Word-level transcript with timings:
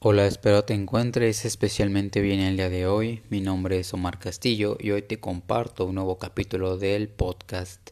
Hola, 0.00 0.28
espero 0.28 0.62
te 0.62 0.74
encuentres 0.74 1.44
especialmente 1.44 2.20
bien 2.20 2.38
el 2.38 2.56
día 2.56 2.68
de 2.70 2.86
hoy. 2.86 3.20
Mi 3.30 3.40
nombre 3.40 3.80
es 3.80 3.92
Omar 3.92 4.20
Castillo 4.20 4.76
y 4.78 4.92
hoy 4.92 5.02
te 5.02 5.18
comparto 5.18 5.86
un 5.86 5.96
nuevo 5.96 6.18
capítulo 6.18 6.78
del 6.78 7.08
podcast. 7.08 7.90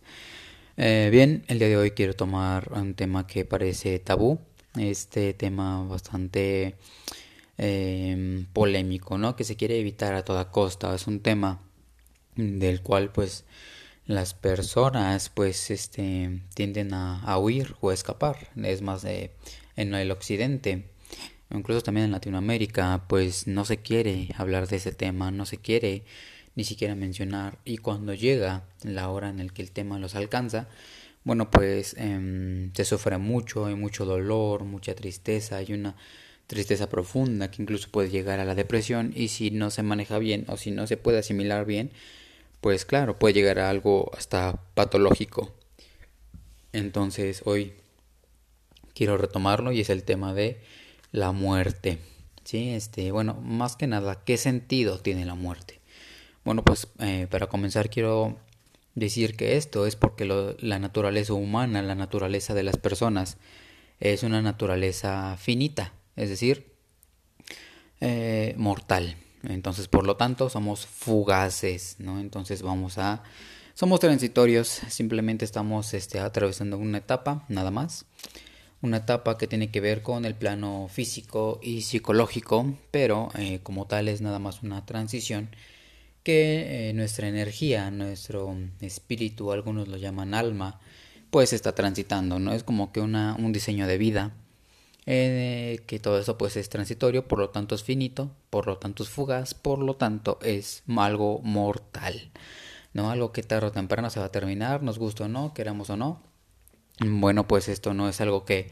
Eh, 0.77 1.09
bien, 1.11 1.45
el 1.49 1.59
día 1.59 1.67
de 1.67 1.77
hoy 1.77 1.91
quiero 1.91 2.15
tomar 2.15 2.71
un 2.75 2.95
tema 2.95 3.27
que 3.27 3.45
parece 3.45 3.99
tabú, 3.99 4.39
este 4.79 5.35
tema 5.35 5.83
bastante 5.83 6.77
em, 7.59 8.47
polémico, 8.53 9.19
¿no? 9.19 9.35
Que 9.35 9.43
se 9.43 9.57
quiere 9.57 9.81
evitar 9.81 10.15
a 10.15 10.25
toda 10.25 10.53
costa. 10.53 10.95
Es 10.95 11.09
un 11.09 11.19
tema 11.19 11.61
del 12.37 12.83
cual 12.83 13.11
pues 13.11 13.43
las 14.07 14.33
personas 14.33 15.29
pues 15.29 15.73
este 15.73 16.41
tienden 16.55 16.95
a, 16.95 17.21
a 17.23 17.37
huir 17.37 17.75
o 17.81 17.91
a 17.91 17.95
escapar. 17.95 18.49
Es 18.63 18.81
más 18.81 19.03
de 19.03 19.33
en 19.75 19.93
el 19.93 20.13
occidente 20.13 20.85
incluso 21.51 21.81
también 21.83 22.07
en 22.07 22.13
Latinoamérica, 22.13 23.05
pues 23.09 23.47
no 23.47 23.65
se 23.65 23.79
quiere 23.79 24.29
hablar 24.37 24.69
de 24.69 24.77
ese 24.77 24.93
tema, 24.93 25.31
no 25.31 25.47
se 25.47 25.59
quiere 25.59 26.05
ni 26.55 26.65
siquiera 26.65 26.95
mencionar 26.95 27.59
y 27.65 27.79
cuando 27.79 28.15
llega 28.15 28.65
la 28.83 29.09
hora 29.11 29.29
en 29.29 29.39
la 29.39 29.53
que 29.53 29.63
el 29.63 29.71
tema 29.71 29.99
los 29.99 30.15
alcanza, 30.15 30.69
bueno, 31.25 31.51
pues 31.51 31.95
eh, 31.99 32.71
se 32.73 32.85
sufre 32.85 33.19
mucho, 33.19 33.67
hay 33.67 33.75
mucho 33.75 34.05
dolor, 34.05 34.65
mucha 34.65 34.95
tristeza, 34.95 35.57
hay 35.57 35.73
una 35.73 35.97
tristeza 36.47 36.89
profunda 36.89 37.51
que 37.51 37.63
incluso 37.63 37.91
puede 37.91 38.11
llegar 38.11 38.41
a 38.41 38.45
la 38.45 38.55
depresión 38.55 39.13
y 39.15 39.29
si 39.29 39.51
no 39.51 39.71
se 39.71 39.83
maneja 39.83 40.19
bien 40.19 40.45
o 40.49 40.57
si 40.57 40.71
no 40.71 40.87
se 40.87 40.97
puede 40.97 41.19
asimilar 41.19 41.67
bien, 41.67 41.91
pues 42.61 42.85
claro, 42.85 43.19
puede 43.19 43.35
llegar 43.35 43.59
a 43.59 43.71
algo 43.71 44.11
hasta 44.17 44.61
patológico. 44.75 45.53
Entonces 46.73 47.43
hoy 47.45 47.73
quiero 48.95 49.19
retomarlo 49.19 49.73
y 49.73 49.81
es 49.81 49.91
el 49.91 50.05
tema 50.05 50.33
de 50.33 50.61
la 51.13 51.33
muerte. 51.33 51.99
Sí, 52.45 52.71
este, 52.71 53.11
bueno, 53.11 53.35
más 53.35 53.77
que 53.77 53.87
nada, 53.87 54.23
¿qué 54.25 54.37
sentido 54.37 55.01
tiene 55.01 55.25
la 55.25 55.35
muerte? 55.35 55.81
Bueno, 56.45 56.63
pues 56.63 56.87
eh, 57.01 57.27
para 57.29 57.49
comenzar 57.49 57.91
quiero 57.91 58.37
decir 58.95 59.37
que 59.37 59.57
esto 59.57 59.87
es 59.87 59.97
porque 59.97 60.25
la 60.25 60.79
naturaleza 60.79 61.33
humana, 61.33 61.83
la 61.83 61.97
naturaleza 61.97 62.55
de 62.55 62.63
las 62.63 62.77
personas, 62.77 63.37
es 63.99 64.23
una 64.23 64.43
naturaleza 64.43 65.37
finita, 65.39 65.93
es 66.15 66.29
decir, 66.29 66.73
eh, 68.01 68.55
mortal. 68.57 69.17
Entonces, 69.43 69.89
por 69.89 70.07
lo 70.07 70.17
tanto, 70.17 70.49
somos 70.49 70.87
fugaces, 70.87 71.97
¿no? 71.99 72.21
Entonces 72.21 72.63
vamos 72.63 72.99
a... 72.99 73.23
Somos 73.75 74.01
transitorios, 74.01 74.69
simplemente 74.89 75.45
estamos 75.45 75.93
este, 75.95 76.19
atravesando 76.19 76.79
una 76.79 76.99
etapa, 76.99 77.45
nada 77.49 77.71
más 77.71 78.07
una 78.87 78.99
etapa 78.99 79.37
que 79.37 79.47
tiene 79.47 79.71
que 79.71 79.81
ver 79.81 80.03
con 80.03 80.25
el 80.25 80.35
plano 80.35 80.89
físico 80.91 81.61
y 81.63 81.83
psicológico, 81.83 82.75
pero 82.91 83.31
eh, 83.37 83.61
como 83.63 83.87
tal 83.87 84.09
es 84.09 84.21
nada 84.21 84.39
más 84.39 84.63
una 84.63 84.87
transición 84.87 85.51
que 86.23 86.91
eh, 86.91 86.93
nuestra 86.93 87.29
energía, 87.29 87.91
nuestro 87.91 88.57
espíritu, 88.81 89.53
algunos 89.53 89.89
lo 89.89 89.97
llaman 89.97 90.35
alma, 90.35 90.81
pues 91.31 91.53
está 91.53 91.75
transitando, 91.75 92.39
¿no? 92.39 92.53
Es 92.53 92.65
como 92.65 92.93
que 92.93 93.01
una, 93.01 93.37
un 93.39 93.53
diseño 93.53 93.87
de 93.87 93.99
vida, 93.99 94.33
eh, 95.07 95.83
que 95.87 96.01
todo 96.01 96.19
eso 96.19 96.37
pues 96.37 96.57
es 96.57 96.69
transitorio, 96.69 97.29
por 97.29 97.39
lo 97.39 97.51
tanto 97.51 97.75
es 97.77 97.85
finito, 97.85 98.31
por 98.51 98.67
lo 98.67 98.79
tanto 98.79 99.03
es 99.05 99.09
fugaz, 99.09 99.55
por 99.55 99.79
lo 99.79 99.95
tanto 99.95 100.39
es 100.43 100.83
algo 100.97 101.41
mortal, 101.45 102.31
¿no? 102.93 103.11
Algo 103.11 103.33
que 103.33 103.43
tarde 103.43 103.69
o 103.69 103.73
temprano 103.73 104.11
se 104.11 104.21
va 104.21 104.27
a 104.27 104.33
terminar, 104.33 104.83
nos 104.83 104.99
gusta 104.99 105.25
o 105.25 105.29
no, 105.29 105.55
queramos 105.55 105.91
o 105.91 105.97
no, 105.97 106.23
bueno, 107.01 107.47
pues 107.47 107.69
esto 107.69 107.95
no 107.95 108.09
es 108.09 108.21
algo 108.21 108.45
que, 108.45 108.71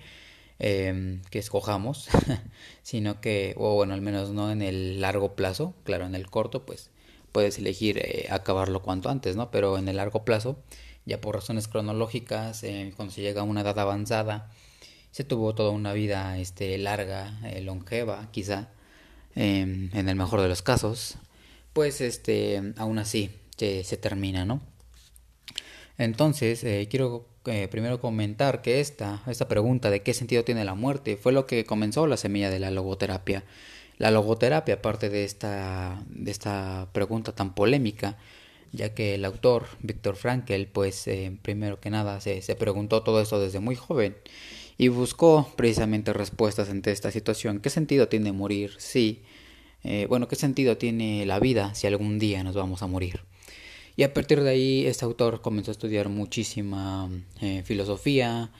eh, 0.58 1.20
que 1.30 1.38
escojamos, 1.38 2.08
sino 2.82 3.20
que, 3.20 3.54
o 3.56 3.74
bueno, 3.74 3.94
al 3.94 4.00
menos 4.00 4.30
no 4.30 4.50
en 4.50 4.62
el 4.62 5.00
largo 5.00 5.34
plazo, 5.34 5.74
claro, 5.84 6.06
en 6.06 6.14
el 6.14 6.30
corto, 6.30 6.64
pues 6.64 6.90
puedes 7.34 7.58
elegir 7.58 7.98
eh, 7.98 8.28
acabarlo 8.30 8.80
cuanto 8.80 9.08
antes, 9.08 9.34
¿no? 9.34 9.50
Pero 9.50 9.76
en 9.76 9.88
el 9.88 9.96
largo 9.96 10.24
plazo, 10.24 10.56
ya 11.04 11.20
por 11.20 11.34
razones 11.34 11.66
cronológicas, 11.66 12.62
eh, 12.62 12.92
cuando 12.94 13.12
se 13.12 13.22
llega 13.22 13.40
a 13.40 13.44
una 13.44 13.62
edad 13.62 13.76
avanzada, 13.80 14.52
se 15.10 15.24
tuvo 15.24 15.52
toda 15.52 15.70
una 15.70 15.92
vida 15.92 16.38
este, 16.38 16.78
larga, 16.78 17.40
eh, 17.44 17.60
longeva, 17.60 18.28
quizá, 18.30 18.68
em, 19.34 19.90
en 19.92 20.08
el 20.08 20.14
mejor 20.14 20.42
de 20.42 20.48
los 20.48 20.62
casos, 20.62 21.16
pues 21.72 22.00
este, 22.00 22.72
aún 22.76 23.00
así 23.00 23.32
se, 23.56 23.96
termina, 23.96 24.44
¿no? 24.44 24.60
Entonces, 25.98 26.60
quiero 26.88 27.26
eh, 27.46 27.68
primero 27.70 28.00
comentar 28.00 28.62
que 28.62 28.80
esta, 28.80 29.22
esta 29.26 29.48
pregunta 29.48 29.90
de 29.90 30.02
qué 30.02 30.14
sentido 30.14 30.44
tiene 30.44 30.64
la 30.64 30.74
muerte 30.74 31.16
fue 31.16 31.32
lo 31.32 31.46
que 31.46 31.64
comenzó 31.64 32.06
la 32.06 32.16
semilla 32.16 32.50
de 32.50 32.60
la 32.60 32.70
logoterapia. 32.70 33.44
La 33.98 34.10
logoterapia, 34.10 34.74
aparte 34.76 35.08
de 35.08 35.24
esta, 35.24 36.02
de 36.08 36.30
esta 36.30 36.88
pregunta 36.92 37.32
tan 37.32 37.54
polémica, 37.54 38.16
ya 38.72 38.94
que 38.94 39.14
el 39.14 39.24
autor, 39.24 39.66
Víctor 39.80 40.16
Frankel, 40.16 40.66
pues 40.66 41.06
eh, 41.06 41.36
primero 41.42 41.80
que 41.80 41.90
nada 41.90 42.20
se, 42.20 42.42
se 42.42 42.56
preguntó 42.56 43.02
todo 43.02 43.20
eso 43.20 43.38
desde 43.38 43.60
muy 43.60 43.76
joven 43.76 44.16
y 44.76 44.88
buscó 44.88 45.52
precisamente 45.56 46.12
respuestas 46.12 46.68
ante 46.70 46.90
esta 46.90 47.10
situación. 47.10 47.60
¿Qué 47.60 47.70
sentido 47.70 48.08
tiene 48.08 48.32
morir? 48.32 48.72
Sí. 48.78 49.22
Eh, 49.84 50.06
bueno, 50.08 50.28
¿qué 50.28 50.36
sentido 50.36 50.76
tiene 50.76 51.26
la 51.26 51.38
vida 51.38 51.74
si 51.74 51.86
algún 51.86 52.18
día 52.18 52.42
nos 52.42 52.54
vamos 52.56 52.82
a 52.82 52.86
morir? 52.86 53.20
Y 53.96 54.02
a 54.02 54.12
partir 54.12 54.42
de 54.42 54.50
ahí 54.50 54.86
este 54.86 55.04
autor 55.04 55.40
comenzó 55.40 55.70
a 55.70 55.72
estudiar 55.72 56.08
muchísima 56.08 57.08
eh, 57.40 57.62
filosofía, 57.64 58.50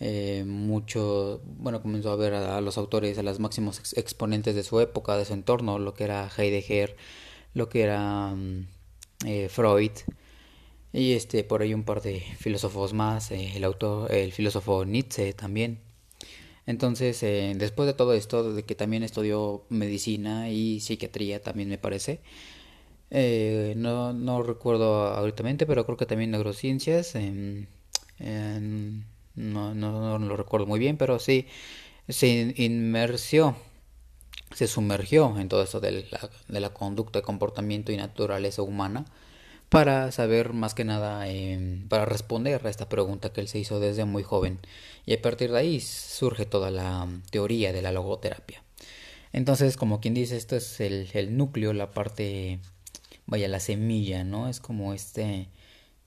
eh, 0.00 0.44
mucho, 0.46 1.40
bueno, 1.46 1.80
comenzó 1.80 2.10
a 2.12 2.16
ver 2.16 2.34
a, 2.34 2.60
los 2.60 2.76
autores, 2.76 3.16
a 3.18 3.22
los 3.22 3.40
máximos 3.40 3.78
ex 3.78 3.96
exponentes 3.96 4.54
de 4.54 4.62
su 4.62 4.80
época, 4.80 5.16
de 5.16 5.24
su 5.24 5.32
entorno, 5.32 5.78
lo 5.78 5.94
que 5.94 6.04
era 6.04 6.30
Heidegger, 6.36 6.96
lo 7.54 7.68
que 7.68 7.82
era 7.82 8.34
mm, 8.34 8.66
eh, 9.26 9.48
Freud, 9.48 9.92
y 10.92 11.12
este, 11.12 11.44
por 11.44 11.62
ahí 11.62 11.72
un 11.74 11.84
par 11.84 12.02
de 12.02 12.20
filósofos 12.38 12.92
más, 12.92 13.30
el 13.30 13.64
autor, 13.64 14.12
el 14.12 14.32
filósofo 14.32 14.84
Nietzsche 14.84 15.32
también. 15.32 15.80
Entonces, 16.66 17.20
después 17.20 17.86
de 17.86 17.94
todo 17.94 18.14
esto, 18.14 18.54
de 18.54 18.62
que 18.64 18.74
también 18.74 19.02
estudió 19.02 19.64
medicina 19.68 20.50
y 20.50 20.80
psiquiatría, 20.80 21.42
también 21.42 21.68
me 21.68 21.78
parece, 21.78 22.20
eh, 23.10 23.74
no, 23.76 24.12
no 24.12 24.42
recuerdo 24.42 25.08
ahorita, 25.08 25.44
pero 25.66 25.84
creo 25.84 25.96
que 25.96 26.06
también 26.06 26.30
neurociencias. 26.30 27.14
Eh, 27.14 27.66
no, 29.36 29.74
no, 29.74 29.74
no, 29.74 30.18
lo 30.18 30.36
recuerdo 30.36 30.66
muy 30.66 30.78
bien, 30.78 30.96
pero 30.96 31.18
sí 31.18 31.46
se 32.08 32.54
inmersió, 32.56 33.56
se 34.54 34.66
sumergió 34.66 35.38
en 35.38 35.48
todo 35.48 35.62
eso 35.62 35.80
de 35.80 36.06
la, 36.10 36.30
de 36.48 36.60
la 36.60 36.70
conducta, 36.70 37.22
comportamiento 37.22 37.92
y 37.92 37.96
naturaleza 37.96 38.62
humana 38.62 39.06
para 39.68 40.12
saber 40.12 40.52
más 40.52 40.74
que 40.74 40.84
nada, 40.84 41.28
eh, 41.28 41.82
para 41.88 42.04
responder 42.04 42.64
a 42.64 42.70
esta 42.70 42.88
pregunta 42.88 43.32
que 43.32 43.40
él 43.40 43.48
se 43.48 43.58
hizo 43.58 43.80
desde 43.80 44.04
muy 44.04 44.22
joven. 44.22 44.60
Y 45.06 45.14
a 45.14 45.20
partir 45.22 45.50
de 45.50 45.58
ahí 45.58 45.80
surge 45.80 46.46
toda 46.46 46.70
la 46.70 47.08
teoría 47.30 47.72
de 47.72 47.82
la 47.82 47.90
logoterapia. 47.90 48.62
Entonces, 49.32 49.76
como 49.76 50.00
quien 50.00 50.14
dice, 50.14 50.36
esto 50.36 50.54
es 50.54 50.80
el, 50.80 51.10
el 51.14 51.36
núcleo, 51.36 51.72
la 51.72 51.90
parte 51.90 52.60
vaya, 53.26 53.48
la 53.48 53.60
semilla, 53.60 54.24
¿no? 54.24 54.48
Es 54.48 54.60
como 54.60 54.94
este, 54.94 55.48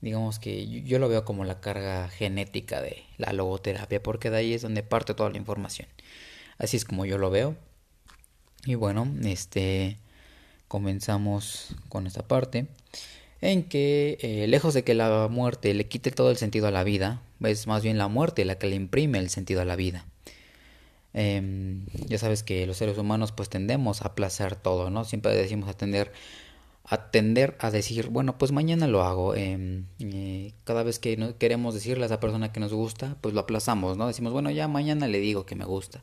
digamos 0.00 0.38
que 0.38 0.82
yo 0.84 0.98
lo 0.98 1.08
veo 1.08 1.24
como 1.24 1.44
la 1.44 1.60
carga 1.60 2.08
genética 2.08 2.80
de 2.80 3.04
la 3.16 3.32
logoterapia, 3.32 4.02
porque 4.02 4.30
de 4.30 4.38
ahí 4.38 4.52
es 4.54 4.62
donde 4.62 4.82
parte 4.82 5.14
toda 5.14 5.30
la 5.30 5.38
información. 5.38 5.88
Así 6.58 6.76
es 6.76 6.84
como 6.84 7.06
yo 7.06 7.18
lo 7.18 7.30
veo. 7.30 7.56
Y 8.64 8.74
bueno, 8.74 9.08
este, 9.24 9.98
comenzamos 10.68 11.74
con 11.88 12.06
esta 12.06 12.26
parte 12.26 12.66
en 13.40 13.64
que 13.64 14.18
eh, 14.20 14.46
lejos 14.48 14.74
de 14.74 14.84
que 14.84 14.94
la 14.94 15.28
muerte 15.28 15.72
le 15.74 15.86
quite 15.86 16.10
todo 16.10 16.30
el 16.30 16.36
sentido 16.36 16.66
a 16.66 16.70
la 16.70 16.84
vida, 16.84 17.22
es 17.40 17.66
más 17.66 17.82
bien 17.82 17.98
la 17.98 18.08
muerte 18.08 18.44
la 18.44 18.58
que 18.58 18.66
le 18.66 18.76
imprime 18.76 19.18
el 19.18 19.30
sentido 19.30 19.60
a 19.60 19.64
la 19.64 19.76
vida. 19.76 20.04
Eh, 21.14 21.80
ya 22.06 22.18
sabes 22.18 22.42
que 22.42 22.66
los 22.66 22.76
seres 22.76 22.98
humanos 22.98 23.32
pues 23.32 23.48
tendemos 23.48 24.02
a 24.02 24.08
aplazar 24.08 24.56
todo, 24.56 24.90
¿no? 24.90 25.04
Siempre 25.04 25.34
decimos 25.34 25.68
atender 25.68 26.12
atender 26.88 27.54
a 27.60 27.70
decir, 27.70 28.08
bueno, 28.08 28.38
pues 28.38 28.50
mañana 28.50 28.86
lo 28.86 29.02
hago. 29.02 29.34
Eh, 29.34 29.82
eh, 30.00 30.52
cada 30.64 30.82
vez 30.82 30.98
que 30.98 31.16
no 31.18 31.36
queremos 31.36 31.74
decirle 31.74 32.04
a 32.04 32.06
esa 32.06 32.20
persona 32.20 32.50
que 32.50 32.60
nos 32.60 32.72
gusta, 32.72 33.16
pues 33.20 33.34
lo 33.34 33.40
aplazamos, 33.40 33.98
¿no? 33.98 34.06
Decimos, 34.06 34.32
bueno, 34.32 34.50
ya 34.50 34.68
mañana 34.68 35.06
le 35.06 35.20
digo 35.20 35.44
que 35.44 35.54
me 35.54 35.66
gusta. 35.66 36.02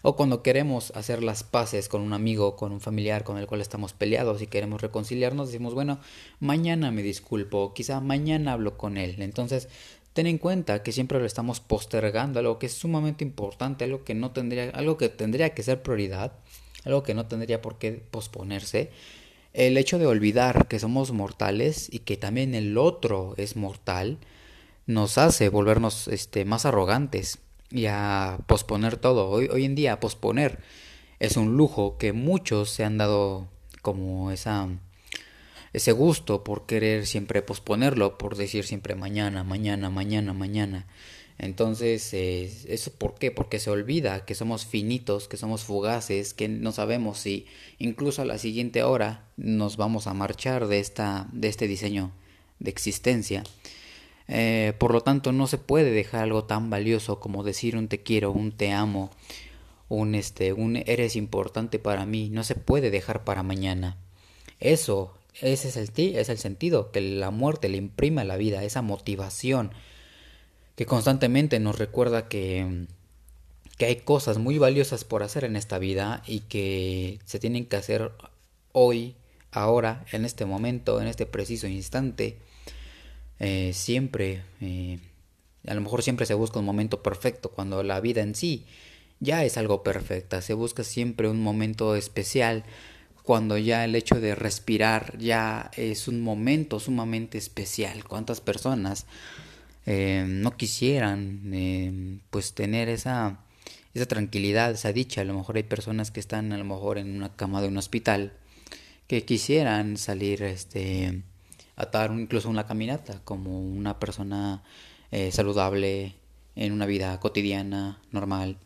O 0.00 0.16
cuando 0.16 0.42
queremos 0.42 0.90
hacer 0.96 1.22
las 1.22 1.44
paces 1.44 1.88
con 1.88 2.00
un 2.00 2.14
amigo, 2.14 2.56
con 2.56 2.72
un 2.72 2.80
familiar 2.80 3.24
con 3.24 3.36
el 3.36 3.46
cual 3.46 3.60
estamos 3.60 3.92
peleados 3.92 4.40
y 4.40 4.46
queremos 4.46 4.80
reconciliarnos, 4.80 5.48
decimos, 5.48 5.74
bueno, 5.74 6.00
mañana 6.40 6.90
me 6.90 7.02
disculpo, 7.02 7.74
quizá 7.74 8.00
mañana 8.00 8.54
hablo 8.54 8.78
con 8.78 8.96
él. 8.96 9.16
Entonces, 9.20 9.68
ten 10.14 10.26
en 10.26 10.38
cuenta 10.38 10.82
que 10.82 10.92
siempre 10.92 11.18
lo 11.18 11.26
estamos 11.26 11.60
postergando, 11.60 12.40
algo 12.40 12.58
que 12.58 12.66
es 12.66 12.72
sumamente 12.72 13.22
importante, 13.22 13.84
algo 13.84 14.02
que 14.02 14.14
no 14.14 14.30
tendría, 14.30 14.70
algo 14.70 14.96
que 14.96 15.10
tendría 15.10 15.50
que 15.50 15.62
ser 15.62 15.82
prioridad, 15.82 16.32
algo 16.84 17.02
que 17.02 17.14
no 17.14 17.26
tendría 17.26 17.60
por 17.60 17.78
qué 17.78 18.02
posponerse 18.10 18.90
el 19.52 19.76
hecho 19.76 19.98
de 19.98 20.06
olvidar 20.06 20.66
que 20.68 20.78
somos 20.78 21.12
mortales 21.12 21.88
y 21.92 22.00
que 22.00 22.16
también 22.16 22.54
el 22.54 22.78
otro 22.78 23.34
es 23.36 23.56
mortal 23.56 24.18
nos 24.86 25.18
hace 25.18 25.48
volvernos 25.48 26.08
este, 26.08 26.44
más 26.44 26.64
arrogantes 26.64 27.38
y 27.70 27.86
a 27.86 28.38
posponer 28.46 28.96
todo. 28.96 29.28
Hoy, 29.28 29.64
en 29.64 29.74
día 29.74 30.00
posponer 30.00 30.60
es 31.20 31.36
un 31.36 31.56
lujo 31.56 31.98
que 31.98 32.12
muchos 32.12 32.70
se 32.70 32.84
han 32.84 32.98
dado 32.98 33.48
como 33.82 34.30
esa 34.30 34.68
ese 35.72 35.92
gusto 35.92 36.44
por 36.44 36.66
querer 36.66 37.06
siempre 37.06 37.40
posponerlo, 37.40 38.18
por 38.18 38.36
decir 38.36 38.64
siempre 38.64 38.94
mañana, 38.94 39.42
mañana, 39.42 39.88
mañana, 39.88 40.34
mañana. 40.34 40.86
Entonces, 41.42 42.14
¿eso 42.14 42.92
por 42.92 43.16
qué? 43.16 43.32
Porque 43.32 43.58
se 43.58 43.68
olvida 43.68 44.24
que 44.24 44.36
somos 44.36 44.64
finitos, 44.64 45.26
que 45.26 45.36
somos 45.36 45.64
fugaces, 45.64 46.34
que 46.34 46.46
no 46.46 46.70
sabemos 46.70 47.18
si 47.18 47.46
incluso 47.78 48.22
a 48.22 48.24
la 48.24 48.38
siguiente 48.38 48.84
hora 48.84 49.24
nos 49.36 49.76
vamos 49.76 50.06
a 50.06 50.14
marchar 50.14 50.68
de, 50.68 50.78
esta, 50.78 51.28
de 51.32 51.48
este 51.48 51.66
diseño 51.66 52.12
de 52.60 52.70
existencia. 52.70 53.42
Eh, 54.28 54.74
por 54.78 54.92
lo 54.92 55.00
tanto, 55.00 55.32
no 55.32 55.48
se 55.48 55.58
puede 55.58 55.90
dejar 55.90 56.22
algo 56.22 56.44
tan 56.44 56.70
valioso 56.70 57.18
como 57.18 57.42
decir 57.42 57.76
un 57.76 57.88
te 57.88 58.04
quiero, 58.04 58.30
un 58.30 58.52
te 58.52 58.70
amo, 58.70 59.10
un 59.88 60.14
este, 60.14 60.52
un 60.52 60.76
eres 60.76 61.16
importante 61.16 61.80
para 61.80 62.06
mí. 62.06 62.28
No 62.30 62.44
se 62.44 62.54
puede 62.54 62.92
dejar 62.92 63.24
para 63.24 63.42
mañana. 63.42 63.96
Eso, 64.60 65.12
ese 65.40 65.70
es 65.70 65.76
el, 65.76 66.16
es 66.16 66.28
el 66.28 66.38
sentido 66.38 66.92
que 66.92 67.00
la 67.00 67.32
muerte 67.32 67.68
le 67.68 67.78
imprime 67.78 68.20
a 68.20 68.24
la 68.24 68.36
vida, 68.36 68.62
esa 68.62 68.80
motivación 68.80 69.72
que 70.76 70.86
constantemente 70.86 71.60
nos 71.60 71.78
recuerda 71.78 72.28
que, 72.28 72.86
que 73.78 73.86
hay 73.86 73.96
cosas 73.96 74.38
muy 74.38 74.58
valiosas 74.58 75.04
por 75.04 75.22
hacer 75.22 75.44
en 75.44 75.56
esta 75.56 75.78
vida 75.78 76.22
y 76.26 76.40
que 76.40 77.18
se 77.24 77.38
tienen 77.38 77.66
que 77.66 77.76
hacer 77.76 78.12
hoy, 78.72 79.16
ahora, 79.50 80.04
en 80.12 80.24
este 80.24 80.46
momento, 80.46 81.00
en 81.00 81.06
este 81.06 81.26
preciso 81.26 81.66
instante 81.66 82.38
eh, 83.38 83.72
siempre, 83.74 84.42
eh, 84.60 85.00
a 85.66 85.74
lo 85.74 85.80
mejor 85.80 86.02
siempre 86.02 86.26
se 86.26 86.34
busca 86.34 86.60
un 86.60 86.64
momento 86.64 87.02
perfecto, 87.02 87.50
cuando 87.50 87.82
la 87.82 88.00
vida 88.00 88.22
en 88.22 88.34
sí 88.34 88.66
ya 89.18 89.44
es 89.44 89.56
algo 89.56 89.82
perfecta, 89.82 90.40
se 90.42 90.54
busca 90.54 90.84
siempre 90.84 91.28
un 91.28 91.42
momento 91.42 91.96
especial, 91.96 92.64
cuando 93.24 93.58
ya 93.58 93.84
el 93.84 93.94
hecho 93.94 94.20
de 94.20 94.34
respirar 94.34 95.18
ya 95.18 95.70
es 95.76 96.08
un 96.08 96.20
momento 96.20 96.80
sumamente 96.80 97.38
especial. 97.38 98.04
¿Cuántas 98.04 98.40
personas 98.40 99.06
eh, 99.86 100.24
no 100.26 100.56
quisieran 100.56 102.20
pues 102.30 102.54
tener 102.54 102.88
esa, 102.88 103.40
esa 103.94 104.06
tranquilidad, 104.06 104.70
esa 104.70 104.92
dicha? 104.92 105.22
A 105.22 105.24
lo 105.24 105.34
mejor 105.34 105.56
hay 105.56 105.64
personas 105.64 106.10
que 106.10 106.20
están 106.20 106.52
a 106.52 106.58
lo 106.58 106.64
mejor 106.64 106.98
en 106.98 107.16
una 107.16 107.34
cama 107.34 107.60
de 107.60 107.68
un 107.68 107.76
hospital 107.76 108.32
que 109.06 109.24
quisieran 109.24 109.96
salir 109.96 110.42
este 110.42 111.22
atar 111.76 112.12
incluso 112.12 112.48
una 112.48 112.66
caminata 112.66 113.20
como 113.24 113.60
una 113.60 113.98
persona 113.98 114.62
eh, 115.10 115.32
saludable 115.32 116.14
en 116.54 116.72
una 116.72 116.86
vida 116.86 117.18
cotidiana 117.20 118.00
normal. 118.10 118.58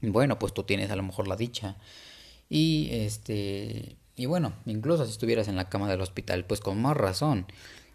Bueno 0.00 0.38
pues 0.38 0.52
tú 0.52 0.64
tienes 0.64 0.90
a 0.90 0.96
lo 0.96 1.02
mejor 1.02 1.28
la 1.28 1.36
dicha. 1.36 1.76
Y 2.48 2.88
este 2.92 3.96
y 4.16 4.26
bueno 4.26 4.52
incluso 4.66 5.04
si 5.06 5.10
estuvieras 5.10 5.48
en 5.48 5.56
la 5.56 5.68
cama 5.68 5.88
del 5.90 6.00
hospital 6.00 6.44
pues 6.44 6.60
con 6.60 6.80
más 6.80 6.96
razón 6.96 7.46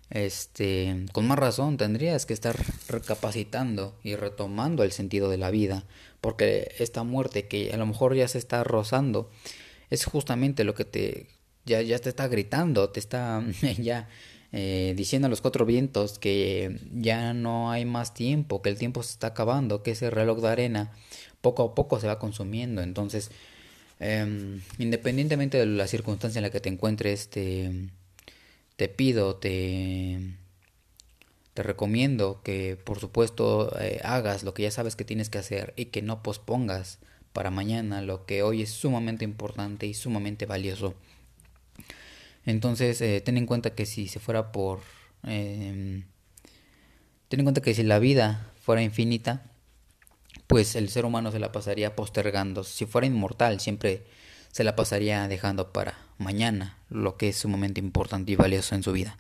este 0.09 1.05
con 1.11 1.27
más 1.27 1.37
razón 1.37 1.77
tendrías 1.77 2.25
que 2.25 2.33
estar 2.33 2.55
recapacitando 2.87 3.95
y 4.03 4.15
retomando 4.15 4.83
el 4.83 4.91
sentido 4.91 5.29
de 5.29 5.37
la 5.37 5.51
vida 5.51 5.85
porque 6.19 6.73
esta 6.79 7.03
muerte 7.03 7.47
que 7.47 7.71
a 7.73 7.77
lo 7.77 7.85
mejor 7.85 8.15
ya 8.15 8.27
se 8.27 8.39
está 8.39 8.63
rozando 8.63 9.29
es 9.89 10.05
justamente 10.05 10.63
lo 10.63 10.73
que 10.73 10.85
te 10.85 11.27
ya, 11.65 11.81
ya 11.81 11.99
te 11.99 12.09
está 12.09 12.27
gritando, 12.27 12.89
te 12.89 12.99
está 12.99 13.43
ya 13.77 14.09
eh, 14.51 14.93
diciendo 14.97 15.27
a 15.27 15.29
los 15.29 15.41
cuatro 15.41 15.65
vientos 15.65 16.17
que 16.17 16.79
ya 16.91 17.33
no 17.33 17.71
hay 17.71 17.85
más 17.85 18.13
tiempo, 18.13 18.61
que 18.61 18.69
el 18.69 18.77
tiempo 18.77 19.03
se 19.03 19.11
está 19.11 19.27
acabando, 19.27 19.83
que 19.83 19.91
ese 19.91 20.09
reloj 20.09 20.39
de 20.41 20.49
arena 20.49 20.91
poco 21.41 21.63
a 21.63 21.75
poco 21.75 21.99
se 21.99 22.07
va 22.07 22.19
consumiendo. 22.19 22.81
Entonces, 22.81 23.31
em, 23.99 24.61
independientemente 24.79 25.57
de 25.57 25.65
la 25.67 25.87
circunstancia 25.87 26.39
en 26.39 26.43
la 26.43 26.49
que 26.49 26.59
te 26.59 26.69
encuentres, 26.69 27.29
te, 27.29 27.71
te 28.79 28.87
pido, 28.87 29.35
te, 29.35 30.21
te 31.53 31.63
recomiendo 31.63 32.39
que 32.45 32.77
por 32.81 33.01
supuesto 33.01 33.77
eh, 33.77 33.99
hagas 34.05 34.43
lo 34.43 34.53
que 34.53 34.63
ya 34.63 34.71
sabes 34.71 34.95
que 34.95 35.03
tienes 35.03 35.29
que 35.29 35.37
hacer 35.37 35.73
y 35.75 35.87
que 35.87 36.01
no 36.01 36.23
pospongas 36.23 36.99
para 37.33 37.51
mañana 37.51 38.01
lo 38.01 38.25
que 38.25 38.41
hoy 38.41 38.61
es 38.61 38.69
sumamente 38.69 39.25
importante 39.25 39.85
y 39.85 39.93
sumamente 39.93 40.45
valioso. 40.45 40.95
Entonces, 42.45 43.01
eh, 43.01 43.19
ten 43.19 43.35
en 43.35 43.47
cuenta 43.47 43.75
que 43.75 43.85
si 43.85 44.07
se 44.07 44.21
fuera 44.21 44.53
por... 44.53 44.79
Eh, 45.27 46.05
ten 47.27 47.39
en 47.41 47.45
cuenta 47.45 47.59
que 47.59 47.73
si 47.73 47.83
la 47.83 47.99
vida 47.99 48.49
fuera 48.61 48.81
infinita, 48.81 49.51
pues 50.47 50.77
el 50.77 50.87
ser 50.87 51.03
humano 51.03 51.33
se 51.33 51.39
la 51.39 51.51
pasaría 51.51 51.97
postergando. 51.97 52.63
Si 52.63 52.85
fuera 52.85 53.07
inmortal, 53.07 53.59
siempre 53.59 54.05
se 54.51 54.63
la 54.63 54.75
pasaría 54.75 55.27
dejando 55.27 55.71
para 55.71 55.97
mañana, 56.17 56.77
lo 56.89 57.17
que 57.17 57.29
es 57.29 57.37
sumamente 57.37 57.79
importante 57.79 58.31
y 58.31 58.35
valioso 58.35 58.75
en 58.75 58.83
su 58.83 58.91
vida. 58.91 59.17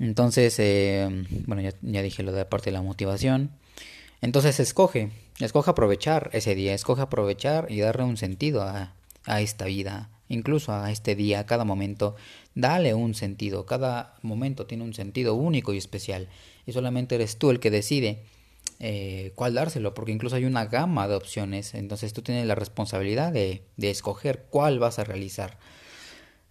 Entonces, 0.00 0.58
eh, 0.58 1.08
bueno, 1.46 1.62
ya, 1.62 2.02
dije 2.02 2.22
lo 2.22 2.32
de 2.32 2.38
la 2.38 2.48
parte 2.48 2.70
de 2.70 2.76
la 2.76 2.82
motivación. 2.82 3.50
Entonces, 4.20 4.60
escoge, 4.60 5.10
escoge 5.38 5.70
aprovechar 5.70 6.30
ese 6.32 6.54
día, 6.54 6.74
escoge 6.74 7.02
aprovechar 7.02 7.70
y 7.70 7.80
darle 7.80 8.04
un 8.04 8.16
sentido 8.16 8.62
a, 8.62 8.94
a 9.24 9.40
esta 9.40 9.66
vida, 9.66 10.10
incluso 10.28 10.72
a 10.72 10.90
este 10.90 11.14
día, 11.14 11.40
a 11.40 11.46
cada 11.46 11.64
momento, 11.64 12.16
dale 12.54 12.94
un 12.94 13.14
sentido. 13.14 13.66
Cada 13.66 14.14
momento 14.22 14.66
tiene 14.66 14.84
un 14.84 14.94
sentido 14.94 15.34
único 15.34 15.74
y 15.74 15.78
especial. 15.78 16.28
Y 16.66 16.72
solamente 16.72 17.14
eres 17.14 17.38
tú 17.38 17.50
el 17.50 17.60
que 17.60 17.70
decide 17.70 18.24
eh, 18.80 19.32
cuál 19.34 19.54
dárselo, 19.54 19.94
porque 19.94 20.12
incluso 20.12 20.36
hay 20.36 20.44
una 20.44 20.66
gama 20.66 21.08
de 21.08 21.14
opciones. 21.14 21.74
Entonces 21.74 22.12
tú 22.12 22.22
tienes 22.22 22.46
la 22.46 22.54
responsabilidad 22.54 23.32
de, 23.32 23.62
de 23.76 23.90
escoger 23.90 24.46
cuál 24.50 24.78
vas 24.78 24.98
a 24.98 25.04
realizar. 25.04 25.58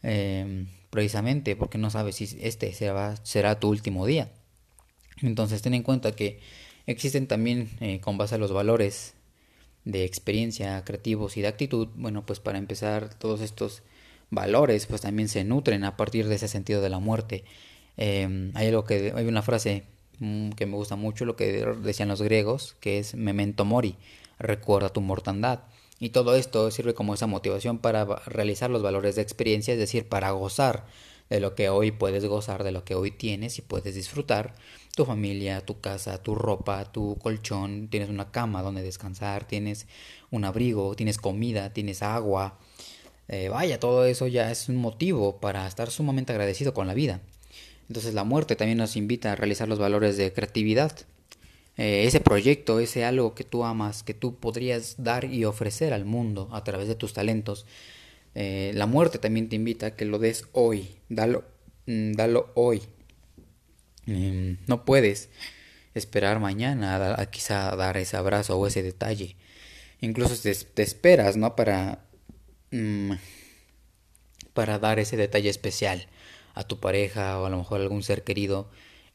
Eh, 0.03 0.65
precisamente 0.89 1.55
porque 1.55 1.77
no 1.77 1.89
sabes 1.89 2.15
si 2.15 2.37
este 2.41 2.73
será, 2.73 3.15
será 3.23 3.59
tu 3.59 3.69
último 3.69 4.05
día. 4.05 4.31
Entonces 5.21 5.61
ten 5.61 5.73
en 5.73 5.83
cuenta 5.83 6.13
que 6.13 6.39
existen 6.85 7.27
también, 7.27 7.69
eh, 7.81 7.99
con 7.99 8.17
base 8.17 8.35
a 8.35 8.37
los 8.37 8.51
valores 8.51 9.15
de 9.85 10.05
experiencia, 10.05 10.83
creativos 10.83 11.37
y 11.37 11.41
de 11.41 11.47
actitud, 11.47 11.89
bueno, 11.95 12.25
pues 12.25 12.39
para 12.39 12.57
empezar, 12.57 13.13
todos 13.15 13.41
estos 13.41 13.83
valores 14.29 14.85
pues 14.85 15.01
también 15.01 15.29
se 15.29 15.43
nutren 15.43 15.83
a 15.83 15.97
partir 15.97 16.27
de 16.27 16.35
ese 16.35 16.47
sentido 16.47 16.81
de 16.81 16.89
la 16.89 16.99
muerte. 16.99 17.43
Em, 17.97 18.51
hay 18.55 18.67
algo 18.67 18.83
que 18.85 19.13
hay 19.15 19.25
una 19.27 19.41
frase 19.41 19.83
que 20.19 20.65
me 20.65 20.75
gusta 20.75 20.95
mucho, 20.95 21.25
lo 21.25 21.35
que 21.35 21.65
decían 21.81 22.09
los 22.09 22.21
griegos, 22.21 22.75
que 22.79 22.99
es 22.99 23.15
memento 23.15 23.65
mori, 23.65 23.95
recuerda 24.39 24.89
tu 24.89 25.01
mortandad. 25.01 25.61
Y 25.99 26.09
todo 26.09 26.35
esto 26.35 26.69
sirve 26.71 26.93
como 26.93 27.13
esa 27.15 27.27
motivación 27.27 27.79
para 27.79 28.05
realizar 28.25 28.69
los 28.69 28.83
valores 28.83 29.15
de 29.15 29.23
experiencia, 29.23 29.73
es 29.73 29.79
decir, 29.79 30.07
para 30.07 30.31
gozar 30.31 30.85
de 31.29 31.39
lo 31.39 31.55
que 31.55 31.69
hoy 31.69 31.91
puedes 31.91 32.25
gozar, 32.25 32.63
de 32.63 32.71
lo 32.71 32.83
que 32.83 32.95
hoy 32.95 33.11
tienes 33.11 33.57
y 33.57 33.61
puedes 33.61 33.95
disfrutar, 33.95 34.55
tu 34.95 35.05
familia, 35.05 35.61
tu 35.61 35.79
casa, 35.79 36.21
tu 36.23 36.35
ropa, 36.35 36.91
tu 36.91 37.17
colchón, 37.21 37.87
tienes 37.89 38.09
una 38.09 38.31
cama 38.31 38.63
donde 38.63 38.81
descansar, 38.81 39.45
tienes 39.45 39.87
un 40.31 40.45
abrigo, 40.45 40.95
tienes 40.95 41.17
comida, 41.17 41.73
tienes 41.73 42.01
agua. 42.01 42.57
Eh, 43.27 43.49
vaya, 43.49 43.79
todo 43.79 44.05
eso 44.05 44.27
ya 44.27 44.49
es 44.51 44.69
un 44.69 44.77
motivo 44.77 45.39
para 45.39 45.67
estar 45.67 45.91
sumamente 45.91 46.31
agradecido 46.31 46.73
con 46.73 46.87
la 46.87 46.93
vida. 46.93 47.21
Entonces 47.87 48.13
la 48.13 48.23
muerte 48.23 48.55
también 48.55 48.77
nos 48.77 48.95
invita 48.95 49.31
a 49.31 49.35
realizar 49.35 49.67
los 49.67 49.79
valores 49.79 50.17
de 50.17 50.33
creatividad. 50.33 50.93
Eh, 51.77 52.05
ese 52.05 52.19
proyecto, 52.19 52.79
ese 52.79 53.05
algo 53.05 53.35
que 53.35 53.43
tú 53.43 53.63
amas, 53.63 54.03
que 54.03 54.13
tú 54.13 54.35
podrías 54.35 54.95
dar 54.97 55.25
y 55.25 55.45
ofrecer 55.45 55.93
al 55.93 56.05
mundo 56.05 56.49
a 56.51 56.63
través 56.63 56.87
de 56.87 56.95
tus 56.95 57.13
talentos. 57.13 57.65
Eh, 58.35 58.71
la 58.75 58.87
muerte 58.87 59.19
también 59.19 59.49
te 59.49 59.55
invita 59.55 59.87
a 59.87 59.95
que 59.95 60.05
lo 60.05 60.19
des 60.19 60.45
hoy, 60.53 60.89
dalo, 61.09 61.45
mm, 61.85 62.13
dalo 62.13 62.51
hoy, 62.55 62.81
Em, 64.07 64.57
no 64.67 64.85
puedes 64.85 65.29
esperar 65.93 66.39
mañana 66.39 67.15
a, 67.19 67.25
quizá 67.27 67.75
dar 67.75 67.97
ese 67.97 68.17
abrazo 68.17 68.57
o 68.57 68.65
ese 68.67 68.81
detalle. 68.81 69.35
Incluso 70.01 70.35
te, 70.41 70.83
esperas, 70.83 71.37
¿no? 71.37 71.55
Para, 71.55 72.05
mm, 72.71 73.13
para 74.53 74.79
dar 74.79 74.99
ese 74.99 75.17
detalle 75.17 75.49
especial 75.49 76.07
a 76.57 76.63
tu 76.63 76.79
pareja 76.79 77.39
o 77.39 77.45
a 77.45 77.49
lo 77.49 77.57
mejor 77.57 77.79
a 77.79 77.83
algún 77.83 78.03
ser 78.03 78.23
querido 78.23 78.69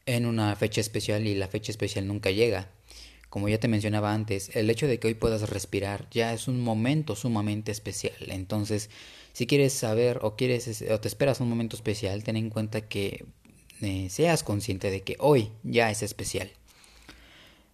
en 0.05 0.25
una 0.25 0.55
fecha 0.55 0.81
especial 0.81 1.27
y 1.27 1.35
la 1.35 1.47
fecha 1.47 1.71
especial 1.71 2.07
nunca 2.07 2.31
llega. 2.31 2.69
Como 3.29 3.49
ya 3.49 3.59
te 3.59 3.67
mencionaba 3.67 4.13
antes, 4.13 4.55
el 4.55 4.69
hecho 4.69 4.87
de 4.87 4.99
que 4.99 5.07
hoy 5.07 5.13
puedas 5.15 5.49
respirar 5.49 6.07
ya 6.11 6.33
es 6.33 6.47
un 6.47 6.61
momento 6.61 7.15
sumamente 7.15 7.71
especial. 7.71 8.15
Entonces, 8.27 8.89
si 9.33 9.47
quieres 9.47 9.73
saber 9.73 10.19
o 10.21 10.35
quieres 10.35 10.83
o 10.89 10.99
te 10.99 11.07
esperas 11.07 11.39
un 11.39 11.49
momento 11.49 11.75
especial, 11.75 12.23
ten 12.23 12.37
en 12.37 12.49
cuenta 12.49 12.81
que 12.81 13.25
eh, 13.81 14.07
seas 14.09 14.43
consciente 14.43 14.91
de 14.91 15.01
que 15.01 15.17
hoy 15.19 15.49
ya 15.63 15.89
es 15.89 16.03
especial 16.03 16.51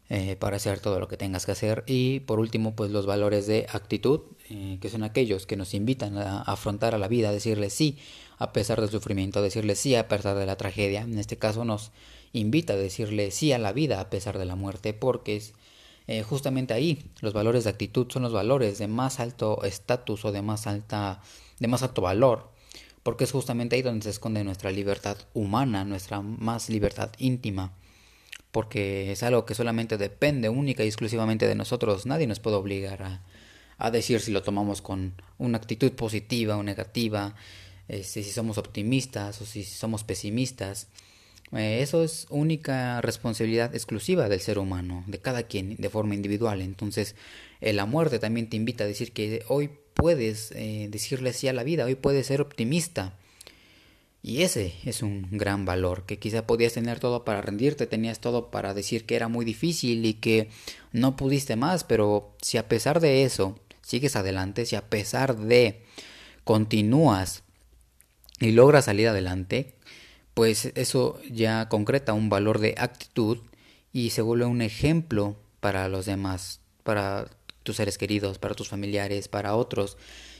eh, 0.09 0.37
para 0.37 0.55
hacer 0.55 0.79
todo 0.79 0.99
lo 0.99 1.07
que 1.09 1.17
tengas 1.17 1.45
que 1.45 1.51
hacer. 1.51 1.83
Y 1.85 2.21
por 2.21 2.39
último, 2.39 2.73
pues 2.75 2.89
los 2.89 3.05
valores 3.05 3.45
de 3.45 3.67
actitud, 3.69 4.21
eh, 4.49 4.77
que 4.81 4.89
son 4.89 5.03
aquellos 5.03 5.45
que 5.45 5.57
nos 5.57 5.73
invitan 5.73 6.17
a 6.17 6.41
afrontar 6.41 6.95
a 6.95 6.97
la 6.97 7.09
vida, 7.09 7.29
a 7.29 7.33
decirle 7.33 7.69
sí 7.69 7.97
a 8.39 8.53
pesar 8.53 8.81
del 8.81 8.89
sufrimiento, 8.89 9.41
decirle 9.41 9.75
sí 9.75 9.95
a 9.95 10.07
pesar 10.07 10.35
de 10.37 10.45
la 10.45 10.55
tragedia. 10.55 11.01
En 11.01 11.19
este 11.19 11.37
caso 11.37 11.65
nos 11.65 11.91
invita 12.33 12.73
a 12.73 12.77
decirle 12.77 13.31
sí 13.31 13.51
a 13.51 13.59
la 13.59 13.73
vida 13.73 13.99
a 13.99 14.09
pesar 14.09 14.39
de 14.39 14.45
la 14.45 14.55
muerte, 14.55 14.93
porque 14.93 15.35
es 15.35 15.53
eh, 16.11 16.23
justamente 16.23 16.73
ahí 16.73 17.03
los 17.21 17.33
valores 17.33 17.65
de 17.65 17.69
actitud 17.69 18.07
son 18.09 18.23
los 18.23 18.33
valores 18.33 18.79
de 18.79 18.87
más 18.87 19.19
alto 19.19 19.63
estatus 19.63 20.25
o 20.25 20.31
de 20.31 20.41
más 20.41 20.65
alta 20.65 21.21
de 21.59 21.67
más 21.67 21.83
alto 21.83 22.01
valor 22.01 22.49
porque 23.03 23.25
es 23.25 23.31
justamente 23.31 23.75
ahí 23.75 23.83
donde 23.83 24.05
se 24.05 24.09
esconde 24.09 24.43
nuestra 24.43 24.71
libertad 24.71 25.17
humana 25.35 25.85
nuestra 25.85 26.19
más 26.21 26.67
libertad 26.67 27.11
íntima 27.19 27.73
porque 28.51 29.11
es 29.11 29.21
algo 29.21 29.45
que 29.45 29.53
solamente 29.53 29.99
depende 29.99 30.49
única 30.49 30.83
y 30.83 30.87
exclusivamente 30.87 31.47
de 31.47 31.53
nosotros 31.53 32.07
nadie 32.07 32.25
nos 32.25 32.39
puede 32.39 32.55
obligar 32.55 33.03
a, 33.03 33.21
a 33.77 33.91
decir 33.91 34.19
si 34.19 34.31
lo 34.31 34.41
tomamos 34.41 34.81
con 34.81 35.13
una 35.37 35.59
actitud 35.59 35.91
positiva 35.91 36.57
o 36.57 36.63
negativa 36.63 37.35
este, 37.89 38.23
si 38.23 38.31
somos 38.31 38.57
optimistas 38.57 39.41
o 39.41 39.45
si 39.45 39.63
somos 39.63 40.03
pesimistas 40.05 40.87
eh, 41.51 41.81
eso 41.81 42.03
es 42.03 42.27
única 42.29 43.01
responsabilidad 43.01 43.73
exclusiva 43.73 44.29
del 44.29 44.39
ser 44.39 44.59
humano, 44.59 45.03
de 45.07 45.19
cada 45.19 45.43
quien, 45.43 45.75
de 45.77 45.89
forma 45.89 46.15
individual. 46.15 46.61
Entonces, 46.61 47.15
eh, 47.61 47.73
la 47.73 47.85
muerte 47.85 48.19
también 48.19 48.49
te 48.49 48.57
invita 48.57 48.83
a 48.83 48.87
decir 48.87 49.11
que 49.11 49.43
hoy 49.47 49.71
puedes 49.95 50.51
eh, 50.51 50.87
decirle 50.91 51.33
sí 51.33 51.47
a 51.47 51.53
la 51.53 51.63
vida, 51.63 51.85
hoy 51.85 51.95
puedes 51.95 52.27
ser 52.27 52.41
optimista. 52.41 53.17
Y 54.21 54.41
ese 54.43 54.73
es 54.85 55.01
un 55.01 55.27
gran 55.31 55.65
valor, 55.65 56.05
que 56.05 56.19
quizá 56.19 56.45
podías 56.45 56.73
tener 56.73 56.99
todo 56.99 57.23
para 57.23 57.41
rendirte, 57.41 57.87
tenías 57.87 58.19
todo 58.19 58.51
para 58.51 58.73
decir 58.73 59.05
que 59.05 59.15
era 59.15 59.29
muy 59.29 59.45
difícil 59.45 60.05
y 60.05 60.15
que 60.15 60.49
no 60.91 61.15
pudiste 61.15 61.55
más, 61.55 61.85
pero 61.85 62.35
si 62.41 62.57
a 62.57 62.67
pesar 62.67 62.99
de 62.99 63.23
eso 63.23 63.57
sigues 63.81 64.17
adelante, 64.17 64.65
si 64.65 64.75
a 64.75 64.89
pesar 64.89 65.37
de 65.37 65.83
continúas 66.43 67.43
y 68.39 68.51
logras 68.51 68.85
salir 68.85 69.07
adelante, 69.07 69.75
pues 70.33 70.71
eso 70.75 71.19
ya 71.29 71.67
concreta 71.69 72.13
un 72.13 72.29
valor 72.29 72.59
de 72.59 72.75
actitud 72.77 73.39
y 73.91 74.11
se 74.11 74.21
vuelve 74.21 74.45
un 74.45 74.61
ejemplo 74.61 75.35
para 75.59 75.87
los 75.89 76.05
demás, 76.05 76.61
para 76.83 77.27
tus 77.63 77.75
seres 77.75 77.97
queridos, 77.97 78.39
para 78.39 78.55
tus 78.55 78.69
familiares, 78.69 79.27
para 79.27 79.55
otros, 79.55 79.97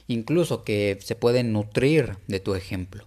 incluso 0.07 0.63
que 0.63 0.97
se 1.01 1.15
pueden 1.15 1.51
nutrir 1.51 2.17
de 2.27 2.39
tu 2.39 2.55
ejemplo. 2.55 3.05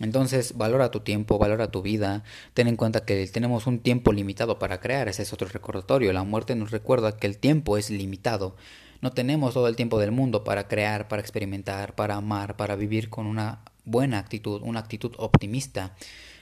Entonces, 0.00 0.56
valora 0.56 0.90
tu 0.90 1.00
tiempo, 1.00 1.38
valora 1.38 1.70
tu 1.70 1.80
vida, 1.82 2.24
ten 2.52 2.66
en 2.66 2.76
cuenta 2.76 3.04
que 3.04 3.26
tenemos 3.28 3.66
un 3.66 3.78
tiempo 3.78 4.12
limitado 4.12 4.58
para 4.58 4.80
crear, 4.80 5.08
ese 5.08 5.22
es 5.22 5.32
otro 5.32 5.48
recordatorio, 5.48 6.12
la 6.12 6.24
muerte 6.24 6.56
nos 6.56 6.72
recuerda 6.72 7.16
que 7.16 7.28
el 7.28 7.38
tiempo 7.38 7.78
es 7.78 7.90
limitado, 7.90 8.56
no 9.04 9.12
tenemos 9.12 9.52
todo 9.52 9.68
el 9.68 9.76
tiempo 9.76 10.00
del 10.00 10.12
mundo 10.12 10.44
para 10.44 10.66
crear, 10.66 11.08
para 11.08 11.20
experimentar, 11.20 11.94
para 11.94 12.14
amar, 12.16 12.56
para 12.56 12.74
vivir 12.74 13.10
con 13.10 13.26
una 13.26 13.60
buena 13.84 14.18
actitud, 14.18 14.62
una 14.64 14.80
actitud 14.80 15.12
optimista. 15.18 15.94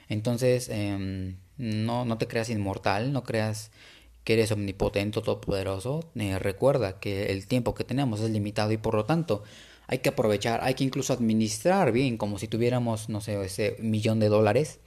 Entonces, 0.09 0.69
em, 0.69 1.39
no, 1.57 2.05
no 2.05 2.19
te 2.19 2.29
creas 2.29 2.51
inmortal, 2.51 3.13
no 3.13 3.25
creas 3.25 3.73
que 4.23 4.35
eres 4.35 4.53
omnipotente 4.53 5.21
todopoderoso. 5.21 6.09
Eh, 6.15 6.39
recuerda 6.39 7.01
que 7.01 7.33
el 7.33 7.49
tiempo 7.49 7.75
que 7.75 7.83
tenemos 7.83 8.21
es 8.21 8.31
limitado 8.31 8.71
y 8.71 8.77
por 8.77 8.95
lo 8.95 9.07
tanto 9.07 9.43
hay 9.89 9.99
que 9.99 10.11
aprovechar, 10.11 10.61
hay 10.63 10.75
que 10.75 10.85
incluso 10.85 11.13
administrar 11.13 11.91
bien, 11.91 12.17
como 12.17 12.39
si 12.39 12.47
tuviéramos, 12.47 13.09
no 13.09 13.21
sé, 13.21 13.45
ese 13.45 13.77
millón 13.81 14.21
de 14.21 14.29
dólares. 14.29 14.79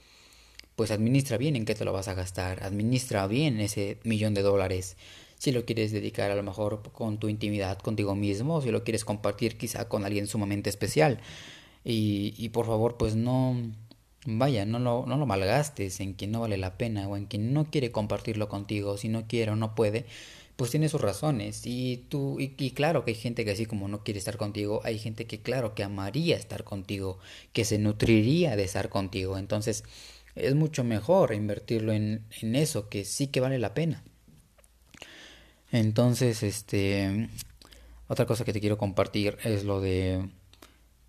Pues 0.78 0.92
administra 0.92 1.38
bien 1.38 1.58
en 1.58 1.66
qué 1.66 1.76
te 1.76 1.84
lo 1.84 1.92
vas 1.92 2.08
a 2.08 2.14
gastar, 2.14 2.64
administra 2.64 3.28
bien 3.28 3.60
ese 3.60 3.98
millón 4.06 4.34
de 4.34 4.44
dólares. 4.44 4.96
Si 5.38 5.52
lo 5.52 5.66
quieres 5.66 5.92
dedicar 5.92 6.32
a 6.32 6.36
lo 6.36 6.44
mejor 6.44 6.82
con 6.92 7.20
tu 7.20 7.30
intimidad 7.30 7.78
contigo 7.80 8.16
mismo, 8.16 8.62
si 8.62 8.72
lo 8.72 8.84
quieres 8.84 9.06
compartir 9.06 9.58
quizá 9.58 9.88
con 9.90 10.06
alguien 10.06 10.28
sumamente 10.28 10.70
especial. 10.70 11.20
Y, 11.84 12.34
y 12.38 12.50
por 12.50 12.66
favor, 12.66 12.98
pues 12.98 13.16
no, 13.16 13.56
vaya, 14.26 14.66
no 14.66 14.80
lo, 14.80 15.06
no 15.06 15.18
lo 15.18 15.26
malgastes 15.26 16.00
en 16.00 16.14
quien 16.14 16.32
no 16.32 16.42
vale 16.42 16.58
la 16.58 16.78
pena 16.78 17.08
o 17.08 17.18
en 17.18 17.26
quien 17.26 17.54
no 17.54 17.66
quiere 17.66 17.92
compartirlo 17.92 18.50
contigo, 18.50 18.98
si 18.98 19.10
no 19.10 19.28
quiere 19.28 19.52
o 19.52 19.56
no 19.56 19.76
puede, 19.76 20.06
pues 20.56 20.72
tiene 20.72 20.90
sus 20.90 21.02
razones. 21.02 21.66
Y 21.66 22.06
tú, 22.10 22.38
y, 22.40 22.72
claro 22.72 23.06
que 23.06 23.12
hay 23.12 23.18
gente 23.18 23.46
que 23.46 23.52
así 23.52 23.66
como 23.66 23.88
no 23.88 24.04
quiere 24.04 24.20
estar 24.20 24.38
contigo, 24.38 24.82
hay 24.84 25.00
gente 25.00 25.26
que 25.28 25.42
claro 25.42 25.76
que 25.76 25.84
amaría 25.84 26.36
estar 26.38 26.64
contigo, 26.64 27.20
que 27.54 27.66
se 27.66 27.78
nutriría 27.78 28.56
de 28.56 28.64
estar 28.64 28.90
contigo. 28.90 29.38
Entonces, 29.38 29.84
es 30.36 30.56
mucho 30.56 30.84
mejor 30.84 31.34
invertirlo 31.34 31.94
en, 31.94 32.26
en 32.42 32.56
eso, 32.56 32.90
que 32.90 33.06
sí 33.06 33.28
que 33.28 33.40
vale 33.42 33.60
la 33.60 33.74
pena. 33.74 34.04
Entonces, 35.72 36.44
este, 36.44 37.30
otra 38.08 38.26
cosa 38.26 38.46
que 38.46 38.54
te 38.54 38.60
quiero 38.60 38.78
compartir 38.78 39.38
es 39.44 39.64
lo 39.64 39.82
de 39.82 40.30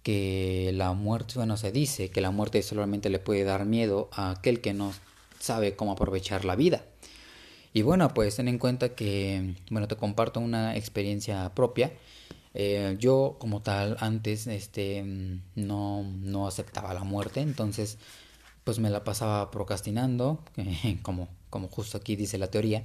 que 0.02 0.70
la 0.74 0.92
muerte, 0.92 1.34
bueno, 1.36 1.56
se 1.56 1.72
dice 1.72 2.10
que 2.10 2.20
la 2.20 2.30
muerte 2.30 2.62
solamente 2.62 3.10
le 3.10 3.18
puede 3.18 3.44
dar 3.44 3.64
miedo 3.64 4.08
a 4.12 4.30
aquel 4.30 4.60
que 4.60 4.72
no 4.72 4.92
sabe 5.40 5.74
cómo 5.76 5.92
aprovechar 5.92 6.44
la 6.44 6.56
vida. 6.56 6.84
Y 7.72 7.82
bueno, 7.82 8.14
pues 8.14 8.36
ten 8.36 8.48
en 8.48 8.58
cuenta 8.58 8.94
que, 8.94 9.54
bueno, 9.70 9.88
te 9.88 9.96
comparto 9.96 10.40
una 10.40 10.76
experiencia 10.76 11.54
propia. 11.54 11.92
Eh, 12.54 12.96
yo 12.98 13.36
como 13.38 13.60
tal 13.60 13.98
antes 14.00 14.46
este, 14.46 15.04
no, 15.54 16.02
no 16.02 16.46
aceptaba 16.46 16.94
la 16.94 17.04
muerte, 17.04 17.40
entonces 17.40 17.98
pues 18.64 18.78
me 18.78 18.88
la 18.88 19.04
pasaba 19.04 19.50
procrastinando, 19.50 20.42
como, 21.02 21.28
como 21.56 21.68
justo 21.68 21.96
aquí 21.96 22.16
dice 22.16 22.36
la 22.36 22.48
teoría, 22.50 22.84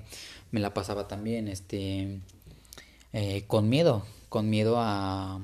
me 0.51 0.61
la 0.61 0.73
pasaba 0.73 1.05
también 1.05 1.49
este, 1.49 2.21
eh, 3.11 3.43
con 3.45 3.67
miedo, 3.67 4.05
con 4.29 4.49
miedo 4.49 4.75
a, 4.77 5.41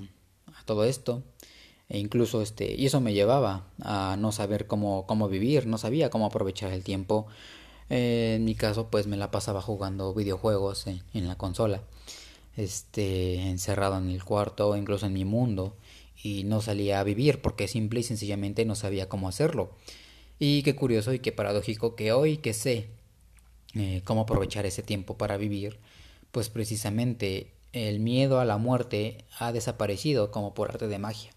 todo 0.63 0.86
esto. 0.86 1.24
E 1.89 2.00
incluso 2.00 2.41
este 2.41 2.74
y 2.74 2.86
eso 2.86 3.01
me 3.01 3.13
llevaba 3.13 3.67
a 3.81 4.15
no 4.17 4.31
saber 4.31 4.65
cómo, 4.67 5.05
cómo 5.07 5.29
vivir 5.29 5.67
no 5.67 5.77
sabía 5.77 6.10
cómo 6.10 6.25
aprovechar 6.25 6.72
el 6.72 6.84
tiempo. 6.84 7.27
Eh, 7.89 8.36
en 8.38 8.46
mi 8.46 8.55
caso 8.55 8.88
pues 8.89 9.07
me 9.07 9.17
la 9.17 9.29
pasaba 9.29 9.62
jugando 9.62 10.13
videojuegos 10.13 10.88
en, 10.88 11.01
en, 11.13 11.27
la 11.27 11.38
consola 11.38 11.81
este 12.57 13.50
encerrado 13.50 13.98
en 13.98 14.10
el 14.10 14.24
cuarto 14.24 14.75
incluso 14.75 15.05
en 15.05 15.13
mi 15.13 15.24
mundo 15.25 15.75
y 16.22 16.43
no 16.43 16.62
salía 16.62 17.00
a 17.00 17.03
vivir 17.03 17.41
porque 17.41 17.67
simple 17.67 18.01
y 18.01 18.03
sencillamente 18.03 18.65
no 18.65 18.75
sabía 18.75 19.10
cómo 19.10 19.27
hacerlo. 19.27 19.72
Y 20.39 20.62
qué 20.63 20.75
curioso 20.75 21.13
y 21.13 21.19
qué 21.19 21.31
paradójico 21.31 21.96
que 21.96 22.12
hoy 22.12 22.38
que 22.38 22.53
sé 22.53 22.97
eh, 23.76 24.02
cómo 24.04 24.22
aprovechar 24.22 24.66
ese 24.66 24.84
tiempo 24.84 25.18
para 25.18 25.38
vivir 25.38 25.80
pues 26.32 26.50
precisamente 26.50 27.52
el 27.74 28.00
miedo 28.00 28.40
a 28.40 28.46
la 28.46 28.58
muerte 28.58 29.26
ha 29.40 29.52
desaparecido 29.52 30.32
como 30.32 30.54
por 30.54 30.70
arte 30.70 30.88
de 30.88 31.00
magia. 31.00 31.32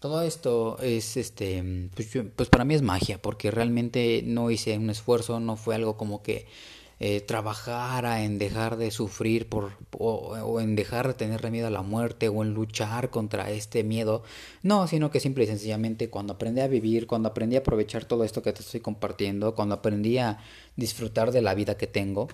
Todo 0.00 0.22
esto 0.22 0.78
es, 0.80 1.16
este, 1.16 1.90
pues, 1.94 2.08
pues, 2.36 2.48
para 2.48 2.64
mí 2.64 2.74
es 2.74 2.82
magia, 2.82 3.20
porque 3.20 3.50
realmente 3.50 4.22
no 4.24 4.50
hice 4.50 4.78
un 4.78 4.90
esfuerzo, 4.90 5.40
no 5.40 5.56
fue 5.56 5.74
algo 5.74 5.96
como 5.96 6.22
que 6.22 6.46
eh, 7.00 7.20
trabajara 7.20 8.24
en 8.24 8.38
dejar 8.38 8.76
de 8.76 8.90
sufrir 8.90 9.48
por, 9.48 9.72
o, 9.96 10.60
en 10.60 10.74
dejar 10.74 11.06
de 11.06 11.14
tener 11.14 11.48
miedo 11.50 11.68
a 11.68 11.70
la 11.70 11.82
muerte 11.82 12.28
o 12.28 12.42
en 12.42 12.54
luchar 12.54 13.10
contra 13.10 13.50
este 13.50 13.84
miedo. 13.84 14.24
No, 14.62 14.88
sino 14.88 15.10
que 15.10 15.20
simple 15.20 15.44
y 15.44 15.46
sencillamente 15.46 16.10
cuando 16.10 16.32
aprendí 16.32 16.60
a 16.60 16.66
vivir, 16.66 17.06
cuando 17.06 17.28
aprendí 17.28 17.56
a 17.56 17.60
aprovechar 17.60 18.04
todo 18.04 18.24
esto 18.24 18.42
que 18.42 18.52
te 18.52 18.62
estoy 18.62 18.80
compartiendo, 18.80 19.54
cuando 19.54 19.76
aprendí 19.76 20.18
a 20.18 20.38
disfrutar 20.76 21.30
de 21.30 21.42
la 21.42 21.54
vida 21.54 21.76
que 21.76 21.86
tengo, 21.86 22.28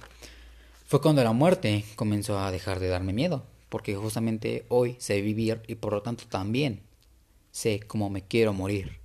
fue 0.87 1.00
cuando 1.00 1.23
la 1.23 1.33
muerte 1.33 1.85
comenzó 1.97 2.38
a 2.38 2.50
dejar 2.50 2.80
de 2.80 2.88
darme 2.88 3.12
miedo, 3.12 3.44
porque 3.68 3.94
justamente 3.97 4.64
hoy 4.68 4.97
sé 4.99 5.21
vivir 5.21 5.61
y 5.66 5.75
por 5.75 5.92
lo 5.92 6.02
tanto 6.02 6.25
también 6.28 6.80
sé 7.50 7.80
cómo 7.87 8.09
me 8.11 8.23
quiero 8.23 8.52
morir. 8.52 8.99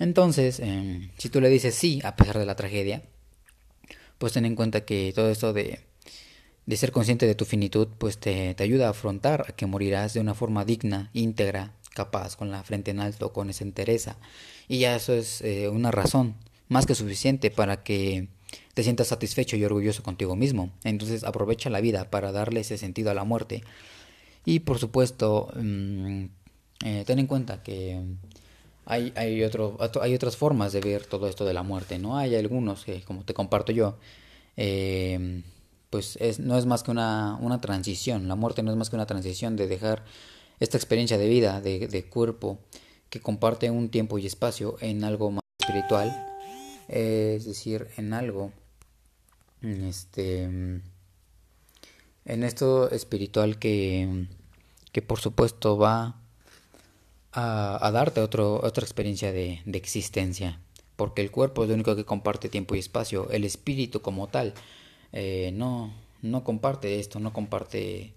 Entonces, 0.00 0.60
eh, 0.60 1.10
si 1.18 1.28
tú 1.28 1.40
le 1.40 1.48
dices 1.48 1.74
sí 1.74 2.00
a 2.04 2.16
pesar 2.16 2.38
de 2.38 2.46
la 2.46 2.56
tragedia, 2.56 3.02
pues 4.18 4.32
ten 4.32 4.44
en 4.44 4.56
cuenta 4.56 4.84
que 4.84 5.12
todo 5.14 5.30
esto 5.30 5.52
de, 5.52 5.80
de 6.66 6.76
ser 6.76 6.92
consciente 6.92 7.26
de 7.26 7.34
tu 7.34 7.44
finitud, 7.44 7.88
pues 7.98 8.18
te, 8.18 8.54
te, 8.54 8.62
ayuda 8.62 8.88
a 8.88 8.90
afrontar 8.90 9.46
a 9.48 9.52
que 9.52 9.66
morirás 9.66 10.14
de 10.14 10.20
una 10.20 10.34
forma 10.34 10.64
digna, 10.64 11.10
íntegra, 11.14 11.74
capaz, 11.94 12.36
con 12.36 12.50
la 12.50 12.62
frente 12.62 12.90
en 12.90 13.00
alto, 13.00 13.32
con 13.32 13.50
esa 13.50 13.64
entereza. 13.64 14.16
Y 14.68 14.78
ya 14.78 14.94
eso 14.94 15.14
es 15.14 15.40
eh, 15.42 15.68
una 15.68 15.90
razón 15.90 16.34
más 16.68 16.86
que 16.86 16.94
suficiente 16.94 17.50
para 17.50 17.82
que 17.82 18.28
te 18.74 18.82
sientas 18.82 19.08
satisfecho 19.08 19.56
y 19.56 19.64
orgulloso 19.64 20.02
contigo 20.02 20.36
mismo. 20.36 20.70
Entonces 20.84 21.24
aprovecha 21.24 21.70
la 21.70 21.80
vida 21.80 22.10
para 22.10 22.32
darle 22.32 22.60
ese 22.60 22.78
sentido 22.78 23.10
a 23.10 23.14
la 23.14 23.24
muerte. 23.24 23.62
Y 24.44 24.60
por 24.60 24.78
supuesto, 24.78 25.52
mmm, 25.56 26.26
eh, 26.84 27.04
ten 27.06 27.18
en 27.18 27.26
cuenta 27.26 27.62
que 27.62 28.00
hay, 28.90 29.12
hay, 29.16 29.44
otro, 29.44 29.76
hay 30.00 30.14
otras 30.14 30.38
formas 30.38 30.72
de 30.72 30.80
ver 30.80 31.04
todo 31.04 31.28
esto 31.28 31.44
de 31.44 31.52
la 31.52 31.62
muerte, 31.62 31.98
¿no? 31.98 32.16
Hay 32.16 32.34
algunos 32.34 32.86
que, 32.86 33.02
como 33.02 33.22
te 33.22 33.34
comparto 33.34 33.70
yo, 33.70 33.98
eh, 34.56 35.42
pues 35.90 36.16
es, 36.16 36.40
no 36.40 36.56
es 36.56 36.64
más 36.64 36.82
que 36.82 36.90
una, 36.90 37.36
una 37.42 37.60
transición, 37.60 38.28
la 38.28 38.34
muerte 38.34 38.62
no 38.62 38.70
es 38.70 38.78
más 38.78 38.88
que 38.88 38.96
una 38.96 39.04
transición 39.04 39.56
de 39.56 39.68
dejar 39.68 40.06
esta 40.58 40.78
experiencia 40.78 41.18
de 41.18 41.28
vida, 41.28 41.60
de, 41.60 41.86
de 41.86 42.04
cuerpo, 42.06 42.60
que 43.10 43.20
comparte 43.20 43.70
un 43.70 43.90
tiempo 43.90 44.16
y 44.16 44.24
espacio 44.24 44.76
en 44.80 45.04
algo 45.04 45.32
más 45.32 45.44
espiritual, 45.60 46.26
es 46.88 47.44
decir, 47.44 47.88
en 47.98 48.14
algo, 48.14 48.52
este, 49.60 50.44
en 50.44 50.82
esto 52.24 52.90
espiritual 52.90 53.58
que, 53.58 54.28
que 54.92 55.02
por 55.02 55.20
supuesto 55.20 55.76
va 55.76 56.22
a, 57.38 57.90
darte 57.92 58.20
otro, 58.20 58.60
otra 58.62 58.84
experiencia 58.84 59.32
de, 59.32 59.60
de 59.64 59.78
existencia, 59.78 60.60
porque 60.96 61.22
el 61.22 61.30
cuerpo 61.30 61.62
es 61.62 61.68
lo 61.68 61.74
único 61.74 61.96
que 61.96 62.04
comparte 62.04 62.48
tiempo 62.48 62.74
y 62.74 62.78
espacio, 62.78 63.30
el 63.30 63.44
espíritu 63.44 64.00
como 64.00 64.28
tal 64.28 64.54
eh, 65.12 65.50
no, 65.54 65.92
no 66.22 66.44
comparte 66.44 66.98
esto, 66.98 67.20
no 67.20 67.32
comparte 67.32 68.12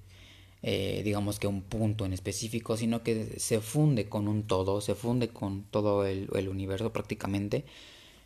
eh, 0.64 1.02
digamos 1.04 1.40
que 1.40 1.48
un 1.48 1.62
punto 1.64 2.06
en 2.06 2.14
específico, 2.14 2.78
sino 2.78 3.02
que 3.04 3.40
se 3.40 3.62
funde 3.62 4.10
con 4.10 4.28
un 4.28 4.44
todo, 4.44 4.82
se 4.82 4.96
funde 4.96 5.30
con 5.30 5.64
todo 5.64 6.06
el, 6.06 6.30
el 6.36 6.50
universo 6.50 6.94
prácticamente. 6.94 7.66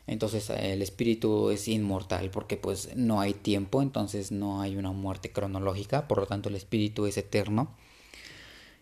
Entonces 0.07 0.49
el 0.51 0.81
espíritu 0.81 1.49
es 1.49 1.67
inmortal 1.67 2.29
porque 2.29 2.57
pues 2.57 2.95
no 2.95 3.21
hay 3.21 3.33
tiempo, 3.33 3.81
entonces 3.81 4.31
no 4.31 4.61
hay 4.61 4.75
una 4.75 4.91
muerte 4.91 5.31
cronológica, 5.31 6.07
por 6.07 6.19
lo 6.19 6.27
tanto 6.27 6.49
el 6.49 6.55
espíritu 6.55 7.05
es 7.07 7.17
eterno. 7.17 7.75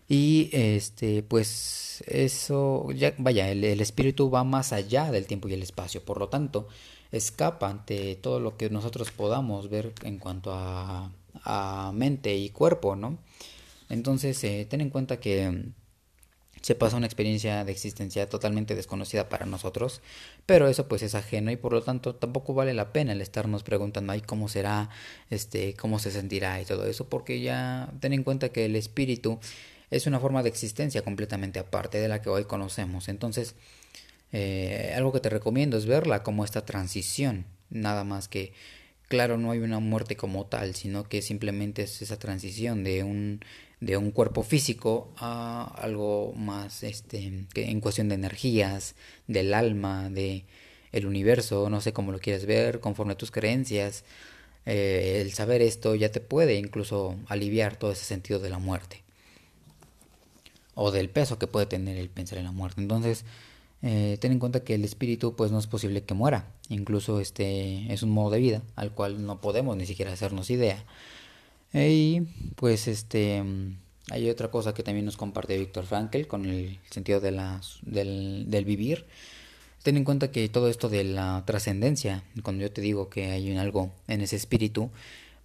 Y 0.08 0.50
este, 0.52 1.22
pues 1.22 2.04
eso, 2.06 2.90
ya, 2.92 3.14
vaya, 3.18 3.50
el, 3.50 3.64
espíritu 3.80 4.30
va 4.30 4.44
más 4.44 4.72
allá 4.72 5.10
del 5.10 5.26
tiempo 5.26 5.48
y 5.48 5.54
el 5.54 5.62
espacio, 5.62 6.04
por 6.04 6.18
lo 6.18 6.28
tanto, 6.28 6.68
escapa 7.12 7.70
ante 7.70 8.16
todo 8.16 8.40
lo 8.40 8.56
que 8.56 8.70
nosotros 8.70 9.10
podamos 9.12 9.70
ver 9.70 9.92
en 10.02 10.18
cuanto 10.18 10.52
a, 10.52 11.10
a 11.44 11.92
mente 11.94 12.36
y 12.36 12.50
cuerpo, 12.50 12.96
¿no? 12.96 13.18
Entonces, 13.88 14.42
eh, 14.44 14.66
ten 14.68 14.80
en 14.80 14.90
cuenta 14.90 15.20
que 15.20 15.72
se 16.64 16.74
pasa 16.74 16.96
una 16.96 17.04
experiencia 17.04 17.62
de 17.62 17.72
existencia 17.72 18.26
totalmente 18.26 18.74
desconocida 18.74 19.28
para 19.28 19.44
nosotros, 19.44 20.00
pero 20.46 20.66
eso 20.66 20.88
pues 20.88 21.02
es 21.02 21.14
ajeno 21.14 21.50
y 21.50 21.56
por 21.56 21.74
lo 21.74 21.82
tanto 21.82 22.14
tampoco 22.14 22.54
vale 22.54 22.72
la 22.72 22.90
pena 22.90 23.12
el 23.12 23.20
estarnos 23.20 23.62
preguntando 23.62 24.14
ay 24.14 24.22
cómo 24.22 24.48
será, 24.48 24.88
este, 25.28 25.74
cómo 25.74 25.98
se 25.98 26.10
sentirá 26.10 26.62
y 26.62 26.64
todo 26.64 26.86
eso, 26.86 27.06
porque 27.10 27.42
ya 27.42 27.92
ten 28.00 28.14
en 28.14 28.24
cuenta 28.24 28.48
que 28.48 28.64
el 28.64 28.76
espíritu 28.76 29.40
es 29.90 30.06
una 30.06 30.20
forma 30.20 30.42
de 30.42 30.48
existencia 30.48 31.02
completamente 31.02 31.58
aparte 31.58 31.98
de 31.98 32.08
la 32.08 32.22
que 32.22 32.30
hoy 32.30 32.44
conocemos. 32.44 33.08
Entonces, 33.08 33.54
eh, 34.32 34.92
algo 34.96 35.12
que 35.12 35.20
te 35.20 35.30
recomiendo 35.30 35.76
es 35.76 35.86
verla 35.86 36.22
como 36.22 36.44
esta 36.44 36.64
transición, 36.64 37.46
nada 37.70 38.04
más 38.04 38.28
que, 38.28 38.52
claro, 39.08 39.38
no 39.38 39.52
hay 39.52 39.60
una 39.60 39.78
muerte 39.78 40.16
como 40.16 40.46
tal, 40.46 40.74
sino 40.74 41.04
que 41.08 41.22
simplemente 41.22 41.82
es 41.82 42.02
esa 42.02 42.18
transición 42.18 42.82
de 42.84 43.04
un, 43.04 43.40
de 43.80 43.96
un 43.96 44.10
cuerpo 44.10 44.42
físico 44.42 45.12
a 45.18 45.72
algo 45.78 46.32
más 46.34 46.82
este, 46.82 47.46
que 47.54 47.70
en 47.70 47.80
cuestión 47.80 48.08
de 48.08 48.16
energías, 48.16 48.96
del 49.28 49.54
alma, 49.54 50.10
de 50.10 50.44
el 50.92 51.06
universo, 51.06 51.70
no 51.70 51.80
sé 51.80 51.92
cómo 51.92 52.12
lo 52.12 52.20
quieres 52.20 52.46
ver, 52.46 52.80
conforme 52.80 53.12
a 53.14 53.16
tus 53.16 53.30
creencias. 53.30 54.04
Eh, 54.66 55.20
el 55.22 55.32
saber 55.32 55.62
esto 55.62 55.94
ya 55.94 56.10
te 56.10 56.20
puede 56.20 56.54
incluso 56.56 57.16
aliviar 57.28 57.76
todo 57.76 57.92
ese 57.92 58.04
sentido 58.04 58.40
de 58.40 58.50
la 58.50 58.58
muerte 58.58 59.03
o 60.74 60.90
del 60.90 61.10
peso 61.10 61.38
que 61.38 61.46
puede 61.46 61.66
tener 61.66 61.96
el 61.96 62.08
pensar 62.08 62.38
en 62.38 62.44
la 62.44 62.52
muerte. 62.52 62.80
Entonces, 62.80 63.24
eh, 63.82 64.16
ten 64.20 64.32
en 64.32 64.38
cuenta 64.38 64.64
que 64.64 64.74
el 64.74 64.84
espíritu 64.84 65.36
pues 65.36 65.50
no 65.52 65.58
es 65.58 65.66
posible 65.66 66.02
que 66.02 66.14
muera, 66.14 66.52
incluso 66.68 67.20
este 67.20 67.92
es 67.92 68.02
un 68.02 68.10
modo 68.10 68.30
de 68.30 68.40
vida 68.40 68.62
al 68.76 68.92
cual 68.92 69.26
no 69.26 69.40
podemos 69.40 69.76
ni 69.76 69.86
siquiera 69.86 70.12
hacernos 70.12 70.50
idea. 70.50 70.84
Y 71.72 72.22
pues 72.56 72.88
este 72.88 73.42
hay 74.10 74.28
otra 74.28 74.50
cosa 74.50 74.74
que 74.74 74.82
también 74.82 75.06
nos 75.06 75.16
comparte 75.16 75.58
Víctor 75.58 75.86
Frankl 75.86 76.26
con 76.26 76.44
el 76.44 76.78
sentido 76.90 77.20
de 77.20 77.32
la, 77.32 77.60
del, 77.82 78.44
del 78.48 78.64
vivir. 78.64 79.06
Ten 79.82 79.96
en 79.96 80.04
cuenta 80.04 80.30
que 80.30 80.48
todo 80.48 80.68
esto 80.68 80.88
de 80.88 81.04
la 81.04 81.42
trascendencia, 81.46 82.22
cuando 82.42 82.62
yo 82.62 82.72
te 82.72 82.80
digo 82.80 83.08
que 83.08 83.30
hay 83.32 83.54
algo 83.56 83.92
en 84.08 84.20
ese 84.20 84.36
espíritu, 84.36 84.90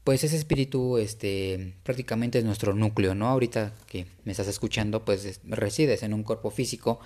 pues 0.10 0.24
ese 0.24 0.38
espíritu 0.38 0.98
este 0.98 1.76
prácticamente 1.84 2.40
es 2.40 2.44
nuestro 2.44 2.74
núcleo, 2.74 3.14
¿no? 3.14 3.28
Ahorita 3.28 3.76
que 3.86 4.08
me 4.24 4.32
estás 4.32 4.48
escuchando, 4.48 5.06
pues 5.06 5.40
resides 5.44 6.02
en 6.02 6.16
un 6.16 6.24
cuerpo 6.24 6.50
físico. 6.50 7.00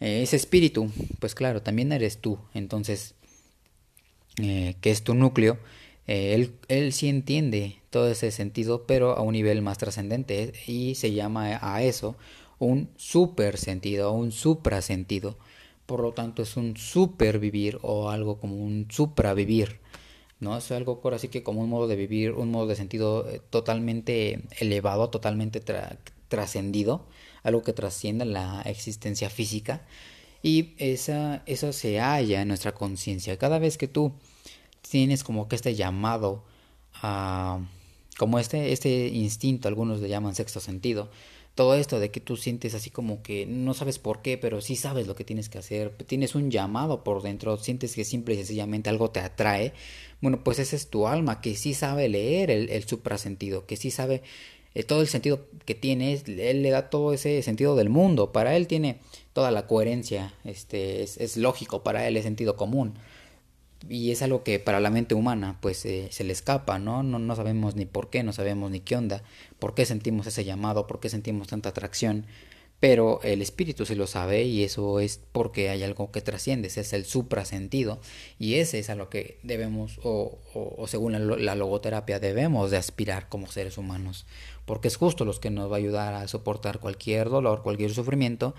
Eh, 0.00 0.20
ese 0.24 0.34
espíritu, 0.34 0.90
pues 1.20 1.36
claro, 1.36 1.62
también 1.62 1.92
eres 1.92 2.18
tú. 2.18 2.40
Entonces, 2.52 3.14
eh, 4.42 4.74
que 4.80 4.90
es 4.90 5.04
tu 5.04 5.14
núcleo, 5.14 5.58
eh, 6.08 6.34
él, 6.34 6.54
él 6.66 6.92
sí 6.92 7.08
entiende 7.08 7.76
todo 7.90 8.10
ese 8.10 8.32
sentido, 8.32 8.84
pero 8.84 9.16
a 9.16 9.22
un 9.22 9.34
nivel 9.34 9.62
más 9.62 9.78
trascendente 9.78 10.54
y 10.66 10.96
se 10.96 11.12
llama 11.12 11.60
a 11.62 11.84
eso 11.84 12.16
un 12.58 12.88
super 12.96 13.58
sentido, 13.58 14.10
un 14.10 14.32
suprasentido. 14.32 15.38
Por 15.86 16.00
lo 16.00 16.10
tanto, 16.10 16.42
es 16.42 16.56
un 16.56 16.76
super 16.76 17.38
vivir 17.38 17.78
o 17.82 18.10
algo 18.10 18.40
como 18.40 18.56
un 18.56 18.88
supravivir. 18.90 19.83
¿No? 20.44 20.56
Es 20.56 20.70
algo 20.70 21.00
por 21.00 21.14
así 21.14 21.28
que 21.28 21.42
como 21.42 21.62
un 21.62 21.70
modo 21.70 21.88
de 21.88 21.96
vivir, 21.96 22.32
un 22.32 22.50
modo 22.50 22.68
de 22.68 22.76
sentido 22.76 23.28
eh, 23.28 23.40
totalmente 23.50 24.42
elevado, 24.60 25.10
totalmente 25.10 25.60
trascendido, 26.28 27.06
algo 27.42 27.62
que 27.62 27.72
trascienda 27.72 28.24
la 28.24 28.62
existencia 28.62 29.30
física. 29.30 29.82
Y 30.42 30.74
esa, 30.78 31.42
eso 31.46 31.72
se 31.72 31.98
halla 31.98 32.42
en 32.42 32.48
nuestra 32.48 32.72
conciencia. 32.72 33.38
Cada 33.38 33.58
vez 33.58 33.78
que 33.78 33.88
tú 33.88 34.12
tienes 34.88 35.24
como 35.24 35.48
que 35.48 35.56
este 35.56 35.74
llamado 35.74 36.44
a, 37.02 37.60
como 38.18 38.38
este, 38.38 38.72
este 38.72 39.08
instinto, 39.08 39.68
algunos 39.68 40.00
le 40.00 40.08
llaman 40.08 40.34
sexto 40.34 40.60
sentido, 40.60 41.10
todo 41.54 41.74
esto 41.74 42.00
de 42.00 42.10
que 42.10 42.20
tú 42.20 42.36
sientes 42.36 42.74
así 42.74 42.90
como 42.90 43.22
que 43.22 43.46
no 43.46 43.74
sabes 43.74 43.98
por 43.98 44.22
qué, 44.22 44.38
pero 44.38 44.60
sí 44.60 44.74
sabes 44.76 45.06
lo 45.06 45.14
que 45.14 45.24
tienes 45.24 45.48
que 45.48 45.58
hacer, 45.58 45.90
tienes 46.06 46.34
un 46.34 46.50
llamado 46.50 47.04
por 47.04 47.22
dentro, 47.22 47.56
sientes 47.58 47.94
que 47.94 48.04
simple 48.04 48.34
y 48.34 48.38
sencillamente 48.38 48.90
algo 48.90 49.10
te 49.10 49.20
atrae, 49.20 49.72
bueno, 50.20 50.42
pues 50.42 50.58
ese 50.58 50.74
es 50.76 50.88
tu 50.88 51.06
alma 51.06 51.40
que 51.40 51.54
sí 51.54 51.74
sabe 51.74 52.08
leer 52.08 52.50
el, 52.50 52.70
el 52.70 52.84
suprasentido, 52.84 53.66
que 53.66 53.76
sí 53.76 53.90
sabe 53.90 54.22
eh, 54.74 54.82
todo 54.82 55.00
el 55.00 55.06
sentido 55.06 55.46
que 55.64 55.76
tiene, 55.76 56.20
él 56.26 56.62
le 56.62 56.70
da 56.70 56.90
todo 56.90 57.12
ese 57.12 57.40
sentido 57.42 57.76
del 57.76 57.88
mundo, 57.88 58.32
para 58.32 58.56
él 58.56 58.66
tiene 58.66 58.98
toda 59.32 59.52
la 59.52 59.68
coherencia, 59.68 60.34
este, 60.44 61.02
es, 61.04 61.18
es 61.18 61.36
lógico, 61.36 61.84
para 61.84 62.08
él 62.08 62.16
es 62.16 62.24
sentido 62.24 62.56
común 62.56 62.94
y 63.88 64.10
es 64.10 64.22
algo 64.22 64.42
que 64.42 64.58
para 64.58 64.80
la 64.80 64.90
mente 64.90 65.14
humana 65.14 65.58
pues 65.60 65.84
eh, 65.84 66.08
se 66.10 66.24
le 66.24 66.32
escapa, 66.32 66.78
¿no? 66.78 67.02
¿no? 67.02 67.18
No 67.18 67.36
sabemos 67.36 67.76
ni 67.76 67.86
por 67.86 68.10
qué, 68.10 68.22
no 68.22 68.32
sabemos 68.32 68.70
ni 68.70 68.80
qué 68.80 68.96
onda, 68.96 69.22
por 69.58 69.74
qué 69.74 69.86
sentimos 69.86 70.26
ese 70.26 70.44
llamado, 70.44 70.86
por 70.86 71.00
qué 71.00 71.08
sentimos 71.08 71.48
tanta 71.48 71.70
atracción, 71.70 72.26
pero 72.80 73.20
el 73.22 73.40
espíritu 73.40 73.86
se 73.86 73.96
lo 73.96 74.06
sabe 74.06 74.44
y 74.44 74.62
eso 74.62 75.00
es 75.00 75.20
porque 75.32 75.70
hay 75.70 75.82
algo 75.82 76.10
que 76.10 76.20
trasciende, 76.20 76.68
ese 76.68 76.82
es 76.82 76.92
el 76.92 77.04
suprasentido 77.04 78.00
y 78.38 78.56
ese 78.56 78.78
es 78.78 78.90
a 78.90 78.94
lo 78.94 79.08
que 79.08 79.38
debemos 79.42 80.00
o, 80.02 80.38
o, 80.54 80.86
según 80.86 81.12
la, 81.12 81.18
la, 81.18 81.54
logoterapia 81.54 82.20
debemos 82.20 82.70
de 82.70 82.76
aspirar 82.76 83.28
como 83.28 83.46
seres 83.46 83.78
humanos, 83.78 84.26
porque 84.66 84.88
es 84.88 84.96
justo 84.96 85.24
los 85.24 85.40
que 85.40 85.50
nos 85.50 85.70
va 85.70 85.76
a 85.76 85.78
ayudar 85.78 86.14
a 86.14 86.28
soportar 86.28 86.78
cualquier 86.78 87.30
dolor, 87.30 87.62
cualquier 87.62 87.94
sufrimiento, 87.94 88.54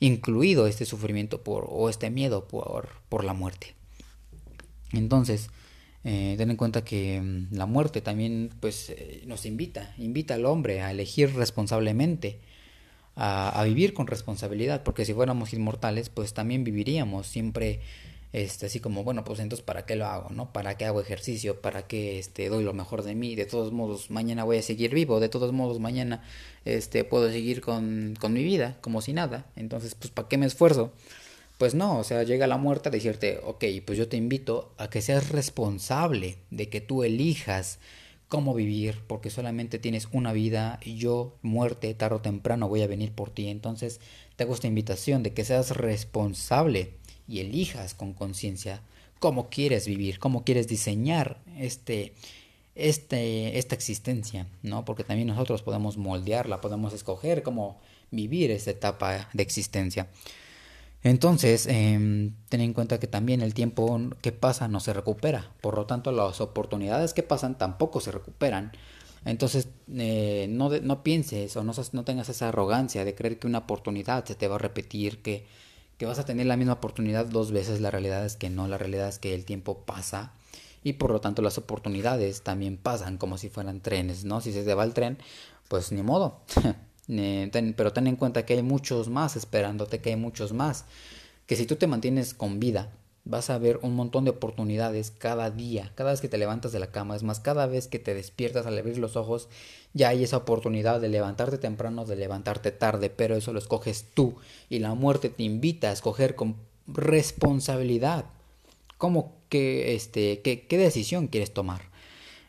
incluido 0.00 0.66
este 0.66 0.84
sufrimiento 0.86 1.42
por 1.44 1.66
o 1.68 1.88
este 1.88 2.10
miedo 2.10 2.48
por, 2.48 2.88
por 3.08 3.22
la 3.24 3.34
muerte. 3.34 3.79
Entonces, 4.92 5.50
eh, 6.04 6.34
ten 6.38 6.50
en 6.50 6.56
cuenta 6.56 6.84
que 6.84 7.20
mm, 7.20 7.54
la 7.54 7.66
muerte 7.66 8.00
también 8.00 8.50
pues 8.60 8.90
eh, 8.90 9.22
nos 9.26 9.46
invita, 9.46 9.94
invita 9.98 10.34
al 10.34 10.46
hombre 10.46 10.82
a 10.82 10.90
elegir 10.90 11.34
responsablemente, 11.34 12.40
a, 13.16 13.50
a, 13.50 13.64
vivir 13.64 13.92
con 13.94 14.06
responsabilidad, 14.06 14.82
porque 14.82 15.04
si 15.04 15.12
fuéramos 15.14 15.52
inmortales, 15.52 16.08
pues 16.08 16.32
también 16.32 16.64
viviríamos 16.64 17.26
siempre 17.26 17.80
este 18.32 18.66
así 18.66 18.78
como, 18.78 19.02
bueno, 19.02 19.24
pues 19.24 19.40
entonces 19.40 19.64
para 19.64 19.86
qué 19.86 19.96
lo 19.96 20.06
hago, 20.06 20.30
¿no? 20.30 20.52
¿Para 20.52 20.76
qué 20.76 20.84
hago 20.84 21.00
ejercicio? 21.00 21.60
¿Para 21.60 21.86
qué 21.86 22.18
este 22.18 22.48
doy 22.48 22.62
lo 22.62 22.72
mejor 22.72 23.02
de 23.02 23.14
mí? 23.14 23.34
De 23.34 23.44
todos 23.44 23.72
modos, 23.72 24.10
mañana 24.10 24.44
voy 24.44 24.58
a 24.58 24.62
seguir 24.62 24.94
vivo, 24.94 25.18
de 25.20 25.28
todos 25.28 25.52
modos, 25.52 25.80
mañana 25.80 26.22
este 26.64 27.04
puedo 27.04 27.30
seguir 27.30 27.60
con, 27.60 28.14
con 28.20 28.32
mi 28.32 28.44
vida 28.44 28.78
como 28.80 29.00
si 29.00 29.12
nada. 29.12 29.46
Entonces, 29.56 29.94
pues 29.96 30.10
¿para 30.12 30.28
qué 30.28 30.38
me 30.38 30.46
esfuerzo? 30.46 30.92
Pues 31.60 31.74
no, 31.74 31.98
o 31.98 32.04
sea, 32.04 32.22
llega 32.22 32.46
la 32.46 32.56
muerte 32.56 32.88
a 32.88 32.90
decirte, 32.90 33.38
ok, 33.44 33.66
pues 33.84 33.98
yo 33.98 34.08
te 34.08 34.16
invito 34.16 34.72
a 34.78 34.88
que 34.88 35.02
seas 35.02 35.28
responsable 35.28 36.38
de 36.50 36.70
que 36.70 36.80
tú 36.80 37.04
elijas 37.04 37.80
cómo 38.28 38.54
vivir, 38.54 39.02
porque 39.06 39.28
solamente 39.28 39.78
tienes 39.78 40.08
una 40.10 40.32
vida 40.32 40.80
y 40.82 40.96
yo, 40.96 41.36
muerte, 41.42 41.92
tarde 41.92 42.16
o 42.16 42.20
temprano 42.22 42.66
voy 42.66 42.80
a 42.80 42.86
venir 42.86 43.12
por 43.12 43.28
ti. 43.28 43.48
Entonces 43.48 44.00
te 44.36 44.44
hago 44.44 44.54
esta 44.54 44.68
invitación 44.68 45.22
de 45.22 45.34
que 45.34 45.44
seas 45.44 45.76
responsable 45.76 46.94
y 47.28 47.40
elijas 47.40 47.92
con 47.92 48.14
conciencia 48.14 48.80
cómo 49.18 49.50
quieres 49.50 49.86
vivir, 49.86 50.18
cómo 50.18 50.44
quieres 50.44 50.66
diseñar 50.66 51.42
este, 51.58 52.14
este, 52.74 53.58
esta 53.58 53.74
existencia, 53.74 54.46
¿no? 54.62 54.86
Porque 54.86 55.04
también 55.04 55.28
nosotros 55.28 55.60
podemos 55.60 55.98
moldearla, 55.98 56.62
podemos 56.62 56.94
escoger 56.94 57.42
cómo 57.42 57.82
vivir 58.10 58.50
esta 58.50 58.70
etapa 58.70 59.28
de 59.34 59.42
existencia. 59.42 60.08
Entonces, 61.02 61.66
eh, 61.66 62.32
ten 62.48 62.60
en 62.60 62.74
cuenta 62.74 63.00
que 63.00 63.06
también 63.06 63.40
el 63.40 63.54
tiempo 63.54 63.98
que 64.20 64.32
pasa 64.32 64.68
no 64.68 64.80
se 64.80 64.92
recupera, 64.92 65.50
por 65.62 65.76
lo 65.76 65.86
tanto 65.86 66.12
las 66.12 66.40
oportunidades 66.40 67.14
que 67.14 67.22
pasan 67.22 67.56
tampoco 67.56 68.00
se 68.00 68.12
recuperan. 68.12 68.72
Entonces, 69.24 69.68
eh, 69.94 70.46
no, 70.50 70.68
no 70.68 71.02
pienses 71.02 71.56
o 71.56 71.64
no, 71.64 71.72
no 71.92 72.04
tengas 72.04 72.28
esa 72.28 72.48
arrogancia 72.48 73.04
de 73.04 73.14
creer 73.14 73.38
que 73.38 73.46
una 73.46 73.58
oportunidad 73.58 74.24
se 74.24 74.34
te 74.34 74.48
va 74.48 74.56
a 74.56 74.58
repetir, 74.58 75.22
que, 75.22 75.46
que 75.98 76.06
vas 76.06 76.18
a 76.18 76.24
tener 76.24 76.46
la 76.46 76.56
misma 76.56 76.74
oportunidad 76.74 77.26
dos 77.26 77.52
veces. 77.52 77.80
La 77.80 77.90
realidad 77.90 78.24
es 78.24 78.36
que 78.36 78.50
no, 78.50 78.68
la 78.68 78.78
realidad 78.78 79.08
es 79.08 79.18
que 79.18 79.34
el 79.34 79.44
tiempo 79.44 79.84
pasa 79.84 80.32
y 80.82 80.94
por 80.94 81.10
lo 81.10 81.20
tanto 81.20 81.42
las 81.42 81.58
oportunidades 81.58 82.42
también 82.42 82.76
pasan 82.76 83.18
como 83.18 83.38
si 83.38 83.48
fueran 83.50 83.80
trenes, 83.80 84.24
¿no? 84.24 84.40
Si 84.40 84.52
se 84.52 84.64
te 84.64 84.74
va 84.74 84.84
el 84.84 84.94
tren, 84.94 85.18
pues 85.68 85.92
ni 85.92 86.02
modo. 86.02 86.40
pero 87.76 87.92
ten 87.92 88.06
en 88.06 88.16
cuenta 88.16 88.44
que 88.46 88.54
hay 88.54 88.62
muchos 88.62 89.08
más 89.08 89.36
esperándote, 89.36 90.00
que 90.00 90.10
hay 90.10 90.16
muchos 90.16 90.52
más. 90.52 90.84
Que 91.46 91.56
si 91.56 91.66
tú 91.66 91.76
te 91.76 91.86
mantienes 91.86 92.34
con 92.34 92.60
vida, 92.60 92.90
Vas 93.24 93.50
a 93.50 93.58
ver 93.58 93.78
un 93.82 93.94
montón 93.94 94.24
de 94.24 94.30
oportunidades 94.30 95.10
cada 95.10 95.50
día, 95.50 95.92
cada 95.94 96.10
vez 96.10 96.22
que 96.22 96.28
te 96.28 96.38
levantas 96.38 96.72
de 96.72 96.78
la 96.78 96.90
cama, 96.90 97.14
es 97.14 97.22
más, 97.22 97.38
cada 97.38 97.66
vez 97.66 97.86
que 97.86 97.98
te 97.98 98.14
despiertas 98.14 98.64
al 98.64 98.78
abrir 98.78 98.96
los 98.96 99.14
ojos, 99.14 99.48
ya 99.92 100.08
hay 100.08 100.24
esa 100.24 100.38
oportunidad 100.38 101.00
de 101.00 101.10
levantarte 101.10 101.58
temprano, 101.58 102.06
de 102.06 102.16
levantarte 102.16 102.70
tarde, 102.70 103.10
pero 103.10 103.36
eso 103.36 103.52
lo 103.52 103.58
escoges 103.58 104.06
tú 104.14 104.36
y 104.70 104.78
la 104.78 104.94
muerte 104.94 105.28
te 105.28 105.42
invita 105.42 105.90
a 105.90 105.92
escoger 105.92 106.34
con 106.34 106.56
responsabilidad. 106.86 108.24
¿Cómo 108.96 109.34
que 109.50 109.94
este 109.94 110.40
qué, 110.40 110.66
qué 110.66 110.78
decisión 110.78 111.28
quieres 111.28 111.52
tomar? 111.52 111.89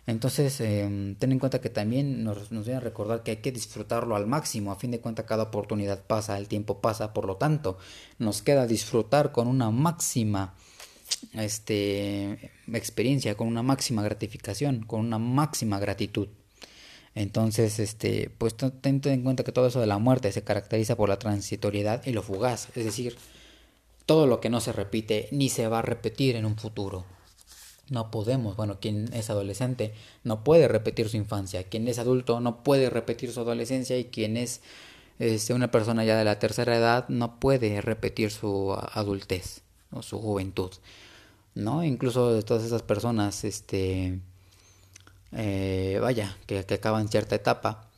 Entonces, 0.07 0.59
em, 0.61 1.15
ten 1.15 1.31
en 1.31 1.39
cuenta 1.39 1.61
que 1.61 1.69
también 1.69 2.23
nos, 2.23 2.51
nos 2.51 2.65
recordar 2.65 3.23
que 3.23 3.31
hay 3.31 3.37
que 3.37 3.51
disfrutarlo 3.51 4.15
al 4.15 4.27
máximo. 4.27 4.71
A 4.71 4.75
fin 4.75 4.91
de 4.91 4.99
cuentas, 4.99 5.25
cada 5.25 5.43
oportunidad 5.43 6.03
pasa, 6.05 6.37
el 6.37 6.47
tiempo 6.47 6.81
pasa, 6.81 7.13
por 7.13 7.25
lo 7.25 7.37
tanto, 7.37 7.77
nos 8.17 8.41
queda 8.41 8.65
disfrutar 8.67 9.31
con 9.31 9.47
una 9.47 9.69
máxima 9.71 10.55
este, 11.33 12.51
experiencia, 12.73 13.35
con 13.35 13.47
una 13.47 13.63
máxima 13.63 14.01
gratificación, 14.03 14.83
con 14.83 15.01
una 15.01 15.19
máxima 15.19 15.79
gratitud. 15.79 16.29
Entonces, 17.13 17.79
este, 17.79 18.31
pues 18.37 18.55
ten 18.55 19.01
en 19.03 19.23
cuenta 19.23 19.43
que 19.43 19.51
todo 19.51 19.67
eso 19.67 19.81
de 19.81 19.87
la 19.87 19.97
muerte 19.97 20.31
se 20.31 20.43
caracteriza 20.43 20.95
por 20.95 21.09
la 21.09 21.19
transitoriedad 21.19 22.05
y 22.05 22.11
lo 22.13 22.23
fugaz, 22.23 22.69
es 22.75 22.85
decir, 22.85 23.17
todo 24.05 24.27
lo 24.27 24.39
que 24.39 24.49
no 24.49 24.61
se 24.61 24.71
repite 24.71 25.27
ni 25.31 25.49
se 25.49 25.67
va 25.67 25.79
a 25.79 25.83
repetir 25.83 26.35
en 26.35 26.45
un 26.45 26.57
futuro. 26.57 27.05
No 27.91 28.09
podemos, 28.09 28.55
bueno, 28.55 28.79
quien 28.79 29.13
es 29.13 29.29
adolescente 29.29 29.93
no 30.23 30.45
puede 30.45 30.69
repetir 30.69 31.09
su 31.09 31.17
infancia, 31.17 31.65
quien 31.65 31.89
es 31.89 31.99
adulto 31.99 32.39
no 32.39 32.63
puede 32.63 32.89
repetir 32.89 33.33
su 33.33 33.41
adolescencia 33.41 33.97
y 33.97 34.05
quien 34.05 34.37
es 34.37 34.61
este, 35.19 35.53
una 35.53 35.71
persona 35.71 36.05
ya 36.05 36.17
de 36.17 36.23
la 36.23 36.39
tercera 36.39 36.75
edad 36.77 37.09
no 37.09 37.37
puede 37.39 37.81
repetir 37.81 38.31
su 38.31 38.73
adultez 38.93 39.61
o 39.91 40.01
su 40.01 40.19
juventud. 40.21 40.71
¿No? 41.53 41.83
Incluso 41.83 42.41
todas 42.43 42.63
esas 42.63 42.81
personas, 42.81 43.43
este, 43.43 44.21
eh, 45.33 45.99
vaya, 46.01 46.37
que, 46.47 46.63
que 46.63 46.75
acaban 46.75 47.09
cierta 47.09 47.35
etapa, 47.35 47.89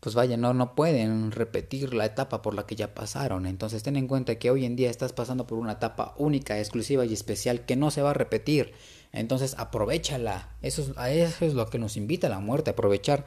pues 0.00 0.14
vaya, 0.14 0.36
no, 0.36 0.54
no 0.54 0.74
pueden 0.74 1.30
repetir 1.30 1.92
la 1.92 2.06
etapa 2.06 2.40
por 2.40 2.54
la 2.54 2.66
que 2.66 2.74
ya 2.74 2.94
pasaron. 2.94 3.46
Entonces 3.46 3.82
ten 3.82 3.96
en 3.96 4.08
cuenta 4.08 4.38
que 4.38 4.50
hoy 4.50 4.64
en 4.64 4.76
día 4.76 4.88
estás 4.88 5.12
pasando 5.12 5.46
por 5.46 5.58
una 5.58 5.72
etapa 5.72 6.14
única, 6.16 6.58
exclusiva 6.58 7.04
y 7.04 7.12
especial 7.12 7.66
que 7.66 7.76
no 7.76 7.90
se 7.90 8.02
va 8.02 8.10
a 8.10 8.14
repetir. 8.14 8.72
Entonces 9.16 9.54
aprovechala. 9.58 10.48
Eso 10.62 10.82
es, 10.82 10.88
eso 11.10 11.44
es 11.44 11.54
lo 11.54 11.68
que 11.68 11.78
nos 11.78 11.96
invita 11.96 12.26
a 12.26 12.30
la 12.30 12.40
muerte, 12.40 12.70
aprovechar 12.70 13.24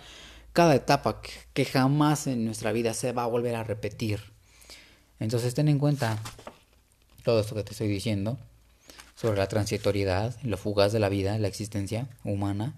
cada 0.53 0.75
etapa 0.75 1.21
que, 1.53 1.65
jamás 1.65 2.27
en 2.27 2.45
nuestra 2.45 2.71
vida 2.71 2.93
se 2.93 3.11
va 3.11 3.23
a 3.23 3.27
volver 3.27 3.55
a 3.55 3.63
repetir. 3.63 4.19
Entonces 5.19 5.53
ten 5.53 5.67
en 5.67 5.79
cuenta 5.79 6.17
todo 7.23 7.39
esto 7.39 7.55
que 7.55 7.63
te 7.63 7.71
estoy 7.71 7.87
diciendo 7.87 8.37
sobre 9.15 9.37
la 9.37 9.47
transitoriedad, 9.47 10.35
lo 10.43 10.57
fugaz 10.57 10.93
de 10.93 10.99
la 10.99 11.09
vida, 11.09 11.37
la 11.37 11.47
existencia 11.47 12.07
humana. 12.23 12.75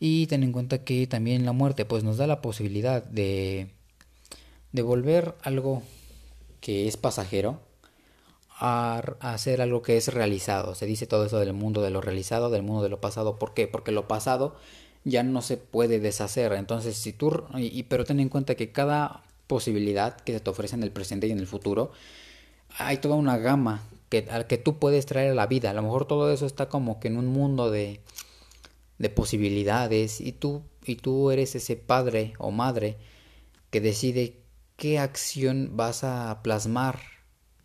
Y 0.00 0.26
ten 0.26 0.42
en 0.42 0.52
cuenta 0.52 0.84
que 0.84 1.06
también 1.06 1.44
la 1.44 1.52
muerte 1.52 1.84
pues 1.84 2.04
nos 2.04 2.16
da 2.16 2.26
la 2.26 2.40
posibilidad 2.40 3.02
de, 3.02 3.68
de 4.72 4.82
volver 4.82 5.34
algo 5.42 5.82
que 6.60 6.88
es 6.88 6.96
pasajero 6.96 7.60
a, 8.58 8.98
hacer 9.20 9.62
algo 9.62 9.82
que 9.82 9.96
es 9.96 10.12
realizado. 10.12 10.74
Se 10.74 10.86
dice 10.86 11.06
todo 11.06 11.24
eso 11.24 11.38
del 11.38 11.52
mundo 11.52 11.82
de 11.82 11.90
lo 11.90 12.00
realizado, 12.00 12.50
del 12.50 12.62
mundo 12.62 12.82
de 12.82 12.88
lo 12.88 13.00
pasado. 13.00 13.38
¿Por 13.38 13.54
qué? 13.54 13.68
Porque 13.68 13.92
lo 13.92 14.08
pasado 14.08 14.56
ya 15.04 15.22
no 15.22 15.42
se 15.42 15.56
puede 15.56 16.00
deshacer. 16.00 16.52
Entonces, 16.52 16.96
si 16.96 17.12
tú... 17.12 17.44
Pero 17.88 18.04
ten 18.04 18.20
en 18.20 18.28
cuenta 18.28 18.54
que 18.54 18.72
cada 18.72 19.22
posibilidad 19.46 20.16
que 20.16 20.32
se 20.32 20.40
te 20.40 20.50
ofrece 20.50 20.74
en 20.74 20.82
el 20.82 20.90
presente 20.90 21.26
y 21.26 21.30
en 21.30 21.38
el 21.38 21.46
futuro, 21.46 21.92
hay 22.76 22.98
toda 22.98 23.16
una 23.16 23.38
gama 23.38 23.82
que, 24.10 24.26
al 24.30 24.46
que 24.46 24.58
tú 24.58 24.78
puedes 24.78 25.06
traer 25.06 25.32
a 25.32 25.34
la 25.34 25.46
vida. 25.46 25.70
A 25.70 25.74
lo 25.74 25.82
mejor 25.82 26.06
todo 26.06 26.32
eso 26.32 26.46
está 26.46 26.68
como 26.68 27.00
que 27.00 27.08
en 27.08 27.16
un 27.16 27.26
mundo 27.26 27.70
de, 27.70 28.00
de 28.98 29.10
posibilidades 29.10 30.20
y 30.20 30.32
tú, 30.32 30.62
y 30.84 30.96
tú 30.96 31.30
eres 31.30 31.54
ese 31.54 31.76
padre 31.76 32.34
o 32.38 32.50
madre 32.50 32.98
que 33.70 33.80
decide 33.80 34.36
qué 34.76 34.98
acción 34.98 35.72
vas 35.76 36.04
a 36.04 36.40
plasmar 36.42 37.00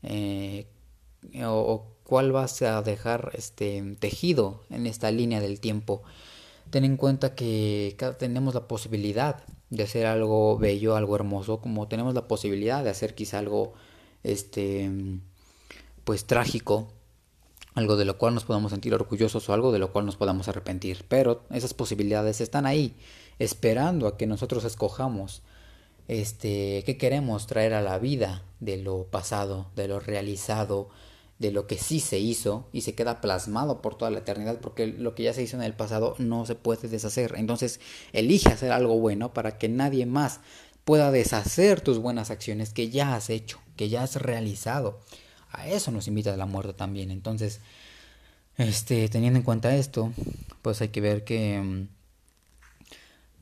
eh, 0.04 0.68
o, 1.46 1.86
cuál 2.04 2.32
vas 2.32 2.62
a 2.62 2.82
dejar 2.82 3.32
este 3.34 3.96
tejido 4.00 4.62
en 4.70 4.88
esta 4.88 5.10
línea 5.12 5.40
del 5.40 5.60
tiempo. 5.60 6.04
Ten 6.70 6.84
en 6.86 6.98
cuenta 6.98 7.34
que 7.36 7.96
tenemos 8.20 8.54
la 8.54 8.68
posibilidad 8.68 9.44
de 9.70 9.84
hacer 9.84 10.06
algo 10.06 10.58
bello, 10.58 10.96
algo 10.96 11.16
hermoso, 11.16 11.62
como 11.62 11.88
tenemos 11.88 12.14
la 12.14 12.28
posibilidad 12.28 12.84
de 12.84 12.90
hacer 12.90 13.16
quizá 13.16 13.40
algo 13.40 13.74
este 14.24 14.90
pues 16.04 16.26
trágico, 16.26 16.90
algo 17.74 17.96
de 17.96 18.06
lo 18.06 18.18
cual 18.18 18.34
nos 18.36 18.46
podamos 18.46 18.72
sentir 18.72 18.94
orgullosos 18.94 19.48
o 19.50 19.54
algo 19.54 19.72
de 19.72 19.80
lo 19.80 19.92
cual 19.92 20.06
nos 20.06 20.18
podamos 20.18 20.48
arrepentir, 20.48 21.06
pero 21.08 21.44
esas 21.50 21.74
posibilidades 21.74 22.42
están 22.42 22.66
ahí 22.66 22.96
esperando 23.40 24.08
a 24.08 24.18
que 24.18 24.28
nosotros 24.28 24.64
escojamos 24.64 25.42
este 26.08 26.84
qué 26.86 26.98
queremos 26.98 27.48
traer 27.48 27.74
a 27.74 27.82
la 27.82 27.98
vida 27.98 28.44
de 28.60 28.78
lo 28.78 29.06
pasado, 29.06 29.68
de 29.76 29.88
lo 29.88 30.00
realizado, 30.00 30.90
de 31.44 31.52
lo 31.52 31.68
que 31.68 31.78
sí 31.78 32.00
se 32.00 32.20
hizo 32.20 32.70
y 32.72 32.82
se 32.82 32.96
queda 32.96 33.20
plasmado 33.20 33.82
por 33.82 33.98
toda 33.98 34.10
la 34.10 34.20
eternidad 34.20 34.60
porque 34.62 34.88
lo 34.88 35.14
que 35.14 35.24
ya 35.24 35.34
se 35.34 35.44
hizo 35.44 35.58
en 35.58 35.64
el 35.64 35.74
pasado 35.74 36.16
no 36.18 36.46
se 36.46 36.56
puede 36.56 36.88
deshacer. 36.88 37.36
Entonces 37.38 37.82
elige 38.14 38.48
hacer 38.48 38.72
algo 38.72 38.98
bueno 38.98 39.34
para 39.34 39.58
que 39.58 39.68
nadie 39.68 40.06
más 40.06 40.40
pueda 40.86 41.12
deshacer 41.12 41.82
tus 41.82 42.00
buenas 42.00 42.32
acciones 42.32 42.74
que 42.74 42.90
ya 42.90 43.14
has 43.14 43.30
hecho, 43.30 43.60
que 43.76 43.90
ya 43.90 44.04
has 44.04 44.16
realizado. 44.16 45.02
A 45.52 45.68
eso 45.68 45.92
nos 45.92 46.08
invita 46.08 46.36
la 46.38 46.46
muerte 46.46 46.74
también. 46.74 47.12
Entonces, 47.12 47.60
este, 48.58 49.10
teniendo 49.10 49.38
en 49.38 49.44
cuenta 49.44 49.76
esto, 49.76 50.14
pues 50.62 50.82
hay 50.82 50.90
que 50.90 51.02
ver 51.02 51.26
que, 51.26 51.60
mm, 51.60 51.88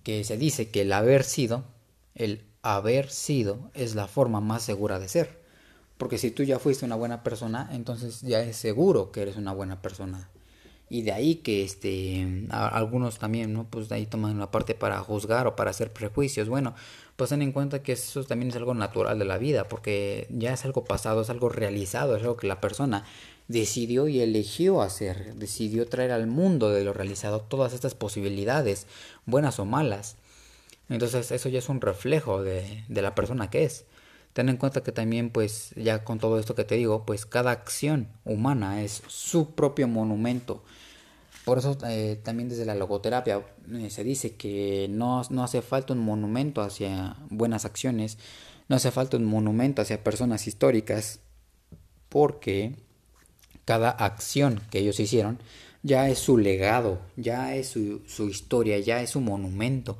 que 0.04 0.24
se 0.24 0.38
dice 0.38 0.70
que 0.70 0.82
el 0.82 0.92
haber 0.92 1.24
sido, 1.24 1.64
el 2.16 2.44
haber 2.64 3.12
sido 3.12 3.70
es 3.76 3.94
la 3.94 4.08
forma 4.08 4.42
más 4.42 4.64
segura 4.64 4.98
de 4.98 5.08
ser. 5.08 5.41
Porque 6.02 6.18
si 6.18 6.32
tú 6.32 6.42
ya 6.42 6.58
fuiste 6.58 6.84
una 6.84 6.96
buena 6.96 7.22
persona, 7.22 7.70
entonces 7.74 8.22
ya 8.22 8.42
es 8.42 8.58
seguro 8.58 9.12
que 9.12 9.22
eres 9.22 9.36
una 9.38 9.54
buena 9.54 9.84
persona. 9.84 10.30
Y 10.90 11.04
de 11.04 11.12
ahí 11.12 11.36
que 11.36 11.64
este 11.64 12.48
algunos 12.50 13.20
también, 13.20 13.54
¿no? 13.54 13.66
Pues 13.66 13.88
de 13.88 13.98
ahí 13.98 14.08
toman 14.08 14.40
la 14.40 14.50
parte 14.50 14.74
para 14.74 14.98
juzgar 15.02 15.46
o 15.46 15.56
para 15.56 15.70
hacer 15.70 15.94
prejuicios. 15.94 16.50
Bueno, 16.50 16.74
pues 17.18 17.30
ten 17.30 17.44
en 17.44 17.52
cuenta 17.52 17.84
que 17.84 17.92
eso 17.92 18.24
también 18.24 18.50
es 18.50 18.56
algo 18.56 18.74
natural 18.74 19.20
de 19.20 19.26
la 19.26 19.38
vida, 19.38 19.70
porque 19.70 20.26
ya 20.32 20.54
es 20.54 20.66
algo 20.66 20.86
pasado, 20.86 21.22
es 21.22 21.30
algo 21.30 21.50
realizado, 21.50 22.16
es 22.16 22.24
algo 22.24 22.36
que 22.36 22.48
la 22.48 22.60
persona 22.62 23.06
decidió 23.48 24.08
y 24.08 24.22
eligió 24.22 24.82
hacer, 24.82 25.36
decidió 25.36 25.88
traer 25.88 26.14
al 26.14 26.26
mundo 26.26 26.72
de 26.72 26.84
lo 26.84 26.94
realizado 26.94 27.42
todas 27.42 27.74
estas 27.74 27.94
posibilidades, 27.94 28.88
buenas 29.28 29.60
o 29.60 29.66
malas. 29.66 30.16
Entonces 30.90 31.30
eso 31.30 31.48
ya 31.48 31.60
es 31.60 31.70
un 31.70 31.80
reflejo 31.80 32.42
de, 32.42 32.86
de 32.88 33.02
la 33.04 33.14
persona 33.14 33.52
que 33.52 33.66
es. 33.66 33.86
Ten 34.34 34.50
en 34.50 34.58
cuenta 34.58 34.82
que 34.82 34.92
también, 34.92 35.30
pues, 35.30 35.72
ya 35.76 36.04
con 36.04 36.20
todo 36.20 36.40
esto 36.40 36.56
que 36.56 36.64
te 36.64 36.76
digo, 36.76 37.06
pues 37.06 37.26
cada 37.26 37.52
acción 37.52 38.08
humana 38.24 38.82
es 38.82 39.04
su 39.08 39.52
propio 39.52 39.88
monumento. 39.88 40.64
Por 41.44 41.58
eso 41.58 41.78
eh, 41.88 42.20
también 42.24 42.50
desde 42.50 42.66
la 42.66 42.76
logoterapia 42.76 43.42
eh, 43.74 43.90
se 43.90 44.04
dice 44.04 44.36
que 44.36 44.88
no, 44.90 45.24
no 45.30 45.44
hace 45.44 45.62
falta 45.62 45.94
un 45.94 46.00
monumento 46.00 46.62
hacia 46.62 47.18
buenas 47.30 47.66
acciones, 47.66 48.18
no 48.70 48.76
hace 48.76 48.92
falta 48.92 49.18
un 49.18 49.26
monumento 49.26 49.82
hacia 49.82 50.04
personas 50.04 50.48
históricas, 50.48 51.20
porque 52.10 52.76
cada 53.66 53.90
acción 53.90 54.62
que 54.70 54.80
ellos 54.80 55.00
hicieron 55.00 55.40
ya 55.84 56.10
es 56.10 56.20
su 56.20 56.38
legado, 56.38 57.02
ya 57.16 57.56
es 57.56 57.70
su, 57.70 58.02
su 58.08 58.30
historia, 58.30 58.78
ya 58.80 59.02
es 59.02 59.12
su 59.12 59.22
monumento. 59.22 59.98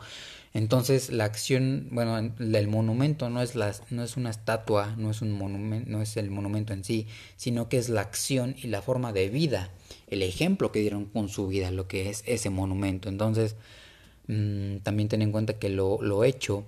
Entonces 0.54 1.12
la 1.12 1.24
acción, 1.26 1.88
bueno, 1.92 2.18
el 2.18 2.68
monumento 2.68 3.30
no 3.30 3.42
es, 3.42 3.56
la, 3.56 3.74
no 3.90 4.04
es 4.04 4.18
una 4.18 4.30
estatua, 4.30 4.96
no 4.98 5.10
es, 5.10 5.22
un 5.22 5.32
monumento, 5.32 5.90
no 5.90 6.02
es 6.02 6.18
el 6.18 6.30
monumento 6.30 6.74
en 6.74 6.84
sí, 6.84 7.08
sino 7.38 7.70
que 7.70 7.78
es 7.78 7.88
la 7.88 8.02
acción 8.02 8.56
y 8.62 8.68
la 8.68 8.82
forma 8.82 9.14
de 9.14 9.30
vida, 9.30 9.70
el 10.08 10.24
ejemplo 10.24 10.72
que 10.72 10.80
dieron 10.82 11.06
con 11.06 11.30
su 11.30 11.48
vida, 11.48 11.72
lo 11.72 11.88
que 11.88 12.10
es 12.10 12.24
ese 12.26 12.50
monumento. 12.50 13.08
Entonces 13.08 13.56
mmm, 14.28 14.78
también 14.78 15.08
ten 15.08 15.22
en 15.22 15.32
cuenta 15.32 15.58
que 15.58 15.70
lo, 15.70 16.02
lo 16.02 16.26
hecho 16.26 16.66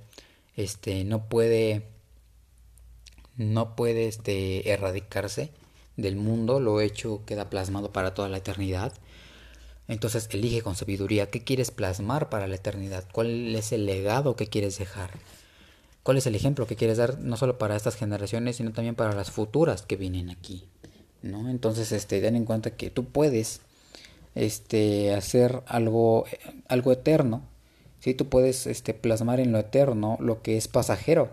este, 0.56 1.04
no 1.04 1.28
puede, 1.28 1.84
no 3.36 3.76
puede 3.76 4.08
este, 4.08 4.72
erradicarse 4.72 5.50
del 5.98 6.16
mundo, 6.16 6.62
lo 6.62 6.80
hecho 6.80 7.24
queda 7.26 7.50
plasmado 7.50 7.92
para 7.92 8.14
toda 8.14 8.30
la 8.30 8.38
eternidad 8.38 8.94
entonces 9.88 10.30
elige 10.32 10.62
con 10.62 10.76
sabiduría 10.76 11.30
qué 11.30 11.44
quieres 11.44 11.72
plasmar 11.72 12.30
para 12.30 12.48
la 12.48 12.56
eternidad, 12.56 13.06
cuál 13.12 13.56
es 13.56 13.72
el 13.72 13.86
legado 13.86 14.36
que 14.36 14.48
quieres 14.48 14.78
dejar, 14.78 15.12
cuál 16.04 16.18
es 16.18 16.28
el 16.28 16.36
ejemplo 16.36 16.68
que 16.68 16.76
quieres 16.76 16.98
dar 16.98 17.20
no 17.20 17.38
solo 17.38 17.58
para 17.58 17.76
estas 17.76 17.96
generaciones, 17.96 18.58
sino 18.58 18.72
también 18.72 18.96
para 18.96 19.14
las 19.14 19.32
futuras 19.32 19.82
que 19.82 19.96
vienen 19.96 20.30
aquí. 20.30 20.66
¿no? 21.22 21.50
Entonces, 21.50 21.92
este, 21.92 22.22
ten 22.22 22.36
en 22.36 22.46
cuenta 22.46 22.72
que 22.72 22.90
tú 22.90 23.06
puedes 23.06 23.62
este, 24.36 25.14
hacer 25.14 25.64
algo, 25.66 26.26
algo 26.68 26.92
eterno. 26.92 27.44
si 28.00 28.14
Tú 28.14 28.30
puedes 28.30 28.68
este, 28.68 28.94
plasmar 28.94 29.40
en 29.40 29.52
lo 29.52 29.60
eterno 29.60 30.18
lo 30.20 30.42
que 30.42 30.58
es 30.58 30.68
pasajero, 30.68 31.32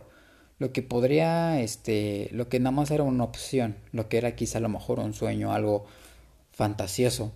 lo 0.58 0.72
que 0.72 0.82
podría, 0.82 1.60
este, 1.60 2.28
lo 2.32 2.48
que 2.48 2.60
nada 2.60 2.72
más 2.72 2.90
era 2.90 3.02
una 3.02 3.24
opción, 3.24 3.76
lo 3.92 4.08
que 4.08 4.18
era 4.18 4.36
quizá 4.36 4.58
a 4.58 4.60
lo 4.60 4.68
mejor 4.68 5.00
un 5.00 5.14
sueño, 5.14 5.52
algo 5.52 5.86
fantasioso, 6.52 7.32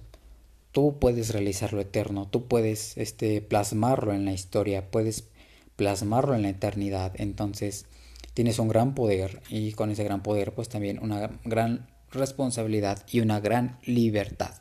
tú 0.74 0.98
puedes 0.98 1.30
realizar 1.30 1.72
lo 1.72 1.80
eterno, 1.80 2.26
tú 2.28 2.48
puedes 2.48 2.98
este, 2.98 3.40
plasmarlo 3.40 4.12
en 4.12 4.24
la 4.24 4.32
historia, 4.32 4.90
puedes 4.90 5.28
plasmarlo 5.76 6.34
en 6.34 6.42
la 6.42 6.48
eternidad. 6.48 7.12
Entonces 7.14 7.86
tienes 8.34 8.58
un 8.58 8.66
gran 8.68 8.94
poder 8.96 9.40
y 9.48 9.72
con 9.72 9.90
ese 9.90 10.02
gran 10.02 10.24
poder 10.24 10.52
pues 10.52 10.68
también 10.68 10.98
una 11.00 11.30
gran 11.44 11.86
responsabilidad 12.10 13.06
y 13.10 13.20
una 13.20 13.38
gran 13.38 13.78
libertad. 13.84 14.54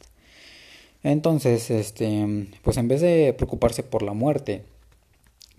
Entonces, 1.02 1.72
este, 1.72 2.48
pues 2.62 2.78
en 2.78 2.88
vez 2.88 3.02
de 3.02 3.34
preocuparse 3.34 3.82
por 3.82 4.04
la 4.04 4.14
muerte, 4.14 4.66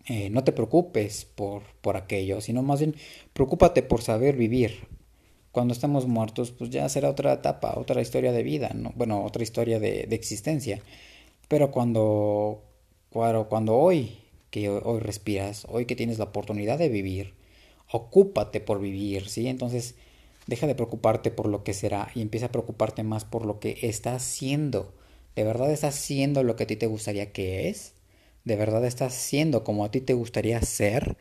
eh, 0.06 0.30
no 0.30 0.44
te 0.44 0.52
preocupes 0.52 1.26
por, 1.34 1.64
por 1.80 1.96
aquello, 1.96 2.40
sino 2.40 2.62
más 2.62 2.78
bien 2.78 2.94
preocúpate 3.32 3.82
por 3.82 4.02
saber 4.02 4.36
vivir. 4.36 4.86
Cuando 5.54 5.72
estemos 5.72 6.06
muertos, 6.08 6.50
pues 6.50 6.70
ya 6.70 6.88
será 6.88 7.08
otra 7.10 7.32
etapa, 7.32 7.74
otra 7.76 8.02
historia 8.02 8.32
de 8.32 8.42
vida, 8.42 8.72
¿no? 8.74 8.92
bueno, 8.96 9.24
otra 9.24 9.44
historia 9.44 9.78
de, 9.78 10.04
de 10.08 10.16
existencia. 10.16 10.82
Pero 11.46 11.70
cuando, 11.70 12.64
cuando, 13.10 13.48
cuando 13.48 13.76
hoy, 13.76 14.18
que 14.50 14.68
hoy 14.68 14.98
respiras, 14.98 15.64
hoy 15.70 15.86
que 15.86 15.94
tienes 15.94 16.18
la 16.18 16.24
oportunidad 16.24 16.76
de 16.78 16.88
vivir, 16.88 17.34
ocúpate 17.88 18.60
por 18.60 18.80
vivir, 18.80 19.28
¿sí? 19.28 19.46
Entonces, 19.46 19.94
deja 20.48 20.66
de 20.66 20.74
preocuparte 20.74 21.30
por 21.30 21.46
lo 21.46 21.62
que 21.62 21.72
será 21.72 22.10
y 22.16 22.20
empieza 22.20 22.46
a 22.46 22.52
preocuparte 22.52 23.04
más 23.04 23.24
por 23.24 23.46
lo 23.46 23.60
que 23.60 23.78
estás 23.82 24.22
haciendo. 24.24 24.92
¿De 25.36 25.44
verdad 25.44 25.70
estás 25.70 25.94
haciendo 25.96 26.42
lo 26.42 26.56
que 26.56 26.64
a 26.64 26.66
ti 26.66 26.74
te 26.74 26.88
gustaría 26.88 27.32
que 27.32 27.68
es? 27.68 27.94
¿De 28.44 28.56
verdad 28.56 28.84
estás 28.84 29.14
siendo 29.14 29.62
como 29.62 29.84
a 29.84 29.92
ti 29.92 30.00
te 30.00 30.14
gustaría 30.14 30.60
ser? 30.62 31.16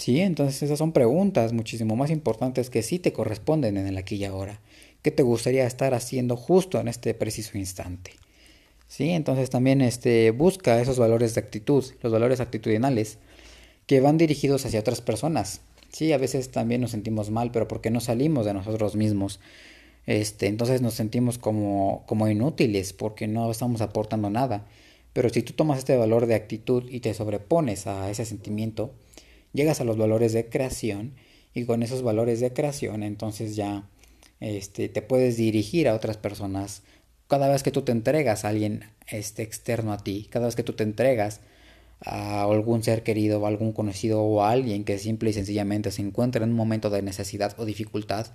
Sí, 0.00 0.20
entonces 0.20 0.62
esas 0.62 0.78
son 0.78 0.92
preguntas 0.92 1.52
muchísimo 1.52 1.94
más 1.94 2.10
importantes 2.10 2.70
que 2.70 2.82
sí 2.82 2.98
te 2.98 3.12
corresponden 3.12 3.76
en 3.76 3.86
el 3.86 3.98
aquí 3.98 4.16
y 4.16 4.24
ahora. 4.24 4.58
¿Qué 5.02 5.10
te 5.10 5.22
gustaría 5.22 5.66
estar 5.66 5.92
haciendo 5.92 6.38
justo 6.38 6.80
en 6.80 6.88
este 6.88 7.12
preciso 7.12 7.58
instante? 7.58 8.12
Sí, 8.88 9.10
entonces 9.10 9.50
también 9.50 9.82
este, 9.82 10.30
busca 10.30 10.80
esos 10.80 10.98
valores 10.98 11.34
de 11.34 11.42
actitud, 11.42 11.84
los 12.00 12.12
valores 12.12 12.40
actitudinales 12.40 13.18
que 13.86 14.00
van 14.00 14.16
dirigidos 14.16 14.64
hacia 14.64 14.80
otras 14.80 15.02
personas. 15.02 15.60
Sí, 15.92 16.14
a 16.14 16.18
veces 16.18 16.50
también 16.50 16.80
nos 16.80 16.92
sentimos 16.92 17.30
mal, 17.30 17.50
pero 17.50 17.68
porque 17.68 17.90
no 17.90 18.00
salimos 18.00 18.46
de 18.46 18.54
nosotros 18.54 18.96
mismos. 18.96 19.38
Este, 20.06 20.46
entonces 20.46 20.80
nos 20.80 20.94
sentimos 20.94 21.36
como, 21.36 22.04
como 22.06 22.26
inútiles 22.26 22.94
porque 22.94 23.28
no 23.28 23.50
estamos 23.50 23.82
aportando 23.82 24.30
nada. 24.30 24.64
Pero 25.12 25.28
si 25.28 25.42
tú 25.42 25.52
tomas 25.52 25.78
este 25.78 25.98
valor 25.98 26.24
de 26.24 26.36
actitud 26.36 26.84
y 26.88 27.00
te 27.00 27.12
sobrepones 27.12 27.86
a 27.86 28.10
ese 28.10 28.24
sentimiento, 28.24 28.94
llegas 29.52 29.80
a 29.80 29.84
los 29.84 29.96
valores 29.96 30.32
de 30.32 30.48
creación 30.48 31.14
y 31.54 31.64
con 31.64 31.82
esos 31.82 32.02
valores 32.02 32.40
de 32.40 32.52
creación 32.52 33.02
entonces 33.02 33.56
ya 33.56 33.88
este, 34.40 34.88
te 34.88 35.02
puedes 35.02 35.36
dirigir 35.36 35.88
a 35.88 35.94
otras 35.94 36.16
personas 36.16 36.82
cada 37.30 37.48
vez 37.48 37.62
que 37.62 37.70
tú 37.70 37.82
te 37.82 37.92
entregas 37.92 38.44
a 38.44 38.48
alguien 38.48 38.84
este, 39.06 39.42
externo 39.42 39.92
a 39.92 39.98
ti, 39.98 40.26
cada 40.30 40.46
vez 40.46 40.56
que 40.56 40.64
tú 40.64 40.72
te 40.72 40.82
entregas 40.82 41.40
a 42.00 42.42
algún 42.42 42.82
ser 42.82 43.02
querido 43.02 43.40
o 43.40 43.46
algún 43.46 43.72
conocido 43.72 44.22
o 44.22 44.42
alguien 44.42 44.84
que 44.84 44.98
simple 44.98 45.30
y 45.30 45.32
sencillamente 45.32 45.92
se 45.92 46.02
encuentra 46.02 46.42
en 46.42 46.50
un 46.50 46.56
momento 46.56 46.90
de 46.90 47.02
necesidad 47.02 47.54
o 47.58 47.64
dificultad, 47.64 48.26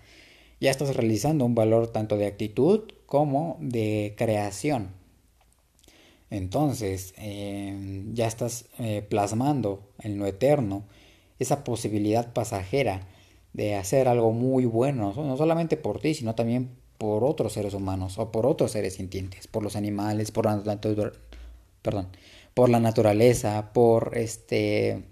ya 0.61 0.71
estás 0.71 0.95
realizando 0.95 1.43
un 1.45 1.55
valor 1.55 1.87
tanto 1.87 2.15
de 2.17 2.27
actitud 2.27 2.83
como 3.05 3.57
de 3.59 4.13
creación. 4.17 4.91
Entonces, 6.29 7.13
em, 7.17 8.13
ya 8.13 8.27
estás 8.27 8.65
eh, 8.79 9.05
plasmando 9.07 9.91
en 9.99 10.17
lo 10.17 10.25
eterno 10.25 10.85
esa 11.39 11.63
posibilidad 11.63 12.33
pasajera 12.33 13.07
de 13.53 13.75
hacer 13.75 14.07
algo 14.07 14.31
muy 14.31 14.65
bueno, 14.65 15.13
no 15.15 15.37
solamente 15.37 15.77
por 15.77 15.99
ti, 15.99 16.13
sino 16.13 16.35
también 16.35 16.69
por 16.97 17.23
otros 17.23 17.53
seres 17.53 17.73
humanos 17.73 18.17
o 18.17 18.31
por 18.31 18.45
otros 18.45 18.71
seres 18.71 18.95
sintientes, 18.95 19.47
por 19.47 19.63
los 19.63 19.75
animales, 19.75 20.31
por 20.31 20.45
la, 20.45 20.79
perdón, 21.81 22.07
por 22.53 22.69
la 22.69 22.79
naturaleza, 22.79 23.71
por 23.73 24.17
este 24.17 25.03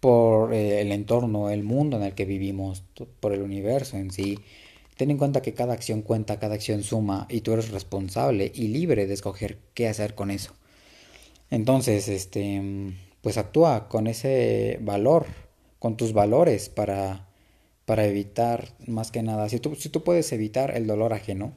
por 0.00 0.54
eh, 0.54 0.80
el 0.80 0.92
entorno, 0.92 1.50
el 1.50 1.62
mundo 1.62 1.98
en 1.98 2.04
el 2.04 2.14
que 2.14 2.24
vivimos, 2.24 2.82
por 3.20 3.32
el 3.32 3.42
universo 3.42 3.96
en 3.96 4.10
sí. 4.10 4.38
Ten 4.96 5.10
en 5.10 5.18
cuenta 5.18 5.42
que 5.42 5.54
cada 5.54 5.74
acción 5.74 6.02
cuenta, 6.02 6.38
cada 6.38 6.54
acción 6.54 6.82
suma 6.82 7.26
y 7.30 7.42
tú 7.42 7.52
eres 7.52 7.70
responsable 7.70 8.50
y 8.54 8.68
libre 8.68 9.06
de 9.06 9.14
escoger 9.14 9.58
qué 9.74 9.88
hacer 9.88 10.14
con 10.14 10.30
eso. 10.30 10.54
Entonces, 11.50 12.08
este, 12.08 12.94
pues 13.22 13.38
actúa 13.38 13.88
con 13.88 14.06
ese 14.06 14.78
valor, 14.82 15.26
con 15.78 15.96
tus 15.96 16.12
valores 16.12 16.68
para, 16.68 17.28
para 17.84 18.06
evitar 18.06 18.68
más 18.86 19.10
que 19.10 19.22
nada. 19.22 19.48
Si 19.48 19.58
tú, 19.58 19.74
si 19.74 19.88
tú 19.88 20.02
puedes 20.02 20.32
evitar 20.32 20.76
el 20.76 20.86
dolor 20.86 21.12
ajeno, 21.12 21.52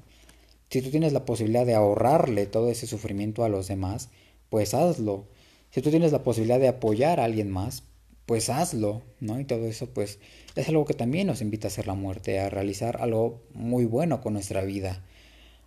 si 0.69 0.81
tú 0.81 0.89
tienes 0.89 1.13
la 1.13 1.25
posibilidad 1.25 1.65
de 1.65 1.75
ahorrarle 1.75 2.45
todo 2.47 2.69
ese 2.69 2.87
sufrimiento 2.87 3.43
a 3.43 3.49
los 3.49 3.67
demás, 3.67 4.09
pues 4.49 4.73
hazlo. 4.73 5.27
Si 5.69 5.81
tú 5.81 5.89
tienes 5.89 6.11
la 6.11 6.23
posibilidad 6.23 6.59
de 6.59 6.67
apoyar 6.67 7.19
a 7.19 7.25
alguien 7.25 7.49
más, 7.49 7.83
pues 8.25 8.49
hazlo, 8.49 9.01
¿no? 9.19 9.39
Y 9.39 9.45
todo 9.45 9.67
eso, 9.67 9.87
pues, 9.93 10.19
es 10.55 10.69
algo 10.69 10.85
que 10.85 10.93
también 10.93 11.27
nos 11.27 11.41
invita 11.41 11.67
a 11.67 11.69
hacer 11.69 11.87
la 11.87 11.93
muerte, 11.93 12.39
a 12.39 12.49
realizar 12.49 13.01
algo 13.01 13.41
muy 13.53 13.85
bueno 13.85 14.21
con 14.21 14.33
nuestra 14.33 14.63
vida, 14.63 15.03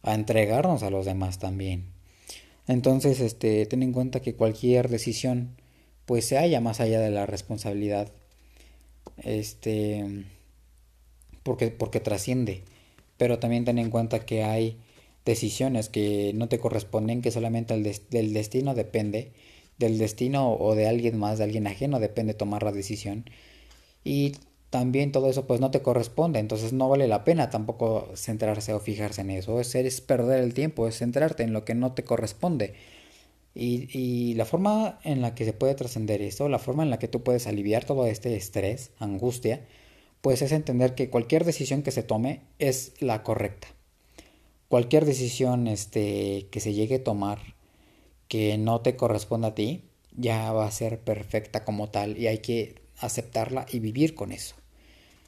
a 0.03 0.15
entregarnos 0.15 0.83
a 0.83 0.91
los 0.91 1.07
demás 1.07 1.39
también. 1.39 1.87
Entonces, 2.67 3.21
este, 3.21 3.67
ten 3.67 3.83
en 3.83 3.93
cuenta 3.93 4.21
que 4.21 4.35
cualquier 4.35 4.89
decisión, 4.89 5.57
pues, 6.07 6.27
se 6.27 6.39
halla 6.39 6.61
más 6.61 6.81
allá 6.81 7.01
de 7.01 7.11
la 7.11 7.27
responsabilidad, 7.27 8.11
este, 9.23 10.25
porque, 11.43 11.69
porque 11.71 12.01
trasciende. 12.01 12.63
Pero 13.19 13.39
también 13.39 13.65
ten 13.65 13.79
en 13.79 13.91
cuenta 13.91 14.27
que 14.27 14.45
hay 14.45 14.79
decisiones 15.25 15.89
que 15.89 16.33
no 16.35 16.49
te 16.49 16.59
corresponden, 16.59 17.23
que 17.23 17.31
solamente 17.31 17.75
el 17.75 17.83
del 18.11 18.33
destino 18.33 18.75
depende, 18.75 19.33
del 19.79 19.99
destino 19.99 20.55
o 20.55 20.75
de 20.75 20.89
alguien 20.89 21.19
más, 21.19 21.39
de 21.39 21.45
alguien 21.45 21.67
ajeno, 21.67 22.01
depende 22.01 22.35
tomar 22.35 22.63
la 22.63 22.73
decisión. 22.73 23.25
Y 24.05 24.35
también 24.71 25.13
todo 25.13 25.31
eso 25.31 25.47
pues 25.47 25.61
no 25.61 25.71
te 25.71 25.83
corresponde, 25.83 26.39
entonces 26.39 26.73
no 26.73 26.89
vale 26.89 27.09
la 27.09 27.25
pena 27.25 27.51
tampoco 27.51 28.11
centrarse 28.15 28.73
o 28.73 28.81
fijarse 28.81 29.23
en 29.23 29.31
eso, 29.31 29.61
es, 29.61 29.75
es 29.75 30.01
perder 30.01 30.43
el 30.43 30.55
tiempo, 30.55 30.89
es 30.89 30.99
centrarte 30.99 31.43
en 31.43 31.53
lo 31.53 31.65
que 31.65 31.75
no 31.75 31.93
te 31.93 32.05
corresponde. 32.05 32.75
Y, 33.59 34.35
la 34.35 34.45
forma 34.45 34.99
en 35.03 35.23
la 35.23 35.35
que 35.35 35.47
se 35.47 35.55
puede 35.55 35.75
trascender 35.75 36.21
esto, 36.21 36.49
la 36.49 36.59
forma 36.59 36.83
en 36.83 36.91
la 36.91 36.99
que 36.99 37.09
tú 37.09 37.23
puedes 37.23 37.47
aliviar 37.47 37.87
todo 37.87 38.07
este 38.07 38.37
estrés, 38.37 38.91
angustia, 38.99 39.65
pues 40.21 40.43
es 40.43 40.53
entender 40.53 40.95
que 40.95 41.09
cualquier 41.09 41.45
decisión 41.45 41.83
que 41.83 41.91
se 41.91 42.03
tome 42.03 42.43
es 42.59 42.93
la 43.01 43.23
correcta. 43.23 43.69
Cualquier 44.69 45.07
decisión 45.07 45.69
este, 45.69 46.49
que 46.51 46.61
se 46.61 46.75
llegue 46.75 46.97
a 46.97 47.05
tomar 47.05 47.57
que 48.29 48.59
no 48.59 48.81
te 48.83 48.97
corresponda 48.97 49.49
a 49.49 49.55
ti, 49.55 49.85
ya 50.17 50.53
va 50.53 50.67
a 50.67 50.71
ser 50.71 51.01
perfecta 51.01 51.65
como 51.65 51.89
tal 51.89 52.19
y 52.19 52.27
hay 52.27 52.39
que 52.39 52.83
aceptarla 52.99 53.67
y 53.71 53.79
vivir 53.79 54.15
con 54.15 54.33
eso. 54.33 54.55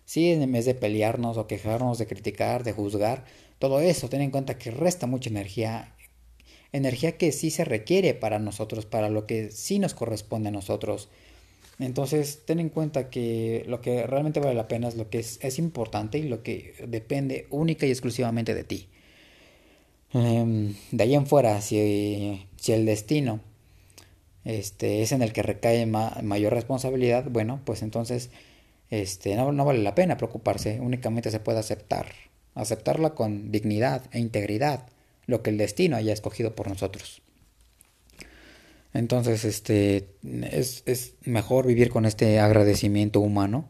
Si 0.05 0.31
en 0.33 0.51
vez 0.53 0.65
de 0.65 0.75
pelearnos 0.75 1.37
o 1.37 1.47
quejarnos, 1.47 1.99
de 1.99 2.07
criticar, 2.07 2.65
de 2.65 2.73
juzgar, 2.73 3.25
todo 3.59 3.81
eso, 3.81 4.09
ten 4.09 4.21
en 4.21 4.31
cuenta 4.31 4.59
que 4.59 4.71
resta 4.71 5.07
mucha 5.07 5.31
energía, 5.31 5.95
energía 6.73 7.17
que 7.17 7.33
sí 7.33 7.51
se 7.51 7.65
requiere 7.65 8.15
para 8.15 8.39
nosotros, 8.39 8.87
para 8.87 9.09
lo 9.09 9.27
que 9.27 9.51
sí 9.51 9.79
nos 9.79 9.95
corresponde 9.95 10.49
a 10.49 10.53
nosotros. 10.53 11.09
Entonces, 11.79 12.43
ten 12.45 12.59
en 12.59 12.71
cuenta 12.71 13.09
que 13.11 13.65
lo 13.69 13.81
que 13.81 14.07
realmente 14.07 14.41
vale 14.41 14.55
la 14.55 14.69
pena 14.69 14.89
es 14.89 14.97
lo 14.97 15.11
que 15.11 15.19
es, 15.19 15.59
importante 15.59 16.19
y 16.19 16.25
lo 16.25 16.43
que 16.43 16.75
depende 16.89 17.47
única 17.51 17.87
y 17.87 17.91
exclusivamente 17.91 18.55
de 18.55 18.65
ti. 18.65 18.89
Em, 20.13 20.75
de 20.91 21.05
ahí 21.05 21.15
en 21.15 21.27
fuera, 21.27 21.61
si, 21.61 22.47
si 22.57 22.73
el 22.73 22.87
destino 22.87 23.41
este, 24.45 25.03
es 25.03 25.13
en 25.13 25.23
el 25.23 25.33
que 25.33 25.43
recae 25.43 25.87
mayor 25.87 26.53
responsabilidad, 26.55 27.27
bueno, 27.31 27.61
pues 27.65 27.83
entonces 27.83 28.31
este, 28.91 29.37
no, 29.37 29.53
no 29.53 29.65
vale 29.65 29.83
la 29.83 29.95
pena 29.95 30.17
preocuparse, 30.17 30.81
únicamente 30.81 31.31
se 31.31 31.41
puede 31.41 31.59
aceptar, 31.59 32.07
aceptarla 32.55 33.11
con 33.11 33.53
dignidad 33.53 34.03
e 34.13 34.19
integridad, 34.19 34.87
lo 35.29 35.43
que 35.45 35.51
el 35.51 35.59
destino 35.59 35.97
haya 35.97 36.13
escogido 36.13 36.57
por 36.57 36.67
nosotros. 36.67 37.23
Entonces, 38.93 39.45
este, 39.45 40.09
es, 40.51 40.83
es 40.87 41.15
mejor 41.25 41.69
vivir 41.69 41.91
con 41.91 42.05
este 42.05 42.41
agradecimiento 42.41 43.21
humano, 43.21 43.69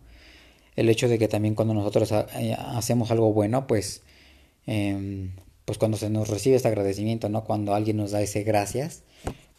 el 0.76 0.88
hecho 0.88 1.08
de 1.08 1.18
que 1.18 1.28
también 1.28 1.54
cuando 1.54 1.74
nosotros 1.74 2.10
eh, 2.38 2.56
hacemos 2.56 3.10
algo 3.10 3.34
bueno, 3.34 3.66
pues 3.66 4.00
eh, 4.66 5.28
pues 5.68 5.76
cuando 5.76 5.98
se 5.98 6.08
nos 6.08 6.28
recibe 6.28 6.56
este 6.56 6.68
agradecimiento, 6.68 7.28
¿no? 7.28 7.44
Cuando 7.44 7.74
alguien 7.74 7.98
nos 7.98 8.12
da 8.12 8.22
ese 8.22 8.42
gracias, 8.42 9.02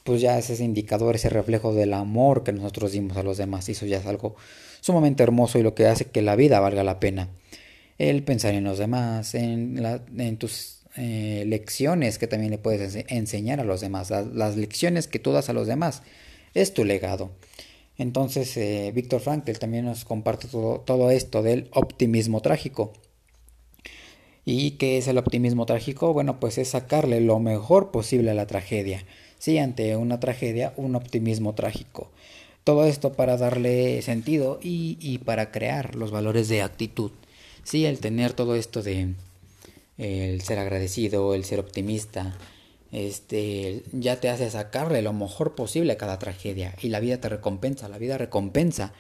pues 0.04 0.22
ya 0.22 0.40
es 0.40 0.50
ese 0.50 0.64
indicador, 0.64 1.16
ese 1.16 1.30
reflejo 1.30 1.72
del 1.72 1.94
amor 1.94 2.44
que 2.44 2.52
nosotros 2.52 2.94
dimos 2.94 3.16
a 3.16 3.22
los 3.22 3.38
demás. 3.38 3.70
Y 3.70 3.74
eso 3.74 3.86
ya 3.86 3.98
es 3.98 4.08
algo 4.08 4.36
sumamente 4.82 5.22
hermoso 5.22 5.60
y 5.60 5.62
lo 5.62 5.76
que 5.76 5.86
hace 5.86 6.06
que 6.06 6.24
la 6.24 6.36
vida 6.36 6.60
valga 6.60 6.84
la 6.84 7.00
pena. 7.00 7.30
El 8.00 8.24
pensar 8.24 8.56
en 8.56 8.64
los 8.64 8.80
demás, 8.80 9.36
en, 9.36 9.84
la, 9.84 10.02
en 10.18 10.38
tus 10.38 10.79
eh, 10.98 11.44
lecciones 11.48 12.18
que 12.18 12.28
también 12.28 12.52
le 12.52 12.58
puedes 12.58 12.96
enseñar 13.08 13.60
a 13.60 13.64
los 13.64 13.82
demás, 13.82 14.12
las, 14.12 14.58
lecciones 14.58 15.08
que 15.08 15.20
tú 15.20 15.32
das 15.32 15.50
a 15.50 15.54
los 15.54 15.68
demás, 15.68 16.02
es 16.54 16.74
tu 16.74 16.86
legado. 16.86 17.32
Entonces, 17.98 18.56
eh, 18.58 18.92
Víctor 18.94 19.22
Frankl 19.22 19.52
también 19.54 19.86
nos 19.86 20.06
comparte 20.06 20.48
todo, 20.48 20.80
todo 20.82 21.12
esto 21.12 21.44
del 21.44 21.70
optimismo 21.74 22.42
trágico. 22.42 22.94
¿Y 24.46 24.72
qué 24.72 24.98
es 24.98 25.08
el 25.08 25.18
optimismo 25.18 25.66
trágico? 25.66 26.12
Bueno, 26.14 26.40
pues 26.40 26.58
es 26.58 26.70
sacarle 26.70 27.22
lo 27.22 27.40
mejor 27.40 27.92
posible 27.92 28.32
a 28.32 28.34
la 28.34 28.48
tragedia. 28.48 29.06
Sí, 29.38 29.58
ante 29.58 29.96
una 29.96 30.20
tragedia, 30.20 30.74
un 30.76 30.96
optimismo 30.96 31.54
trágico. 31.54 32.10
Todo 32.64 32.86
esto 32.86 33.14
para 33.14 33.38
darle 33.38 34.02
sentido 34.02 34.60
y, 34.62 35.20
para 35.20 35.52
crear 35.52 35.96
los 35.96 36.12
valores 36.12 36.50
de 36.50 36.62
actitud. 36.62 37.12
Sí, 37.64 37.86
el 37.86 38.00
tener 38.00 38.34
todo 38.34 38.56
esto 38.56 38.82
de 38.82 39.14
el 40.00 40.42
ser 40.42 40.58
agradecido, 40.58 41.36
el 41.36 41.46
ser 41.46 41.60
optimista, 41.60 42.36
este, 42.92 43.84
ya 43.92 44.20
te 44.20 44.30
hace 44.30 44.50
sacarle 44.50 45.04
lo 45.04 45.14
mejor 45.14 45.54
posible 45.54 45.94
a 45.94 45.98
cada 45.98 46.18
tragedia 46.18 46.74
y 46.82 46.90
la 46.90 47.00
vida 47.00 47.22
te 47.22 47.30
recompensa, 47.30 47.88
la 47.88 48.00
vida 48.00 48.18
recompensa 48.18 48.94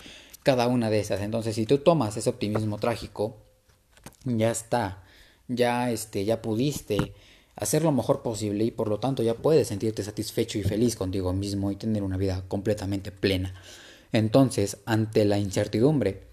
cada 0.43 0.67
una 0.67 0.89
de 0.89 0.99
esas. 0.99 1.21
Entonces, 1.21 1.55
si 1.55 1.65
tú 1.65 1.79
tomas 1.79 2.15
ese 2.17 2.29
optimismo 2.29 2.77
trágico, 2.77 3.37
ya 4.25 4.51
está, 4.51 5.03
ya 5.47 5.89
este, 5.89 6.25
ya 6.25 6.41
pudiste 6.41 7.13
hacer 7.55 7.83
lo 7.83 7.91
mejor 7.91 8.21
posible 8.21 8.63
y 8.65 8.71
por 8.71 8.87
lo 8.87 8.99
tanto 8.99 9.23
ya 9.23 9.35
puedes 9.35 9.69
sentirte 9.69 10.03
satisfecho 10.03 10.59
y 10.59 10.63
feliz 10.63 10.95
contigo 10.95 11.33
mismo 11.33 11.71
y 11.71 11.75
tener 11.75 12.03
una 12.03 12.17
vida 12.17 12.43
completamente 12.47 13.11
plena. 13.11 13.53
Entonces, 14.11 14.77
ante 14.85 15.25
la 15.25 15.39
incertidumbre, 15.39 16.23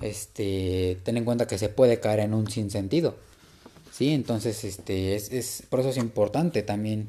este, 0.00 0.98
ten 1.02 1.16
en 1.16 1.24
cuenta 1.24 1.46
que 1.46 1.58
se 1.58 1.68
puede 1.68 2.00
caer 2.00 2.20
en 2.20 2.34
un 2.34 2.50
sinsentido. 2.50 3.16
Sí, 3.96 4.12
entonces, 4.12 4.62
este, 4.64 5.14
es, 5.14 5.32
es 5.32 5.62
por 5.70 5.80
eso 5.80 5.88
es 5.88 5.96
importante 5.96 6.62
también 6.62 7.08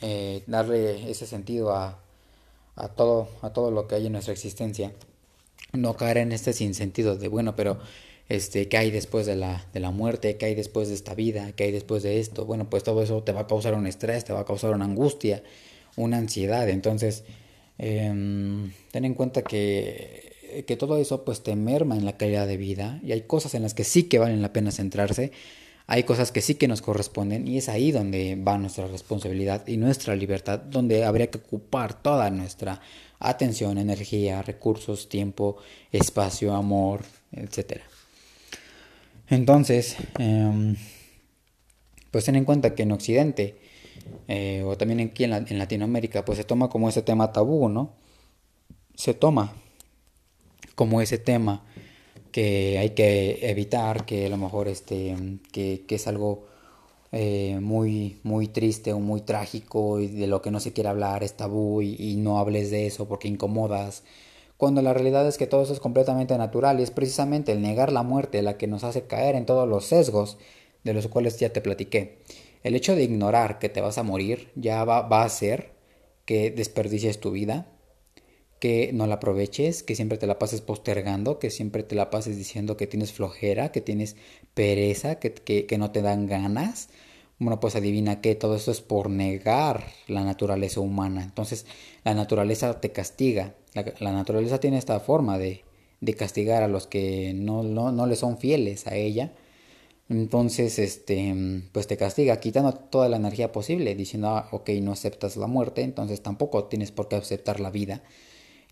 eh, 0.00 0.42
darle 0.46 1.10
ese 1.10 1.26
sentido 1.26 1.74
a, 1.74 2.00
a 2.74 2.88
todo, 2.88 3.28
a 3.42 3.50
todo 3.50 3.70
lo 3.70 3.86
que 3.86 3.96
hay 3.96 4.06
en 4.06 4.12
nuestra 4.12 4.32
existencia. 4.32 4.92
No 5.74 5.94
caer 5.94 6.16
en 6.16 6.32
este 6.32 6.54
sinsentido 6.54 7.16
de 7.16 7.28
bueno, 7.28 7.54
pero 7.54 7.78
este, 8.30 8.66
qué 8.66 8.78
hay 8.78 8.90
después 8.90 9.26
de 9.26 9.36
la, 9.36 9.66
de 9.74 9.80
la 9.80 9.90
muerte, 9.90 10.38
qué 10.38 10.46
hay 10.46 10.54
después 10.54 10.88
de 10.88 10.94
esta 10.94 11.14
vida, 11.14 11.52
qué 11.52 11.64
hay 11.64 11.72
después 11.72 12.02
de 12.02 12.18
esto. 12.18 12.46
Bueno, 12.46 12.70
pues 12.70 12.82
todo 12.82 13.02
eso 13.02 13.22
te 13.22 13.32
va 13.32 13.42
a 13.42 13.46
causar 13.46 13.74
un 13.74 13.86
estrés, 13.86 14.24
te 14.24 14.32
va 14.32 14.40
a 14.40 14.46
causar 14.46 14.74
una 14.74 14.86
angustia, 14.86 15.42
una 15.96 16.16
ansiedad. 16.16 16.66
Entonces, 16.70 17.24
em, 17.76 18.72
ten 18.90 19.04
en 19.04 19.12
cuenta 19.12 19.42
que, 19.42 20.64
que 20.66 20.76
todo 20.76 20.96
eso 20.96 21.26
pues 21.26 21.42
te 21.42 21.54
merma 21.56 21.94
en 21.98 22.06
la 22.06 22.16
calidad 22.16 22.46
de 22.46 22.56
vida 22.56 23.00
y 23.04 23.12
hay 23.12 23.20
cosas 23.20 23.54
en 23.54 23.60
las 23.60 23.74
que 23.74 23.84
sí 23.84 24.04
que 24.04 24.18
valen 24.18 24.40
la 24.40 24.54
pena 24.54 24.70
centrarse. 24.70 25.32
Hay 25.88 26.02
cosas 26.02 26.32
que 26.32 26.40
sí 26.40 26.56
que 26.56 26.66
nos 26.66 26.82
corresponden 26.82 27.46
y 27.46 27.58
es 27.58 27.68
ahí 27.68 27.92
donde 27.92 28.34
va 28.36 28.58
nuestra 28.58 28.88
responsabilidad 28.88 29.66
y 29.68 29.76
nuestra 29.76 30.16
libertad, 30.16 30.58
donde 30.58 31.04
habría 31.04 31.30
que 31.30 31.38
ocupar 31.38 31.94
toda 32.02 32.28
nuestra 32.30 32.80
atención, 33.20 33.78
energía, 33.78 34.42
recursos, 34.42 35.08
tiempo, 35.08 35.58
espacio, 35.92 36.54
amor, 36.54 37.02
etcétera. 37.30 37.84
Entonces, 39.28 39.96
em, 40.18 40.76
pues 42.10 42.24
ten 42.24 42.34
en 42.36 42.44
cuenta 42.44 42.74
que 42.74 42.82
en 42.82 42.92
Occidente, 42.92 43.56
eh, 44.26 44.64
o 44.66 44.76
también 44.76 45.00
aquí 45.00 45.24
en, 45.24 45.32
en, 45.34 45.58
Latinoamérica, 45.58 46.24
pues 46.24 46.38
se 46.38 46.44
toma 46.44 46.68
como 46.68 46.88
ese 46.88 47.02
tema 47.02 47.32
tabú, 47.32 47.68
¿no? 47.68 47.92
Se 48.96 49.14
toma 49.14 49.52
como 50.74 51.00
ese 51.00 51.18
tema 51.18 51.64
que 52.36 52.76
hay 52.78 52.90
que 52.90 53.48
evitar, 53.48 54.04
que 54.04 54.26
a 54.26 54.28
lo 54.28 54.36
mejor 54.36 54.68
este, 54.68 55.16
que, 55.52 55.86
que 55.88 55.94
es 55.94 56.06
algo 56.06 56.44
eh, 57.10 57.60
muy, 57.62 58.20
muy 58.24 58.46
triste 58.46 58.92
o 58.92 59.00
muy 59.00 59.22
trágico 59.22 60.00
y 60.00 60.08
de 60.08 60.26
lo 60.26 60.42
que 60.42 60.50
no 60.50 60.60
se 60.60 60.74
quiere 60.74 60.90
hablar 60.90 61.22
es 61.22 61.32
tabú 61.32 61.80
y, 61.80 62.16
no 62.16 62.38
hables 62.38 62.70
de 62.70 62.86
eso 62.86 63.08
porque 63.08 63.26
incomodas 63.26 64.02
cuando 64.58 64.82
la 64.82 64.92
realidad 64.92 65.26
es 65.26 65.38
que 65.38 65.46
todo 65.46 65.62
eso 65.62 65.72
es 65.72 65.80
completamente 65.80 66.36
natural 66.36 66.78
y 66.78 66.82
es 66.82 66.90
precisamente 66.90 67.52
el 67.52 67.62
negar 67.62 67.90
la 67.90 68.02
muerte 68.02 68.42
la 68.42 68.58
que 68.58 68.66
nos 68.66 68.84
hace 68.84 69.06
caer 69.06 69.34
en 69.34 69.46
todos 69.46 69.66
los 69.66 69.86
sesgos 69.86 70.36
de 70.84 70.92
los 70.92 71.08
cuales 71.08 71.38
ya 71.38 71.54
te 71.54 71.62
platiqué. 71.62 72.18
El 72.64 72.74
hecho 72.74 72.94
de 72.94 73.04
ignorar 73.04 73.58
que 73.58 73.70
te 73.70 73.80
vas 73.80 73.96
a 73.96 74.02
morir 74.02 74.50
ya 74.56 74.84
va, 74.84 75.00
va 75.08 75.22
a 75.22 75.26
hacer 75.26 75.70
que 76.26 76.50
desperdicies 76.50 77.18
tu 77.18 77.30
vida, 77.30 77.66
que 78.60 78.90
no 78.92 79.06
la 79.06 79.16
aproveches, 79.16 79.82
que 79.82 79.94
siempre 79.94 80.18
te 80.18 80.26
la 80.26 80.38
pases 80.38 80.60
postergando, 80.60 81.38
que 81.38 81.50
siempre 81.50 81.82
te 81.82 81.94
la 81.94 82.10
pases 82.10 82.36
diciendo 82.36 82.76
que 82.76 82.86
tienes 82.86 83.12
flojera, 83.12 83.72
que 83.72 83.80
tienes 83.80 84.16
pereza, 84.54 85.16
que, 85.18 85.32
que, 85.32 85.78
no 85.78 85.90
te 85.90 86.02
dan 86.02 86.26
ganas. 86.26 86.88
Bueno, 87.38 87.60
pues 87.60 87.76
adivina 87.76 88.20
que 88.20 88.34
todo 88.34 88.56
eso 88.56 88.70
es 88.70 88.80
por 88.80 89.10
negar 89.10 89.84
la 90.08 90.24
naturaleza 90.24 90.80
humana. 90.80 91.22
Entonces, 91.22 91.66
la 92.04 92.14
naturaleza 92.14 92.80
te 92.80 92.92
castiga 92.92 93.54
la, 94.00 94.12
naturaleza 94.12 94.58
tiene 94.58 94.78
esta 94.78 95.00
forma 95.00 95.38
de, 95.38 95.64
de 96.00 96.14
castigar 96.14 96.62
a 96.62 96.68
los 96.68 96.86
que 96.86 97.32
no, 97.34 97.62
no, 97.62 97.92
no, 97.92 98.06
le 98.06 98.16
son 98.16 98.38
fieles 98.38 98.86
a 98.86 98.96
ella. 98.96 99.32
Entonces, 100.08 100.78
este, 100.78 101.34
pues 101.72 101.86
te 101.86 101.96
castiga 101.96 102.38
quitando 102.38 102.72
toda 102.72 103.08
la 103.08 103.16
energía 103.16 103.52
posible, 103.52 103.94
diciendo, 103.94 104.28
ah, 104.28 104.48
ok, 104.52 104.70
no 104.80 104.92
aceptas 104.92 105.36
la 105.36 105.48
muerte, 105.48 105.82
entonces 105.82 106.22
tampoco 106.22 106.64
tienes 106.64 106.92
por 106.92 107.08
qué 107.08 107.16
aceptar 107.16 107.60
la 107.60 107.70
vida. 107.70 108.02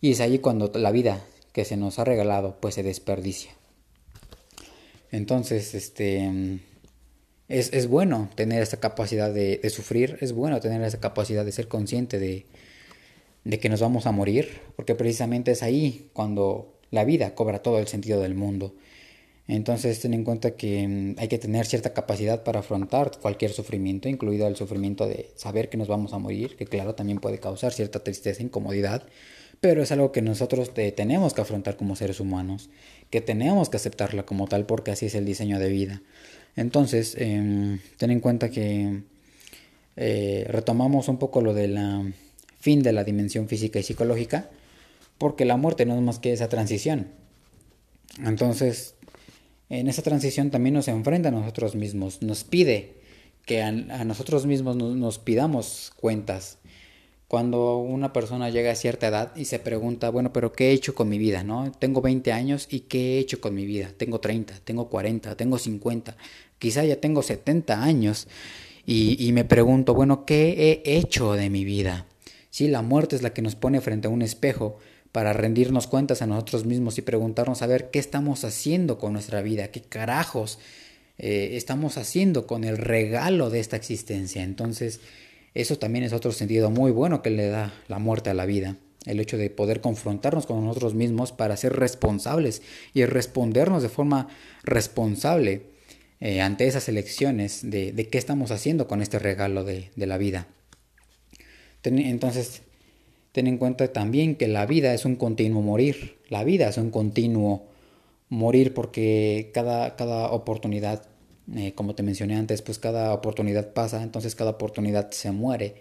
Y 0.04 0.10
es 0.10 0.20
allí 0.20 0.38
cuando 0.38 0.70
la 0.74 0.90
vida 0.90 1.24
que 1.54 1.64
se 1.64 1.78
nos 1.78 1.98
ha 1.98 2.04
regalado, 2.04 2.58
pues 2.60 2.74
se 2.74 2.82
desperdicia. 2.82 3.52
Entonces, 5.10 5.74
este, 5.74 6.60
es, 7.48 7.72
es 7.72 7.88
bueno 7.88 8.28
tener 8.34 8.62
esa 8.62 8.78
capacidad 8.80 9.32
de, 9.32 9.56
de, 9.56 9.70
sufrir, 9.70 10.18
es 10.20 10.34
bueno 10.34 10.60
tener 10.60 10.82
esa 10.82 11.00
capacidad 11.00 11.42
de 11.42 11.52
ser 11.52 11.68
consciente 11.68 12.18
de, 12.18 12.44
de 13.44 13.58
que 13.58 13.70
nos 13.70 13.80
vamos 13.80 14.04
a 14.04 14.12
morir, 14.12 14.60
porque 14.76 14.94
precisamente 14.94 15.52
es 15.52 15.62
ahí 15.62 16.10
cuando 16.12 16.74
la 16.90 17.06
vida 17.06 17.34
cobra 17.34 17.62
todo 17.62 17.78
el 17.78 17.88
sentido 17.88 18.20
del 18.20 18.34
mundo. 18.34 18.74
Entonces 19.48 20.00
ten 20.00 20.12
en 20.12 20.24
cuenta 20.24 20.50
que 20.50 20.86
mm, 20.86 21.14
hay 21.18 21.28
que 21.28 21.38
tener 21.38 21.64
cierta 21.64 21.94
capacidad 21.94 22.44
para 22.44 22.60
afrontar 22.60 23.12
cualquier 23.22 23.52
sufrimiento, 23.52 24.10
incluido 24.10 24.46
el 24.48 24.56
sufrimiento 24.56 25.06
de 25.06 25.30
saber 25.34 25.70
que 25.70 25.78
nos 25.78 25.88
vamos 25.88 26.12
a 26.12 26.18
morir, 26.18 26.56
que 26.56 26.66
claro 26.66 26.94
también 26.94 27.20
puede 27.20 27.38
causar 27.38 27.72
cierta 27.72 28.04
tristeza, 28.04 28.42
incomodidad, 28.42 29.06
pero 29.64 29.82
es 29.82 29.90
algo 29.92 30.12
que 30.12 30.20
nosotros 30.20 30.74
tenemos 30.74 31.32
que 31.32 31.40
afrontar 31.40 31.78
como 31.78 31.96
seres 31.96 32.20
humanos, 32.20 32.68
que 33.08 33.22
tenemos 33.22 33.70
que 33.70 33.78
aceptarla 33.78 34.26
como 34.26 34.46
tal 34.46 34.66
porque 34.66 34.90
así 34.90 35.06
es 35.06 35.14
el 35.14 35.24
diseño 35.24 35.58
de 35.58 35.70
vida. 35.70 36.02
Entonces, 36.54 37.16
em, 37.18 37.78
ten 37.96 38.10
en 38.10 38.20
cuenta 38.20 38.50
que 38.50 39.00
eh, 39.96 40.44
retomamos 40.50 41.08
un 41.08 41.16
poco 41.16 41.40
lo 41.40 41.54
de 41.54 41.68
la 41.68 42.04
fin 42.60 42.82
de 42.82 42.92
la 42.92 43.04
dimensión 43.04 43.48
física 43.48 43.78
y 43.78 43.82
psicológica, 43.82 44.50
porque 45.16 45.46
la 45.46 45.56
muerte 45.56 45.86
no 45.86 45.94
es 45.94 46.02
más 46.02 46.18
que 46.18 46.34
esa 46.34 46.50
transición. 46.50 47.06
Entonces, 48.22 48.96
en 49.70 49.88
esa 49.88 50.02
transición 50.02 50.50
también 50.50 50.74
nos 50.74 50.88
enfrenta 50.88 51.30
a 51.30 51.32
nosotros 51.32 51.74
mismos, 51.74 52.20
nos 52.20 52.44
pide 52.44 52.96
que 53.46 53.62
a, 53.62 53.72
nosotros 53.72 54.44
mismos 54.44 54.76
nos, 54.76 55.18
pidamos 55.18 55.90
cuentas. 55.96 56.58
Cuando 57.34 57.78
una 57.78 58.12
persona 58.12 58.48
llega 58.48 58.70
a 58.70 58.76
cierta 58.76 59.08
edad 59.08 59.34
y 59.34 59.46
se 59.46 59.58
pregunta, 59.58 60.08
bueno, 60.08 60.32
pero 60.32 60.52
¿qué 60.52 60.68
he 60.68 60.72
hecho 60.72 60.94
con 60.94 61.08
mi 61.08 61.18
vida? 61.18 61.42
¿no? 61.42 61.72
Tengo 61.72 62.00
20 62.00 62.30
años 62.30 62.68
y 62.70 62.82
¿qué 62.82 63.16
he 63.16 63.18
hecho 63.18 63.40
con 63.40 63.56
mi 63.56 63.66
vida? 63.66 63.90
Tengo 63.96 64.20
30, 64.20 64.60
tengo 64.62 64.88
40, 64.88 65.36
tengo 65.36 65.58
50, 65.58 66.16
quizá 66.60 66.84
ya 66.84 66.94
tengo 67.00 67.24
70 67.24 67.82
años 67.82 68.28
y, 68.86 69.32
me 69.32 69.44
pregunto, 69.44 69.94
bueno, 69.94 70.24
¿qué 70.24 70.80
he 70.84 70.96
hecho 70.96 71.32
de 71.32 71.50
mi 71.50 71.64
vida? 71.64 72.06
Sí, 72.50 72.68
la 72.68 72.82
muerte 72.82 73.16
es 73.16 73.22
la 73.22 73.32
que 73.32 73.42
nos 73.42 73.56
pone 73.56 73.80
frente 73.80 74.06
a 74.06 74.12
un 74.12 74.22
espejo 74.22 74.78
para 75.10 75.32
rendirnos 75.32 75.88
cuentas 75.88 76.22
a 76.22 76.28
nosotros 76.28 76.64
mismos 76.64 76.98
y 76.98 77.02
preguntarnos 77.02 77.62
a 77.62 77.66
ver 77.66 77.90
qué 77.90 77.98
estamos 77.98 78.44
haciendo 78.44 78.96
con 78.96 79.12
nuestra 79.12 79.42
vida, 79.42 79.72
qué 79.72 79.80
carajos 79.80 80.60
eh, 81.18 81.50
estamos 81.54 81.98
haciendo 81.98 82.46
con 82.46 82.62
el 82.62 82.78
regalo 82.78 83.50
de 83.50 83.58
esta 83.58 83.74
existencia. 83.74 84.44
Entonces, 84.44 85.00
eso 85.54 85.78
también 85.78 86.04
es 86.04 86.12
otro 86.12 86.32
sentido 86.32 86.70
muy 86.70 86.90
bueno 86.90 87.22
que 87.22 87.30
le 87.30 87.48
da 87.48 87.72
la 87.88 87.98
muerte 87.98 88.30
a 88.30 88.34
la 88.34 88.46
vida. 88.46 88.76
El 89.06 89.20
hecho 89.20 89.36
de 89.36 89.50
poder 89.50 89.80
confrontarnos 89.80 90.46
con 90.46 90.64
nosotros 90.64 90.94
mismos 90.94 91.32
para 91.32 91.56
ser 91.56 91.74
responsables 91.74 92.62
y 92.94 93.04
respondernos 93.04 93.82
de 93.82 93.88
forma 93.88 94.28
responsable 94.62 95.62
eh, 96.20 96.40
ante 96.40 96.66
esas 96.66 96.88
elecciones 96.88 97.70
de, 97.70 97.92
de, 97.92 98.08
qué 98.08 98.18
estamos 98.18 98.50
haciendo 98.50 98.88
con 98.88 99.02
este 99.02 99.18
regalo 99.18 99.62
de, 99.62 99.90
de 99.94 100.06
la 100.06 100.16
vida. 100.16 100.46
Entonces, 101.82 102.62
ten 103.32 103.46
en 103.46 103.58
cuenta 103.58 103.92
también 103.92 104.36
que 104.36 104.48
la 104.48 104.64
vida 104.64 104.94
es 104.94 105.04
un 105.04 105.16
continuo 105.16 105.60
morir. 105.60 106.16
La 106.30 106.44
vida 106.44 106.68
es 106.68 106.78
un 106.78 106.90
continuo 106.90 107.66
morir 108.28 108.72
porque 108.74 109.50
cada, 109.52 109.96
cada 109.96 110.30
oportunidad, 110.30 111.06
eh, 111.54 111.72
como 111.74 111.94
te 111.94 112.02
mencioné 112.02 112.36
antes, 112.36 112.62
pues 112.62 112.78
cada 112.78 113.12
oportunidad 113.12 113.72
pasa, 113.72 114.02
entonces 114.02 114.34
cada 114.34 114.52
oportunidad 114.52 115.10
se 115.10 115.30
muere. 115.30 115.74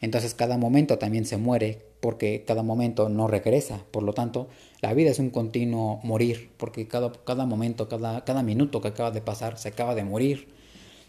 Entonces 0.00 0.34
cada 0.34 0.58
momento 0.58 0.98
también 0.98 1.24
se 1.24 1.36
muere 1.36 1.78
porque 2.00 2.44
cada 2.46 2.62
momento 2.62 3.08
no 3.08 3.28
regresa. 3.28 3.84
Por 3.90 4.02
lo 4.02 4.12
tanto, 4.12 4.48
la 4.80 4.92
vida 4.92 5.10
es 5.10 5.18
un 5.18 5.30
continuo 5.30 6.00
morir 6.02 6.50
porque 6.56 6.86
cada, 6.86 7.12
cada 7.24 7.46
momento, 7.46 7.88
cada, 7.88 8.24
cada 8.24 8.42
minuto 8.42 8.80
que 8.80 8.88
acaba 8.88 9.10
de 9.10 9.22
pasar 9.22 9.56
se 9.58 9.68
acaba 9.68 9.94
de 9.94 10.04
morir. 10.04 10.48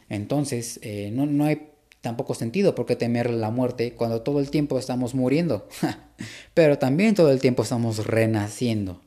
Entonces, 0.07 0.79
eh, 0.83 1.09
no, 1.11 1.25
no 1.25 1.45
hay 1.45 1.69
tampoco 2.01 2.35
sentido 2.35 2.75
porque 2.75 2.95
temer 2.95 3.31
la 3.31 3.49
muerte 3.49 3.93
cuando 3.93 4.21
todo 4.21 4.39
el 4.39 4.51
tiempo 4.51 4.77
estamos 4.77 5.15
muriendo, 5.15 5.67
pero 6.53 6.77
también 6.77 7.15
todo 7.15 7.31
el 7.31 7.41
tiempo 7.41 7.63
estamos 7.63 8.05
renaciendo. 8.05 9.01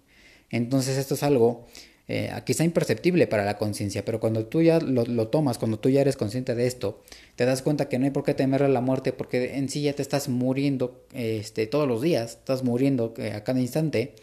Entonces 0.50 0.98
esto 0.98 1.14
es 1.14 1.22
algo 1.22 1.66
eh, 2.08 2.32
quizá 2.44 2.64
imperceptible 2.64 3.26
para 3.26 3.44
la 3.44 3.58
conciencia, 3.58 4.04
pero 4.04 4.18
cuando 4.18 4.46
tú 4.46 4.62
ya 4.62 4.80
lo, 4.80 5.04
lo, 5.04 5.28
tomas, 5.28 5.58
cuando 5.58 5.78
tú 5.78 5.90
ya 5.90 6.00
eres 6.00 6.16
consciente 6.16 6.54
de 6.54 6.66
esto, 6.66 7.02
te 7.36 7.44
das 7.44 7.60
cuenta 7.62 7.88
que 7.88 7.98
no 7.98 8.06
hay 8.06 8.10
por 8.10 8.24
qué 8.24 8.32
temer 8.34 8.62
a 8.62 8.68
la 8.68 8.80
muerte, 8.80 9.12
porque 9.12 9.56
en 9.56 9.68
sí 9.68 9.82
ya 9.82 9.92
te 9.92 10.02
estás 10.02 10.28
muriendo 10.28 11.04
este, 11.12 11.66
todos 11.66 11.86
los 11.86 12.00
días, 12.00 12.32
estás 12.32 12.64
muriendo 12.64 13.12
eh, 13.18 13.32
a 13.32 13.44
cada 13.44 13.60
instante, 13.60 14.14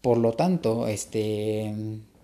por 0.00 0.18
lo 0.18 0.32
tanto, 0.32 0.88
este, 0.88 1.72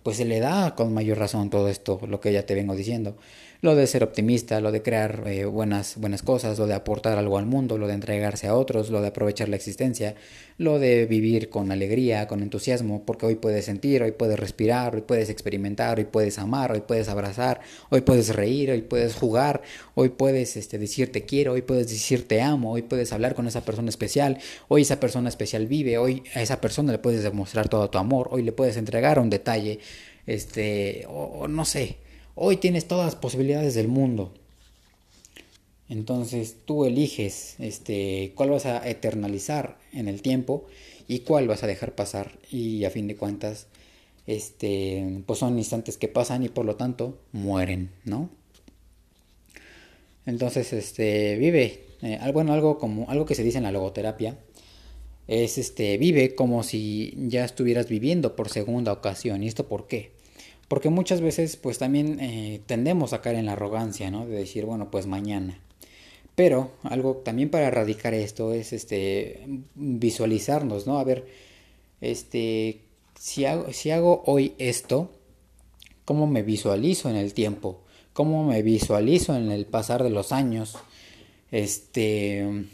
pues 0.02 0.16
se 0.16 0.24
le 0.24 0.40
da 0.40 0.74
con 0.74 0.92
mayor 0.92 1.18
razón 1.18 1.48
todo 1.48 1.68
esto, 1.68 2.00
lo 2.06 2.20
que 2.20 2.32
ya 2.32 2.44
te 2.44 2.54
vengo 2.54 2.74
diciendo 2.74 3.16
lo 3.60 3.74
de 3.74 3.88
ser 3.88 4.04
optimista, 4.04 4.60
lo 4.60 4.70
de 4.70 4.82
crear 4.82 5.24
eh, 5.26 5.44
buenas, 5.44 5.96
buenas 5.96 6.22
cosas, 6.22 6.58
lo 6.58 6.68
de 6.68 6.74
aportar 6.74 7.18
algo 7.18 7.38
al 7.38 7.46
mundo, 7.46 7.76
lo 7.76 7.88
de 7.88 7.94
entregarse 7.94 8.46
a 8.46 8.54
otros, 8.54 8.90
lo 8.90 9.00
de 9.00 9.08
aprovechar 9.08 9.48
la 9.48 9.56
existencia, 9.56 10.14
lo 10.58 10.78
de 10.78 11.06
vivir 11.06 11.48
con 11.48 11.72
alegría, 11.72 12.28
con 12.28 12.42
entusiasmo, 12.42 13.02
porque 13.04 13.26
hoy 13.26 13.34
puedes 13.34 13.64
sentir, 13.64 14.02
hoy 14.04 14.12
puedes 14.12 14.38
respirar, 14.38 14.94
hoy 14.94 15.00
puedes 15.00 15.28
experimentar, 15.28 15.98
hoy 15.98 16.04
puedes 16.04 16.38
amar, 16.38 16.70
hoy 16.70 16.82
puedes 16.82 17.08
abrazar, 17.08 17.60
hoy 17.90 18.02
puedes 18.02 18.34
reír, 18.34 18.70
hoy 18.70 18.82
puedes 18.82 19.16
jugar, 19.16 19.62
hoy 19.96 20.10
puedes 20.10 20.56
este, 20.56 20.78
decir 20.78 21.10
te 21.10 21.24
quiero, 21.24 21.52
hoy 21.52 21.62
puedes 21.62 21.88
decir 21.88 22.28
te 22.28 22.40
amo, 22.40 22.72
hoy 22.72 22.82
puedes 22.82 23.12
hablar 23.12 23.34
con 23.34 23.48
esa 23.48 23.64
persona 23.64 23.88
especial, 23.88 24.38
hoy 24.68 24.82
esa 24.82 25.00
persona 25.00 25.28
especial 25.28 25.66
vive, 25.66 25.98
hoy 25.98 26.22
a 26.34 26.42
esa 26.42 26.60
persona 26.60 26.92
le 26.92 26.98
puedes 26.98 27.24
demostrar 27.24 27.68
todo 27.68 27.90
tu 27.90 27.98
amor, 27.98 28.28
hoy 28.30 28.42
le 28.42 28.52
puedes 28.52 28.76
entregar 28.76 29.18
un 29.18 29.30
detalle, 29.30 29.80
este, 30.26 31.06
o 31.08 31.48
no 31.48 31.64
sé 31.64 31.96
Hoy 32.40 32.58
tienes 32.58 32.86
todas 32.86 33.04
las 33.04 33.16
posibilidades 33.16 33.74
del 33.74 33.88
mundo. 33.88 34.32
Entonces 35.88 36.54
tú 36.64 36.84
eliges 36.84 37.56
este, 37.58 38.30
cuál 38.36 38.50
vas 38.50 38.64
a 38.64 38.88
eternalizar 38.88 39.76
en 39.92 40.06
el 40.06 40.22
tiempo 40.22 40.64
y 41.08 41.20
cuál 41.20 41.48
vas 41.48 41.64
a 41.64 41.66
dejar 41.66 41.96
pasar. 41.96 42.38
Y 42.48 42.84
a 42.84 42.90
fin 42.90 43.08
de 43.08 43.16
cuentas, 43.16 43.66
este, 44.28 45.20
pues 45.26 45.40
son 45.40 45.58
instantes 45.58 45.96
que 45.96 46.06
pasan 46.06 46.44
y 46.44 46.48
por 46.48 46.64
lo 46.64 46.76
tanto 46.76 47.18
mueren, 47.32 47.90
¿no? 48.04 48.30
Entonces, 50.24 50.72
este, 50.72 51.34
vive, 51.38 51.86
eh, 52.02 52.20
bueno, 52.32 52.52
algo 52.52 52.78
como, 52.78 53.10
algo 53.10 53.26
que 53.26 53.34
se 53.34 53.42
dice 53.42 53.58
en 53.58 53.64
la 53.64 53.72
logoterapia, 53.72 54.38
es 55.26 55.58
este, 55.58 55.98
vive 55.98 56.36
como 56.36 56.62
si 56.62 57.14
ya 57.16 57.44
estuvieras 57.44 57.88
viviendo 57.88 58.36
por 58.36 58.48
segunda 58.48 58.92
ocasión. 58.92 59.42
¿Y 59.42 59.48
esto 59.48 59.66
por 59.66 59.88
qué? 59.88 60.17
Porque 60.68 60.90
muchas 60.90 61.22
veces 61.22 61.56
pues 61.56 61.78
también 61.78 62.20
eh, 62.20 62.60
tendemos 62.66 63.12
a 63.12 63.22
caer 63.22 63.36
en 63.36 63.46
la 63.46 63.52
arrogancia, 63.52 64.10
¿no? 64.10 64.26
De 64.26 64.36
decir, 64.36 64.66
bueno, 64.66 64.90
pues 64.90 65.06
mañana. 65.06 65.58
Pero 66.34 66.70
algo 66.84 67.16
también 67.16 67.50
para 67.50 67.66
erradicar 67.66 68.14
esto 68.14 68.52
es 68.52 68.72
este 68.72 69.44
visualizarnos, 69.74 70.86
¿no? 70.86 70.98
A 70.98 71.04
ver, 71.04 71.26
este 72.00 72.82
si 73.18 73.44
hago, 73.46 73.72
si 73.72 73.90
hago 73.90 74.22
hoy 74.26 74.54
esto, 74.58 75.10
¿cómo 76.04 76.26
me 76.26 76.42
visualizo 76.42 77.10
en 77.10 77.16
el 77.16 77.34
tiempo? 77.34 77.82
¿Cómo 78.12 78.44
me 78.44 78.62
visualizo 78.62 79.34
en 79.36 79.50
el 79.50 79.66
pasar 79.66 80.02
de 80.04 80.10
los 80.10 80.30
años? 80.32 80.76
Este 81.50 82.66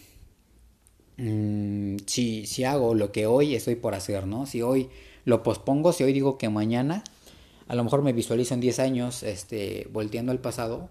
mm, 1.16 1.96
si, 2.06 2.46
si 2.46 2.64
hago 2.64 2.94
lo 2.94 3.12
que 3.12 3.26
hoy 3.26 3.54
estoy 3.54 3.76
por 3.76 3.94
hacer, 3.94 4.26
¿no? 4.26 4.46
Si 4.46 4.62
hoy 4.62 4.90
lo 5.24 5.42
pospongo, 5.42 5.92
si 5.92 6.04
hoy 6.04 6.12
digo 6.12 6.38
que 6.38 6.48
mañana, 6.48 7.04
a 7.66 7.74
lo 7.74 7.84
mejor 7.84 8.02
me 8.02 8.12
visualizo 8.12 8.54
en 8.54 8.60
10 8.60 8.78
años 8.78 9.22
este, 9.22 9.88
volteando 9.92 10.32
al 10.32 10.38
pasado 10.38 10.90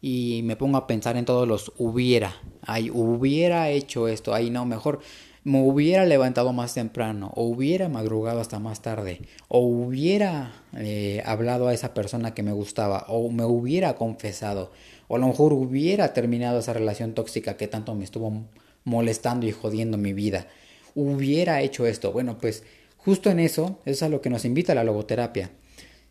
y 0.00 0.42
me 0.44 0.56
pongo 0.56 0.76
a 0.76 0.86
pensar 0.86 1.16
en 1.16 1.24
todos 1.24 1.48
los 1.48 1.72
hubiera. 1.78 2.34
Ay, 2.62 2.90
hubiera 2.90 3.70
hecho 3.70 4.08
esto, 4.08 4.34
ay, 4.34 4.50
no, 4.50 4.66
mejor 4.66 5.00
me 5.44 5.62
hubiera 5.62 6.06
levantado 6.06 6.54
más 6.54 6.72
temprano, 6.72 7.30
o 7.36 7.44
hubiera 7.44 7.90
madrugado 7.90 8.40
hasta 8.40 8.58
más 8.58 8.80
tarde, 8.80 9.20
o 9.48 9.58
hubiera 9.58 10.52
eh, 10.74 11.22
hablado 11.26 11.68
a 11.68 11.74
esa 11.74 11.92
persona 11.92 12.32
que 12.32 12.42
me 12.42 12.52
gustaba, 12.52 13.04
o 13.08 13.30
me 13.30 13.44
hubiera 13.44 13.94
confesado, 13.94 14.72
o 15.06 15.16
a 15.16 15.18
lo 15.18 15.26
mejor 15.26 15.52
hubiera 15.52 16.14
terminado 16.14 16.58
esa 16.58 16.72
relación 16.72 17.12
tóxica 17.12 17.58
que 17.58 17.68
tanto 17.68 17.94
me 17.94 18.04
estuvo 18.04 18.44
molestando 18.84 19.46
y 19.46 19.52
jodiendo 19.52 19.98
mi 19.98 20.14
vida. 20.14 20.48
Hubiera 20.94 21.60
hecho 21.60 21.86
esto. 21.86 22.12
Bueno, 22.12 22.38
pues 22.38 22.62
justo 22.96 23.30
en 23.30 23.40
eso 23.40 23.80
es 23.84 24.02
a 24.02 24.08
lo 24.08 24.22
que 24.22 24.30
nos 24.30 24.44
invita 24.46 24.74
la 24.74 24.84
logoterapia 24.84 25.50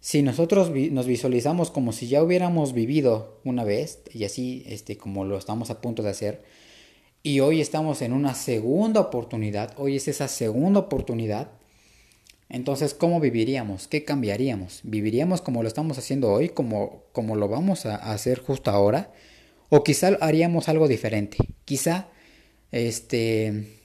si 0.03 0.21
nosotros 0.21 0.69
nos 0.91 1.07
visualizamos 1.07 1.71
como 1.71 1.93
si 1.93 2.09
ya 2.09 2.21
hubiéramos 2.21 2.73
vivido 2.73 3.39
una 3.45 3.63
vez, 3.63 4.01
y 4.11 4.25
así 4.25 4.65
este, 4.67 4.97
como 4.97 5.23
lo 5.23 5.37
estamos 5.37 5.69
a 5.69 5.79
punto 5.79 6.03
de 6.03 6.09
hacer, 6.09 6.43
y 7.23 7.39
hoy 7.39 7.61
estamos 7.61 8.01
en 8.01 8.11
una 8.11 8.33
segunda 8.33 8.99
oportunidad, 8.99 9.73
hoy 9.77 9.95
es 9.95 10.09
esa 10.09 10.27
segunda 10.27 10.81
oportunidad, 10.81 11.51
entonces 12.49 12.93
¿cómo 12.93 13.21
viviríamos? 13.21 13.87
¿Qué 13.87 14.03
cambiaríamos? 14.03 14.81
¿Viviríamos 14.83 15.39
como 15.39 15.61
lo 15.61 15.69
estamos 15.69 15.97
haciendo 15.97 16.33
hoy, 16.33 16.49
como, 16.49 17.03
como 17.13 17.37
lo 17.37 17.47
vamos 17.47 17.85
a 17.85 17.95
hacer 17.95 18.39
justo 18.39 18.71
ahora? 18.71 19.13
¿O 19.69 19.85
quizá 19.85 20.17
haríamos 20.19 20.67
algo 20.67 20.89
diferente? 20.89 21.37
Quizá, 21.63 22.09
este 22.73 23.82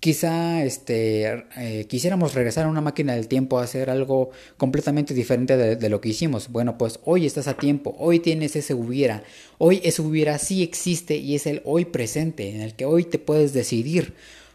quizá 0.00 0.64
este, 0.64 1.44
eh, 1.56 1.86
quisiéramos 1.88 2.34
regresar 2.34 2.66
a 2.66 2.68
una 2.68 2.80
máquina 2.80 3.14
del 3.14 3.28
tiempo 3.28 3.58
a 3.58 3.64
hacer 3.64 3.90
algo 3.90 4.30
completamente 4.56 5.14
diferente 5.14 5.56
de, 5.56 5.88
lo 5.88 6.00
que 6.00 6.10
hicimos. 6.10 6.50
Bueno, 6.50 6.76
pues 6.78 7.00
hoy 7.04 7.26
estás 7.26 7.48
a 7.48 7.56
tiempo, 7.56 7.96
hoy 7.98 8.20
tienes 8.20 8.56
ese 8.56 8.74
hubiera, 8.74 9.22
hoy 9.58 9.80
ese 9.84 10.02
hubiera 10.02 10.38
sí 10.38 10.62
existe 10.62 11.16
y 11.16 11.34
es 11.34 11.46
el 11.46 11.62
hoy 11.64 11.84
presente 11.86 12.50
en 12.50 12.60
el 12.60 12.74
que 12.74 12.84
hoy 12.84 13.04
te 13.04 13.18
puedes 13.18 13.52
decidir 13.52 14.14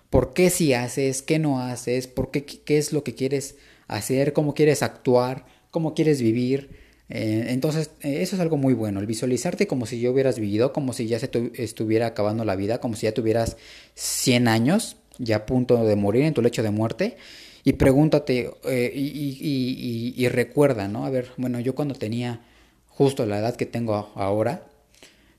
por 0.09 0.33
qué 0.33 0.49
si 0.49 0.73
haces, 0.73 1.21
qué 1.21 1.39
no 1.39 1.59
haces, 1.59 2.07
por 2.07 2.31
qué, 2.31 2.45
qué 2.45 2.77
es 2.77 2.93
lo 2.93 3.03
que 3.03 3.15
quieres 3.15 3.55
hacer, 3.87 4.33
cómo 4.33 4.53
quieres 4.53 4.83
actuar, 4.83 5.45
cómo 5.71 5.93
quieres 5.93 6.21
vivir. 6.21 6.69
Eh, 7.09 7.47
entonces, 7.49 7.89
eh, 8.01 8.21
eso 8.21 8.35
es 8.35 8.41
algo 8.41 8.55
muy 8.55 8.73
bueno, 8.73 8.99
el 8.99 9.07
visualizarte 9.07 9.67
como 9.67 9.85
si 9.85 9.99
ya 9.99 10.11
hubieras 10.11 10.39
vivido, 10.39 10.71
como 10.73 10.93
si 10.93 11.07
ya 11.07 11.19
se 11.19 11.29
estuviera 11.55 12.07
acabando 12.07 12.45
la 12.45 12.55
vida, 12.55 12.79
como 12.79 12.95
si 12.95 13.07
ya 13.07 13.13
tuvieras 13.13 13.57
100 13.95 14.47
años, 14.47 14.97
ya 15.19 15.35
a 15.37 15.45
punto 15.45 15.85
de 15.85 15.95
morir 15.95 16.23
en 16.23 16.33
tu 16.33 16.41
lecho 16.41 16.63
de 16.63 16.71
muerte 16.71 17.17
y 17.63 17.73
pregúntate 17.73 18.49
eh, 18.65 18.91
y, 18.95 20.27
recuerda, 20.29 20.87
¿no? 20.87 21.05
A 21.05 21.09
ver, 21.09 21.29
bueno, 21.37 21.59
yo 21.59 21.75
cuando 21.75 21.93
tenía 21.93 22.41
justo 22.87 23.25
la 23.25 23.39
edad 23.39 23.55
que 23.55 23.65
tengo 23.65 24.11
ahora, 24.15 24.65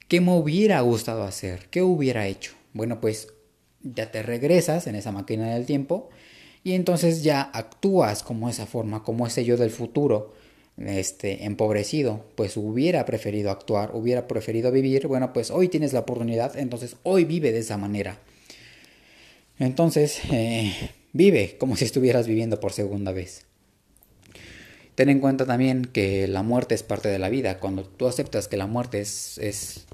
¿qué 0.07 0.21
me 0.21 0.33
hubiera 0.33 0.81
gustado 0.83 1.25
hacer? 1.25 1.67
¿Qué 1.71 1.83
hubiera 1.83 2.27
hecho? 2.27 2.53
Bueno, 2.73 3.01
pues 3.01 3.29
ya 3.83 4.11
te 4.11 4.23
regresas 4.23 4.87
en 4.87 4.95
esa 4.95 5.13
máquina 5.13 5.55
del 5.55 5.67
tiempo 5.67 6.11
y 6.63 6.75
entonces 6.75 7.23
ya 7.23 7.41
actúas 7.41 8.23
como 8.23 8.49
esa 8.49 8.67
forma, 8.67 9.03
como 9.03 9.27
ese 9.27 9.45
yo 9.45 9.57
del 9.57 9.71
futuro, 9.71 10.35
este, 10.77 11.45
empobrecido, 11.45 12.25
pues 12.37 12.57
hubiera 12.57 13.05
preferido 13.07 13.51
actuar, 13.51 13.91
hubiera 13.95 14.29
preferido 14.29 14.71
vivir, 14.71 15.07
bueno, 15.07 15.33
pues 15.33 15.51
hoy 15.51 15.69
tienes 15.69 15.93
la 15.93 16.01
oportunidad, 16.01 16.57
entonces 16.59 16.97
hoy 17.03 17.25
vive 17.25 17.53
de 17.53 17.59
esa 17.59 17.77
manera. 17.77 18.19
Entonces, 19.61 20.23
eh, 20.33 20.91
vive 21.13 21.59
como 21.59 21.77
si 21.77 21.85
estuvieras 21.85 22.27
viviendo 22.27 22.59
por 22.59 22.73
segunda 22.73 23.13
vez. 23.13 23.47
Ten 24.95 25.11
en 25.11 25.21
cuenta 25.21 25.45
también 25.45 25.85
que 25.85 26.27
la 26.27 26.43
muerte 26.43 26.75
es 26.75 26.83
parte 26.83 27.11
de 27.11 27.19
la 27.19 27.29
vida. 27.29 27.59
Cuando 27.59 27.85
tú 27.85 28.07
aceptas 28.09 28.49
que 28.49 28.57
la 28.57 28.67
muerte 28.67 29.01
es, 29.01 29.37
es 29.37 29.87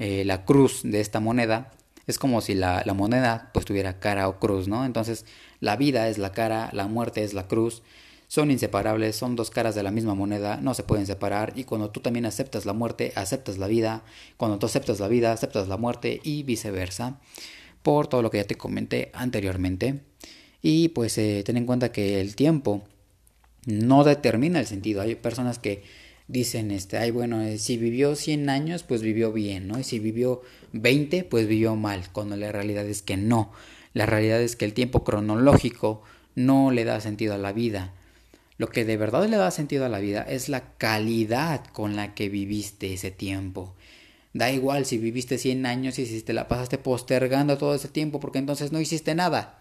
eh, 0.00 0.24
la 0.24 0.44
cruz 0.44 0.80
de 0.82 1.00
esta 1.00 1.20
moneda, 1.20 1.70
es 2.08 2.18
como 2.18 2.40
si 2.40 2.54
la, 2.54 2.82
la, 2.84 2.92
moneda 2.92 3.50
pues 3.54 3.64
tuviera 3.64 4.00
cara 4.00 4.28
o 4.28 4.40
cruz, 4.40 4.66
¿no? 4.66 4.84
Entonces, 4.84 5.26
la 5.60 5.76
vida 5.76 6.08
es 6.08 6.18
la 6.18 6.32
cara, 6.32 6.70
la 6.72 6.88
muerte 6.88 7.22
es 7.22 7.34
la 7.34 7.46
cruz. 7.46 7.84
Son 8.26 8.50
inseparables, 8.50 9.14
son 9.14 9.36
dos 9.36 9.50
caras 9.50 9.76
de 9.76 9.84
la 9.84 9.92
misma 9.92 10.16
moneda, 10.16 10.56
no 10.56 10.74
se 10.74 10.82
pueden 10.82 11.06
separar. 11.06 11.52
Y 11.54 11.64
cuando 11.64 11.90
tú 11.90 12.00
también 12.00 12.26
aceptas 12.26 12.66
la 12.66 12.72
muerte, 12.72 13.12
aceptas 13.14 13.58
la 13.58 13.68
vida. 13.68 14.02
Cuando 14.36 14.58
tú 14.58 14.66
aceptas 14.66 14.98
la 14.98 15.06
vida, 15.06 15.30
aceptas 15.30 15.68
la 15.68 15.76
muerte 15.76 16.20
y 16.24 16.42
viceversa 16.42 17.20
por 17.84 18.08
todo 18.08 18.22
lo 18.22 18.30
que 18.30 18.38
ya 18.38 18.44
te 18.44 18.56
comenté 18.56 19.10
anteriormente. 19.12 20.00
Y 20.62 20.88
pues 20.88 21.18
eh, 21.18 21.42
ten 21.44 21.58
en 21.58 21.66
cuenta 21.66 21.92
que 21.92 22.22
el 22.22 22.34
tiempo 22.34 22.82
no 23.66 24.04
determina 24.04 24.58
el 24.58 24.66
sentido. 24.66 25.02
Hay 25.02 25.14
personas 25.16 25.58
que 25.58 25.82
dicen, 26.26 26.70
este, 26.70 26.96
ay, 26.96 27.10
bueno, 27.10 27.42
eh, 27.42 27.58
si 27.58 27.76
vivió 27.76 28.16
100 28.16 28.48
años, 28.48 28.84
pues 28.84 29.02
vivió 29.02 29.32
bien, 29.32 29.68
¿no? 29.68 29.78
Y 29.78 29.84
si 29.84 29.98
vivió 29.98 30.40
20, 30.72 31.24
pues 31.24 31.46
vivió 31.46 31.76
mal, 31.76 32.10
cuando 32.10 32.36
la 32.38 32.50
realidad 32.50 32.86
es 32.86 33.02
que 33.02 33.18
no. 33.18 33.52
La 33.92 34.06
realidad 34.06 34.40
es 34.40 34.56
que 34.56 34.64
el 34.64 34.72
tiempo 34.72 35.04
cronológico 35.04 36.02
no 36.34 36.70
le 36.70 36.84
da 36.84 37.02
sentido 37.02 37.34
a 37.34 37.38
la 37.38 37.52
vida. 37.52 37.92
Lo 38.56 38.68
que 38.68 38.86
de 38.86 38.96
verdad 38.96 39.28
le 39.28 39.36
da 39.36 39.50
sentido 39.50 39.84
a 39.84 39.90
la 39.90 39.98
vida 39.98 40.22
es 40.22 40.48
la 40.48 40.72
calidad 40.78 41.66
con 41.66 41.96
la 41.96 42.14
que 42.14 42.30
viviste 42.30 42.94
ese 42.94 43.10
tiempo. 43.10 43.74
Da 44.34 44.50
igual 44.50 44.84
si 44.84 44.98
viviste 44.98 45.38
100 45.38 45.64
años 45.64 45.98
y 46.00 46.06
si 46.06 46.20
te 46.20 46.32
la 46.32 46.48
pasaste 46.48 46.76
postergando 46.76 47.56
todo 47.56 47.74
ese 47.74 47.88
tiempo 47.88 48.18
porque 48.18 48.40
entonces 48.40 48.72
no 48.72 48.80
hiciste 48.80 49.14
nada. 49.14 49.60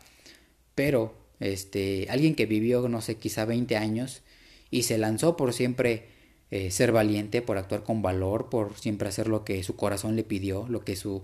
Pero, 0.74 1.16
este, 1.40 2.08
alguien 2.10 2.34
que 2.34 2.48
vivió, 2.48 2.90
no 2.90 3.02
sé, 3.02 3.16
quizá 3.16 3.46
20 3.46 3.78
años 3.78 4.24
y 4.72 4.84
se 4.84 4.98
lanzó 4.98 5.38
por 5.38 5.54
siempre 5.54 6.08
eh, 6.50 6.72
ser 6.72 6.92
valiente, 6.92 7.44
por 7.44 7.60
actuar 7.60 7.84
con 7.84 8.02
valor, 8.02 8.50
por 8.50 8.76
siempre 8.80 9.08
hacer 9.08 9.28
lo 9.28 9.46
que 9.46 9.64
su 9.64 9.76
corazón 9.76 10.16
le 10.16 10.24
pidió, 10.24 10.68
lo 10.68 10.84
que 10.84 10.96
su 10.96 11.22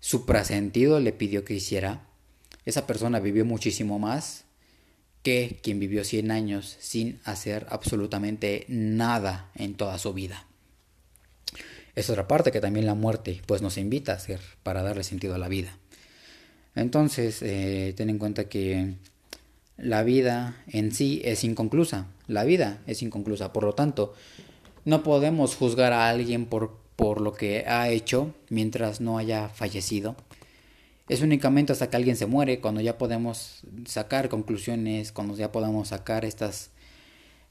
suprasentido 0.00 0.98
le 0.98 1.12
pidió 1.12 1.44
que 1.44 1.54
hiciera. 1.54 2.06
Esa 2.64 2.86
persona 2.86 3.20
vivió 3.20 3.44
muchísimo 3.44 3.98
más 3.98 4.44
que 5.22 5.60
quien 5.62 5.80
vivió 5.80 6.02
100 6.02 6.30
años 6.30 6.76
sin 6.80 7.20
hacer 7.24 7.66
absolutamente 7.68 8.64
nada 8.68 9.50
en 9.54 9.74
toda 9.74 9.98
su 9.98 10.14
vida. 10.14 10.46
Es 11.96 12.10
otra 12.10 12.28
parte 12.28 12.52
que 12.52 12.60
también 12.60 12.86
la 12.86 12.94
muerte 12.94 13.42
pues 13.46 13.62
nos 13.62 13.78
invita 13.78 14.12
a 14.12 14.16
hacer 14.16 14.40
para 14.62 14.82
darle 14.82 15.02
sentido 15.02 15.34
a 15.34 15.38
la 15.38 15.48
vida. 15.48 15.76
Entonces, 16.74 17.40
eh, 17.42 17.94
ten 17.96 18.10
en 18.10 18.18
cuenta 18.18 18.50
que 18.50 18.94
la 19.78 20.02
vida 20.02 20.62
en 20.68 20.92
sí 20.92 21.22
es 21.24 21.42
inconclusa. 21.42 22.06
La 22.28 22.44
vida 22.44 22.82
es 22.86 23.02
inconclusa. 23.02 23.52
Por 23.52 23.64
lo 23.64 23.74
tanto, 23.74 24.14
no 24.84 25.02
podemos 25.02 25.56
juzgar 25.56 25.94
a 25.94 26.08
alguien 26.08 26.44
por, 26.44 26.78
por 26.96 27.22
lo 27.22 27.32
que 27.32 27.64
ha 27.66 27.88
hecho 27.88 28.34
mientras 28.50 29.00
no 29.00 29.16
haya 29.16 29.48
fallecido. 29.48 30.16
Es 31.08 31.22
únicamente 31.22 31.72
hasta 31.72 31.88
que 31.88 31.96
alguien 31.96 32.16
se 32.16 32.26
muere 32.26 32.60
cuando 32.60 32.82
ya 32.82 32.98
podemos 32.98 33.62
sacar 33.86 34.28
conclusiones, 34.28 35.12
cuando 35.12 35.34
ya 35.34 35.50
podemos 35.50 35.88
sacar 35.88 36.24
estas, 36.26 36.70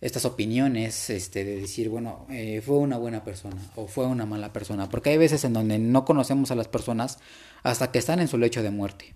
estas 0.06 0.26
opiniones 0.26 1.10
este, 1.10 1.44
de 1.44 1.60
decir, 1.60 1.90
bueno, 1.90 2.28
eh, 2.30 2.62
fue 2.64 2.78
una 2.78 2.96
buena 2.96 3.24
persona 3.24 3.58
o 3.76 3.88
fue 3.88 4.06
una 4.06 4.28
mala 4.28 4.54
persona. 4.54 4.88
Porque 4.88 5.10
hay 5.10 5.18
veces 5.18 5.44
en 5.46 5.54
donde 5.54 5.80
no 5.80 6.06
conocemos 6.06 6.52
a 6.52 6.56
las 6.56 6.68
personas 6.68 7.18
hasta 7.64 7.92
que 7.92 7.98
están 7.98 8.20
en 8.20 8.28
su 8.28 8.38
lecho 8.38 8.62
de 8.62 8.70
muerte. 8.70 9.16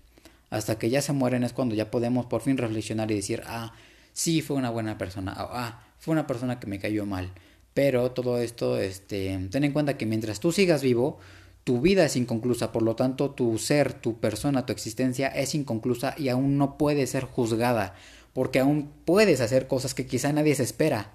Hasta 0.50 0.80
que 0.80 0.90
ya 0.90 1.00
se 1.00 1.12
mueren 1.12 1.44
es 1.44 1.52
cuando 1.52 1.76
ya 1.76 1.92
podemos 1.92 2.26
por 2.26 2.40
fin 2.40 2.56
reflexionar 2.56 3.08
y 3.12 3.14
decir, 3.14 3.44
ah, 3.46 3.72
sí 4.12 4.42
fue 4.42 4.56
una 4.56 4.70
buena 4.70 4.98
persona, 4.98 5.32
ah, 5.36 5.80
fue 6.00 6.10
una 6.10 6.26
persona 6.26 6.58
que 6.58 6.66
me 6.66 6.80
cayó 6.80 7.06
mal. 7.06 7.30
Pero 7.72 8.10
todo 8.10 8.38
esto, 8.38 8.76
este, 8.76 9.38
ten 9.48 9.62
en 9.62 9.72
cuenta 9.72 9.96
que 9.96 10.06
mientras 10.06 10.40
tú 10.40 10.50
sigas 10.50 10.82
vivo, 10.82 11.20
tu 11.62 11.80
vida 11.80 12.04
es 12.04 12.16
inconclusa, 12.16 12.72
por 12.72 12.82
lo 12.82 12.96
tanto 12.96 13.30
tu 13.30 13.58
ser, 13.58 13.92
tu 13.92 14.18
persona, 14.18 14.66
tu 14.66 14.72
existencia 14.72 15.28
es 15.28 15.54
inconclusa 15.54 16.16
y 16.18 16.30
aún 16.30 16.58
no 16.58 16.76
puede 16.76 17.06
ser 17.06 17.26
juzgada, 17.26 17.94
porque 18.40 18.58
aún 18.58 18.90
puedes 19.04 19.42
hacer 19.42 19.66
cosas 19.66 19.92
que 19.92 20.06
quizá 20.06 20.32
nadie 20.32 20.54
se 20.54 20.62
espera, 20.62 21.12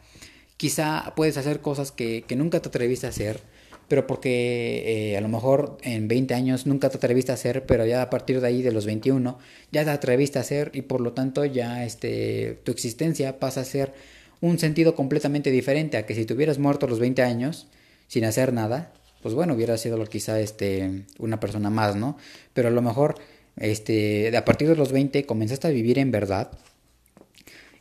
quizá 0.58 1.12
puedes 1.16 1.38
hacer 1.38 1.60
cosas 1.60 1.92
que, 1.92 2.24
nunca 2.38 2.62
te 2.62 2.70
atreviste 2.70 3.08
a 3.08 3.10
hacer, 3.10 3.42
pero 3.88 4.06
porque 4.06 4.84
eh, 4.86 5.18
a 5.18 5.22
lo 5.22 5.28
mejor 5.28 5.80
en 5.82 6.08
20 6.08 6.36
años 6.36 6.68
nunca 6.68 6.92
te 6.92 6.98
atreviste 6.98 7.32
a 7.32 7.34
hacer, 7.34 7.66
pero 7.66 7.84
ya 7.84 8.04
a 8.04 8.12
partir 8.12 8.42
de 8.42 8.48
ahí 8.48 8.62
de 8.62 8.72
los 8.72 8.86
21 8.86 9.40
ya 9.72 9.84
te 9.84 9.90
atreviste 9.90 10.38
a 10.38 10.42
hacer 10.42 10.70
y 10.76 10.84
por 10.84 11.02
lo 11.02 11.14
tanto 11.14 11.44
ya 11.46 11.84
este, 11.84 12.60
tu 12.64 12.72
existencia 12.72 13.40
pasa 13.40 13.62
a 13.62 13.66
ser 13.66 13.92
un 14.40 14.60
sentido 14.60 14.94
completamente 14.94 15.50
diferente 15.50 15.98
a 15.98 16.06
que 16.06 16.14
si 16.14 16.26
te 16.26 16.36
hubieras 16.36 16.60
muerto 16.60 16.86
a 16.86 16.90
los 16.90 17.00
20 17.00 17.24
años 17.24 17.66
sin 18.08 18.24
hacer 18.26 18.54
nada, 18.54 18.94
pues 19.24 19.34
bueno, 19.34 19.56
hubiera 19.56 19.80
sido 19.80 19.98
quizá 20.06 20.40
este, 20.40 21.06
una 21.18 21.40
persona 21.40 21.72
más, 21.72 21.96
¿no? 21.96 22.20
Pero 22.54 22.68
a 22.68 22.72
lo 22.72 22.84
mejor 22.84 23.16
este, 23.58 24.38
a 24.38 24.46
partir 24.46 24.68
de 24.68 24.76
los 24.76 24.92
20 24.92 25.26
comenzaste 25.26 25.66
a 25.66 25.72
vivir 25.72 25.98
en 25.98 26.12
verdad 26.12 26.52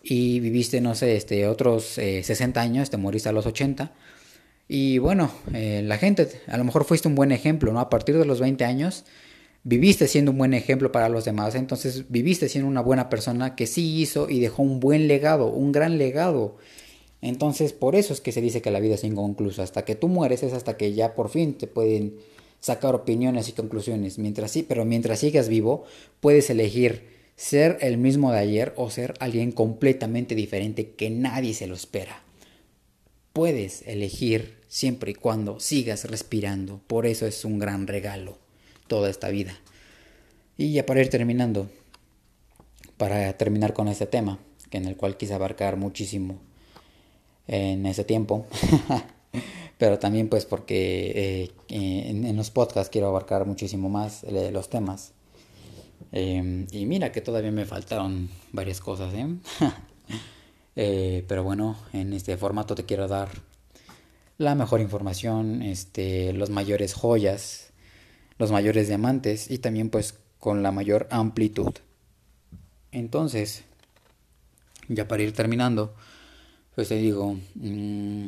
y 0.05 0.41
viviste, 0.41 0.81
no 0.81 0.95
sé, 0.95 1.17
este, 1.17 1.47
otros 1.47 1.85
60 1.85 2.61
eh, 2.61 2.63
años, 2.63 2.91
te 2.91 2.97
moriste 2.97 3.29
a 3.29 3.33
los 3.33 3.47
80. 3.47 3.93
Y 4.69 4.99
bueno, 4.99 5.31
eh, 5.53 5.83
la 5.85 5.99
gente, 5.99 6.29
a 6.47 6.57
lo 6.57 6.65
mejor 6.65 6.85
fuiste 6.85 7.09
un 7.09 7.15
buen 7.15 7.33
ejemplo, 7.33 7.73
¿no? 7.73 7.81
A 7.81 7.91
partir 7.91 8.17
de 8.19 8.25
los 8.25 8.41
20 8.41 8.65
años, 8.65 9.05
viviste 9.63 10.09
siendo 10.09 10.31
un 10.31 10.39
buen 10.39 10.55
ejemplo 10.55 10.93
para 10.93 11.09
los 11.09 11.25
demás, 11.25 11.55
entonces 11.55 12.05
viviste 12.11 12.49
siendo 12.49 12.69
una 12.69 12.83
buena 12.83 13.09
persona 13.09 13.57
que 13.57 13.67
sí 13.67 14.01
hizo 14.01 14.29
y 14.29 14.41
dejó 14.41 14.63
un 14.63 14.81
buen 14.81 15.09
legado, 15.09 15.47
un 15.47 15.73
gran 15.73 15.99
legado 15.99 16.59
entonces, 17.25 17.73
por 17.73 17.97
eso 17.97 18.13
es 18.13 18.21
que 18.21 18.33
se 18.33 18.43
dice 18.43 18.61
que 18.61 18.71
la 18.71 18.81
vida 18.81 18.97
es 18.97 19.05
inconclusa. 19.05 19.63
Hasta 19.63 19.87
que 19.87 19.95
tú 19.95 20.09
mueres 20.09 20.43
es 20.43 20.53
hasta 20.53 20.77
que 20.77 20.93
ya 20.93 21.15
por 21.15 21.31
fin 21.31 21.55
te 21.55 21.67
pueden 21.67 22.19
sacar 22.61 22.95
opiniones 22.95 23.49
y 23.49 23.53
conclusiones. 23.53 24.19
Mientras 24.19 24.51
sí, 24.51 24.63
pero 24.63 24.85
mientras 24.85 25.21
sigas 25.21 25.49
vivo, 25.49 25.85
puedes 26.21 26.51
elegir 26.51 27.14
ser 27.37 27.79
el 27.81 27.99
mismo 27.99 28.33
de 28.33 28.39
ayer 28.39 28.73
o 28.77 28.91
ser 28.91 29.15
alguien 29.21 29.53
completamente 29.53 30.35
diferente 30.35 30.91
que 30.91 31.11
nadie 31.11 31.55
se 31.55 31.67
lo 31.67 31.75
espera. 31.75 32.23
Puedes 33.33 33.83
elegir 33.87 34.59
siempre 34.69 35.13
y 35.13 35.15
cuando 35.15 35.61
sigas 35.61 36.05
respirando. 36.05 36.81
Por 36.87 37.07
eso 37.07 37.27
es 37.27 37.45
un 37.45 37.59
gran 37.59 37.87
regalo 37.87 38.39
toda 38.87 39.11
esta 39.11 39.29
vida. 39.29 39.59
Y 40.57 40.73
ya 40.73 40.87
para 40.87 41.01
ir 41.01 41.11
terminando, 41.11 41.69
para 42.97 43.37
terminar 43.37 43.73
con 43.73 43.89
este 43.89 44.07
tema, 44.07 44.39
que 44.71 44.79
en 44.79 44.87
el 44.87 44.97
cual 44.97 45.17
quise 45.17 45.35
abarcar 45.35 45.77
muchísimo 45.77 46.39
en 47.49 47.87
ese 47.87 48.05
tiempo. 48.05 48.47
Pero 49.79 49.99
también 49.99 50.29
pues 50.29 50.45
porque 50.45 51.51
eh, 51.51 51.51
en, 51.69 52.37
los 52.37 52.51
podcasts 52.51 52.91
quiero 52.91 53.09
abarcar 53.09 53.47
muchísimo 53.47 53.89
más 53.89 54.23
eh, 54.25 54.51
los 54.53 54.71
temas. 54.71 55.14
Em, 56.13 56.67
y 56.71 56.87
mira 56.87 57.13
que 57.13 57.21
todavía 57.21 57.51
me 57.51 57.65
faltaron 57.65 58.29
varias 58.53 58.81
cosas. 58.81 59.13
¿eh? 60.77 61.25
pero 61.27 61.45
bueno, 61.45 61.77
en 61.93 62.13
este 62.13 62.37
formato 62.37 62.75
te 62.75 62.85
quiero 62.85 63.09
dar 63.09 63.29
la 64.39 64.55
mejor 64.55 64.81
información, 64.81 65.63
este, 65.63 66.33
los 66.33 66.51
mayores 66.51 66.95
joyas, 66.95 67.73
los 68.39 68.51
mayores 68.51 68.89
diamantes 68.89 69.51
y 69.51 69.59
también 69.59 69.91
pues 69.91 70.19
con 70.39 70.63
la 70.63 70.73
mayor 70.73 71.07
amplitud. 71.11 71.73
Entonces, 72.93 73.65
ya 74.89 75.09
para 75.09 75.23
ir 75.23 75.33
terminando, 75.33 75.95
pues 76.75 76.89
te 76.89 76.97
digo, 76.97 77.39
mm, 77.55 78.27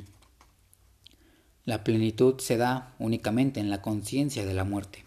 la 1.65 1.83
plenitud 1.85 2.39
se 2.39 2.57
da 2.57 2.95
únicamente 2.99 3.61
en 3.61 3.71
la 3.71 3.83
conciencia 3.83 4.47
de 4.47 4.55
la 4.55 4.65
muerte. 4.65 5.06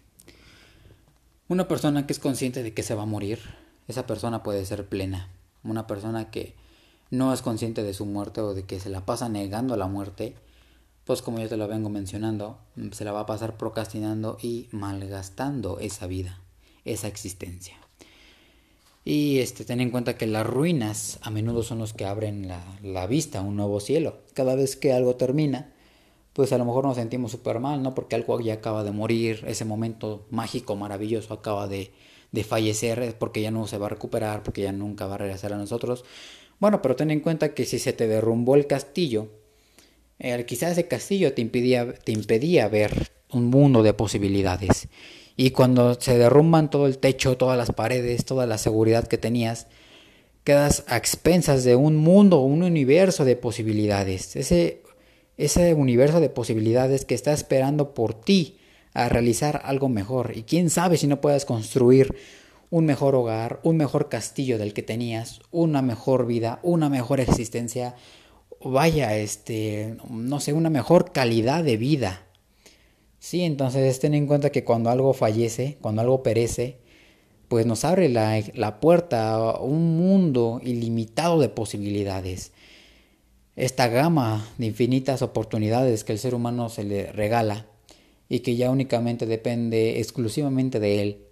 Una 1.50 1.66
persona 1.66 2.06
que 2.06 2.12
es 2.12 2.20
consciente 2.20 2.62
de 2.62 2.72
que 2.72 2.84
se 2.84 2.94
va 2.94 3.02
a 3.02 3.06
morir, 3.06 3.40
esa 3.88 4.06
persona 4.06 4.44
puede 4.44 4.64
ser 4.64 4.88
plena. 4.88 5.30
Una 5.64 5.88
persona 5.88 6.30
que 6.30 6.54
no 7.10 7.32
es 7.32 7.42
consciente 7.42 7.82
de 7.82 7.92
su 7.92 8.06
muerte 8.06 8.40
o 8.40 8.54
de 8.54 8.62
que 8.62 8.78
se 8.78 8.88
la 8.88 9.04
pasa 9.04 9.28
negando 9.28 9.76
la 9.76 9.88
muerte, 9.88 10.36
pues 11.04 11.22
como 11.22 11.40
yo 11.40 11.48
te 11.48 11.56
lo 11.56 11.66
vengo 11.66 11.88
mencionando, 11.88 12.60
se 12.92 13.04
la 13.04 13.10
va 13.10 13.22
a 13.22 13.26
pasar 13.26 13.56
procrastinando 13.56 14.38
y 14.40 14.68
malgastando 14.70 15.80
esa 15.80 16.06
vida, 16.06 16.40
esa 16.84 17.08
existencia. 17.08 17.74
Y 19.04 19.40
este, 19.40 19.64
ten 19.64 19.80
en 19.80 19.90
cuenta 19.90 20.16
que 20.16 20.28
las 20.28 20.46
ruinas 20.46 21.18
a 21.20 21.30
menudo 21.30 21.64
son 21.64 21.78
los 21.78 21.94
que 21.94 22.04
abren 22.04 22.46
la, 22.46 22.62
la 22.80 23.08
vista 23.08 23.40
a 23.40 23.42
un 23.42 23.56
nuevo 23.56 23.80
cielo. 23.80 24.20
Cada 24.34 24.54
vez 24.54 24.76
que 24.76 24.92
algo 24.92 25.16
termina, 25.16 25.72
pues 26.32 26.52
a 26.52 26.58
lo 26.58 26.64
mejor 26.64 26.84
nos 26.84 26.96
sentimos 26.96 27.32
súper 27.32 27.60
mal, 27.60 27.82
¿no? 27.82 27.94
Porque 27.94 28.16
algo 28.16 28.40
ya 28.40 28.54
acaba 28.54 28.84
de 28.84 28.92
morir, 28.92 29.44
ese 29.46 29.64
momento 29.64 30.26
mágico, 30.30 30.76
maravilloso 30.76 31.34
acaba 31.34 31.68
de, 31.68 31.92
de 32.32 32.44
fallecer, 32.44 33.16
porque 33.18 33.42
ya 33.42 33.50
no 33.50 33.66
se 33.66 33.78
va 33.78 33.86
a 33.86 33.90
recuperar, 33.90 34.42
porque 34.42 34.62
ya 34.62 34.72
nunca 34.72 35.06
va 35.06 35.16
a 35.16 35.18
regresar 35.18 35.52
a 35.52 35.56
nosotros. 35.56 36.04
Bueno, 36.58 36.82
pero 36.82 36.94
ten 36.96 37.10
en 37.10 37.20
cuenta 37.20 37.54
que 37.54 37.64
si 37.64 37.78
se 37.78 37.92
te 37.92 38.06
derrumbó 38.06 38.54
el 38.54 38.66
castillo, 38.66 39.28
eh, 40.18 40.44
quizás 40.46 40.72
ese 40.72 40.86
castillo 40.86 41.32
te 41.32 41.40
impedía, 41.40 41.92
te 41.92 42.12
impedía 42.12 42.68
ver 42.68 43.10
un 43.32 43.46
mundo 43.46 43.82
de 43.82 43.94
posibilidades. 43.94 44.88
Y 45.36 45.50
cuando 45.50 45.94
se 45.98 46.18
derrumban 46.18 46.68
todo 46.68 46.86
el 46.86 46.98
techo, 46.98 47.38
todas 47.38 47.56
las 47.56 47.72
paredes, 47.72 48.26
toda 48.26 48.46
la 48.46 48.58
seguridad 48.58 49.08
que 49.08 49.16
tenías, 49.16 49.68
quedas 50.44 50.84
a 50.86 50.98
expensas 50.98 51.64
de 51.64 51.76
un 51.76 51.96
mundo, 51.96 52.40
un 52.40 52.62
universo 52.62 53.24
de 53.24 53.36
posibilidades. 53.36 54.36
Ese, 54.36 54.79
ese 55.40 55.74
universo 55.74 56.20
de 56.20 56.28
posibilidades 56.28 57.04
que 57.04 57.14
está 57.14 57.32
esperando 57.32 57.94
por 57.94 58.14
ti 58.14 58.58
a 58.92 59.08
realizar 59.08 59.62
algo 59.64 59.88
mejor. 59.88 60.32
Y 60.36 60.42
quién 60.42 60.68
sabe 60.68 60.96
si 60.96 61.06
no 61.06 61.20
puedas 61.20 61.44
construir 61.44 62.14
un 62.70 62.84
mejor 62.84 63.14
hogar, 63.14 63.60
un 63.62 63.76
mejor 63.76 64.08
castillo 64.08 64.58
del 64.58 64.74
que 64.74 64.82
tenías, 64.82 65.40
una 65.50 65.82
mejor 65.82 66.26
vida, 66.26 66.60
una 66.62 66.88
mejor 66.88 67.20
existencia, 67.20 67.96
vaya, 68.62 69.16
este, 69.16 69.96
no 70.10 70.40
sé, 70.40 70.52
una 70.52 70.70
mejor 70.70 71.12
calidad 71.12 71.64
de 71.64 71.76
vida. 71.76 72.26
Sí, 73.18 73.42
entonces 73.42 73.98
ten 73.98 74.14
en 74.14 74.26
cuenta 74.26 74.50
que 74.50 74.64
cuando 74.64 74.90
algo 74.90 75.14
fallece, 75.14 75.78
cuando 75.80 76.02
algo 76.02 76.22
perece, 76.22 76.78
pues 77.48 77.66
nos 77.66 77.84
abre 77.84 78.08
la, 78.08 78.42
la 78.54 78.78
puerta 78.78 79.32
a 79.32 79.60
un 79.60 79.96
mundo 79.96 80.60
ilimitado 80.62 81.40
de 81.40 81.48
posibilidades. 81.48 82.52
Esta 83.60 83.88
gama 83.88 84.48
de 84.56 84.66
infinitas 84.66 85.20
oportunidades 85.20 86.02
que 86.02 86.12
el 86.12 86.18
ser 86.18 86.34
humano 86.34 86.68
se 86.70 86.82
le 86.84 87.12
regala 87.12 87.66
y 88.28 88.40
que 88.40 88.56
ya 88.56 88.70
únicamente 88.70 89.26
depende 89.26 90.00
exclusivamente 90.00 90.80
de 90.80 91.02
él, 91.02 91.24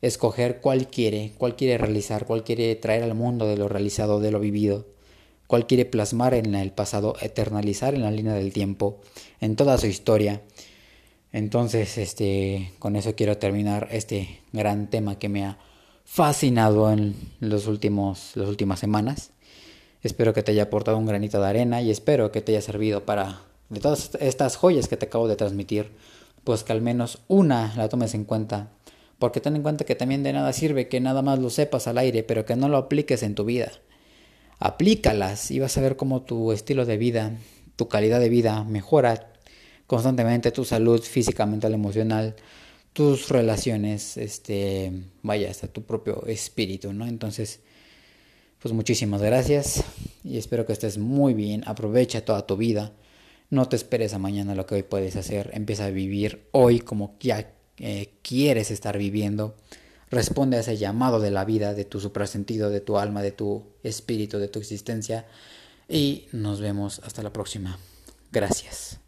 escoger 0.00 0.60
cuál 0.60 0.86
quiere, 0.86 1.32
cuál 1.38 1.56
quiere 1.56 1.78
realizar, 1.78 2.24
cuál 2.24 2.44
quiere 2.44 2.76
traer 2.76 3.02
al 3.02 3.14
mundo 3.14 3.46
de 3.46 3.56
lo 3.56 3.68
realizado, 3.68 4.20
de 4.20 4.30
lo 4.30 4.38
vivido, 4.38 4.86
cuál 5.48 5.66
quiere 5.66 5.84
plasmar 5.84 6.34
en 6.34 6.54
el 6.54 6.70
pasado, 6.70 7.16
eternalizar 7.20 7.94
en 7.94 8.02
la 8.02 8.10
línea 8.10 8.34
del 8.34 8.52
tiempo, 8.52 9.00
en 9.40 9.56
toda 9.56 9.76
su 9.76 9.88
historia 9.88 10.42
entonces, 11.32 11.96
este, 11.96 12.72
con 12.78 12.94
eso 12.94 13.14
quiero 13.14 13.38
terminar 13.38 13.88
este 13.90 14.40
gran 14.52 14.88
tema 14.90 15.18
que 15.18 15.30
me 15.30 15.46
ha 15.46 15.58
fascinado 16.04 16.92
en 16.92 17.16
los 17.40 17.66
últimos, 17.66 18.32
las 18.34 18.48
últimas 18.48 18.78
semanas. 18.78 19.31
Espero 20.02 20.34
que 20.34 20.42
te 20.42 20.50
haya 20.52 20.64
aportado 20.64 20.98
un 20.98 21.06
granito 21.06 21.40
de 21.40 21.46
arena 21.46 21.80
y 21.80 21.90
espero 21.90 22.32
que 22.32 22.40
te 22.40 22.52
haya 22.52 22.60
servido 22.60 23.04
para, 23.04 23.42
de 23.68 23.78
todas 23.80 24.10
estas 24.20 24.56
joyas 24.56 24.88
que 24.88 24.96
te 24.96 25.06
acabo 25.06 25.28
de 25.28 25.36
transmitir, 25.36 25.90
pues 26.42 26.64
que 26.64 26.72
al 26.72 26.82
menos 26.82 27.20
una 27.28 27.72
la 27.76 27.88
tomes 27.88 28.14
en 28.14 28.24
cuenta. 28.24 28.70
Porque 29.20 29.40
ten 29.40 29.54
en 29.54 29.62
cuenta 29.62 29.84
que 29.84 29.94
también 29.94 30.24
de 30.24 30.32
nada 30.32 30.52
sirve 30.52 30.88
que 30.88 30.98
nada 31.00 31.22
más 31.22 31.38
lo 31.38 31.50
sepas 31.50 31.86
al 31.86 31.98
aire, 31.98 32.24
pero 32.24 32.44
que 32.44 32.56
no 32.56 32.68
lo 32.68 32.76
apliques 32.78 33.22
en 33.22 33.36
tu 33.36 33.44
vida. 33.44 33.70
aplícalas 34.58 35.50
y 35.50 35.58
vas 35.58 35.76
a 35.78 35.80
ver 35.80 35.96
cómo 35.96 36.22
tu 36.22 36.52
estilo 36.52 36.84
de 36.86 36.96
vida, 36.96 37.32
tu 37.76 37.88
calidad 37.88 38.20
de 38.20 38.28
vida 38.28 38.64
mejora 38.64 39.32
constantemente, 39.86 40.52
tu 40.52 40.64
salud 40.64 41.02
física, 41.02 41.46
mental, 41.46 41.74
emocional, 41.74 42.36
tus 42.92 43.28
relaciones, 43.28 44.16
este, 44.16 44.92
vaya, 45.22 45.50
hasta 45.50 45.68
tu 45.68 45.82
propio 45.82 46.24
espíritu, 46.26 46.92
¿no? 46.92 47.06
Entonces, 47.06 47.60
pues 48.62 48.72
muchísimas 48.72 49.20
gracias 49.20 49.82
y 50.22 50.38
espero 50.38 50.64
que 50.64 50.72
estés 50.72 50.96
muy 50.96 51.34
bien, 51.34 51.64
aprovecha 51.66 52.24
toda 52.24 52.46
tu 52.46 52.56
vida, 52.56 52.92
no 53.50 53.68
te 53.68 53.76
esperes 53.76 54.14
a 54.14 54.18
mañana 54.18 54.54
lo 54.54 54.66
que 54.66 54.76
hoy 54.76 54.82
puedes 54.84 55.16
hacer, 55.16 55.50
empieza 55.52 55.86
a 55.86 55.90
vivir 55.90 56.48
hoy 56.52 56.78
como 56.78 57.16
ya 57.20 57.52
eh, 57.78 58.14
quieres 58.22 58.70
estar 58.70 58.96
viviendo. 58.96 59.56
Responde 60.10 60.58
a 60.58 60.60
ese 60.60 60.76
llamado 60.76 61.20
de 61.20 61.30
la 61.30 61.44
vida, 61.44 61.74
de 61.74 61.84
tu 61.84 61.98
suprasentido, 61.98 62.70
de 62.70 62.80
tu 62.80 62.98
alma, 62.98 63.22
de 63.22 63.32
tu 63.32 63.64
espíritu, 63.82 64.38
de 64.38 64.48
tu 64.48 64.58
existencia. 64.58 65.26
Y 65.88 66.28
nos 66.32 66.60
vemos 66.60 67.00
hasta 67.02 67.22
la 67.22 67.32
próxima. 67.32 67.78
Gracias. 68.30 69.01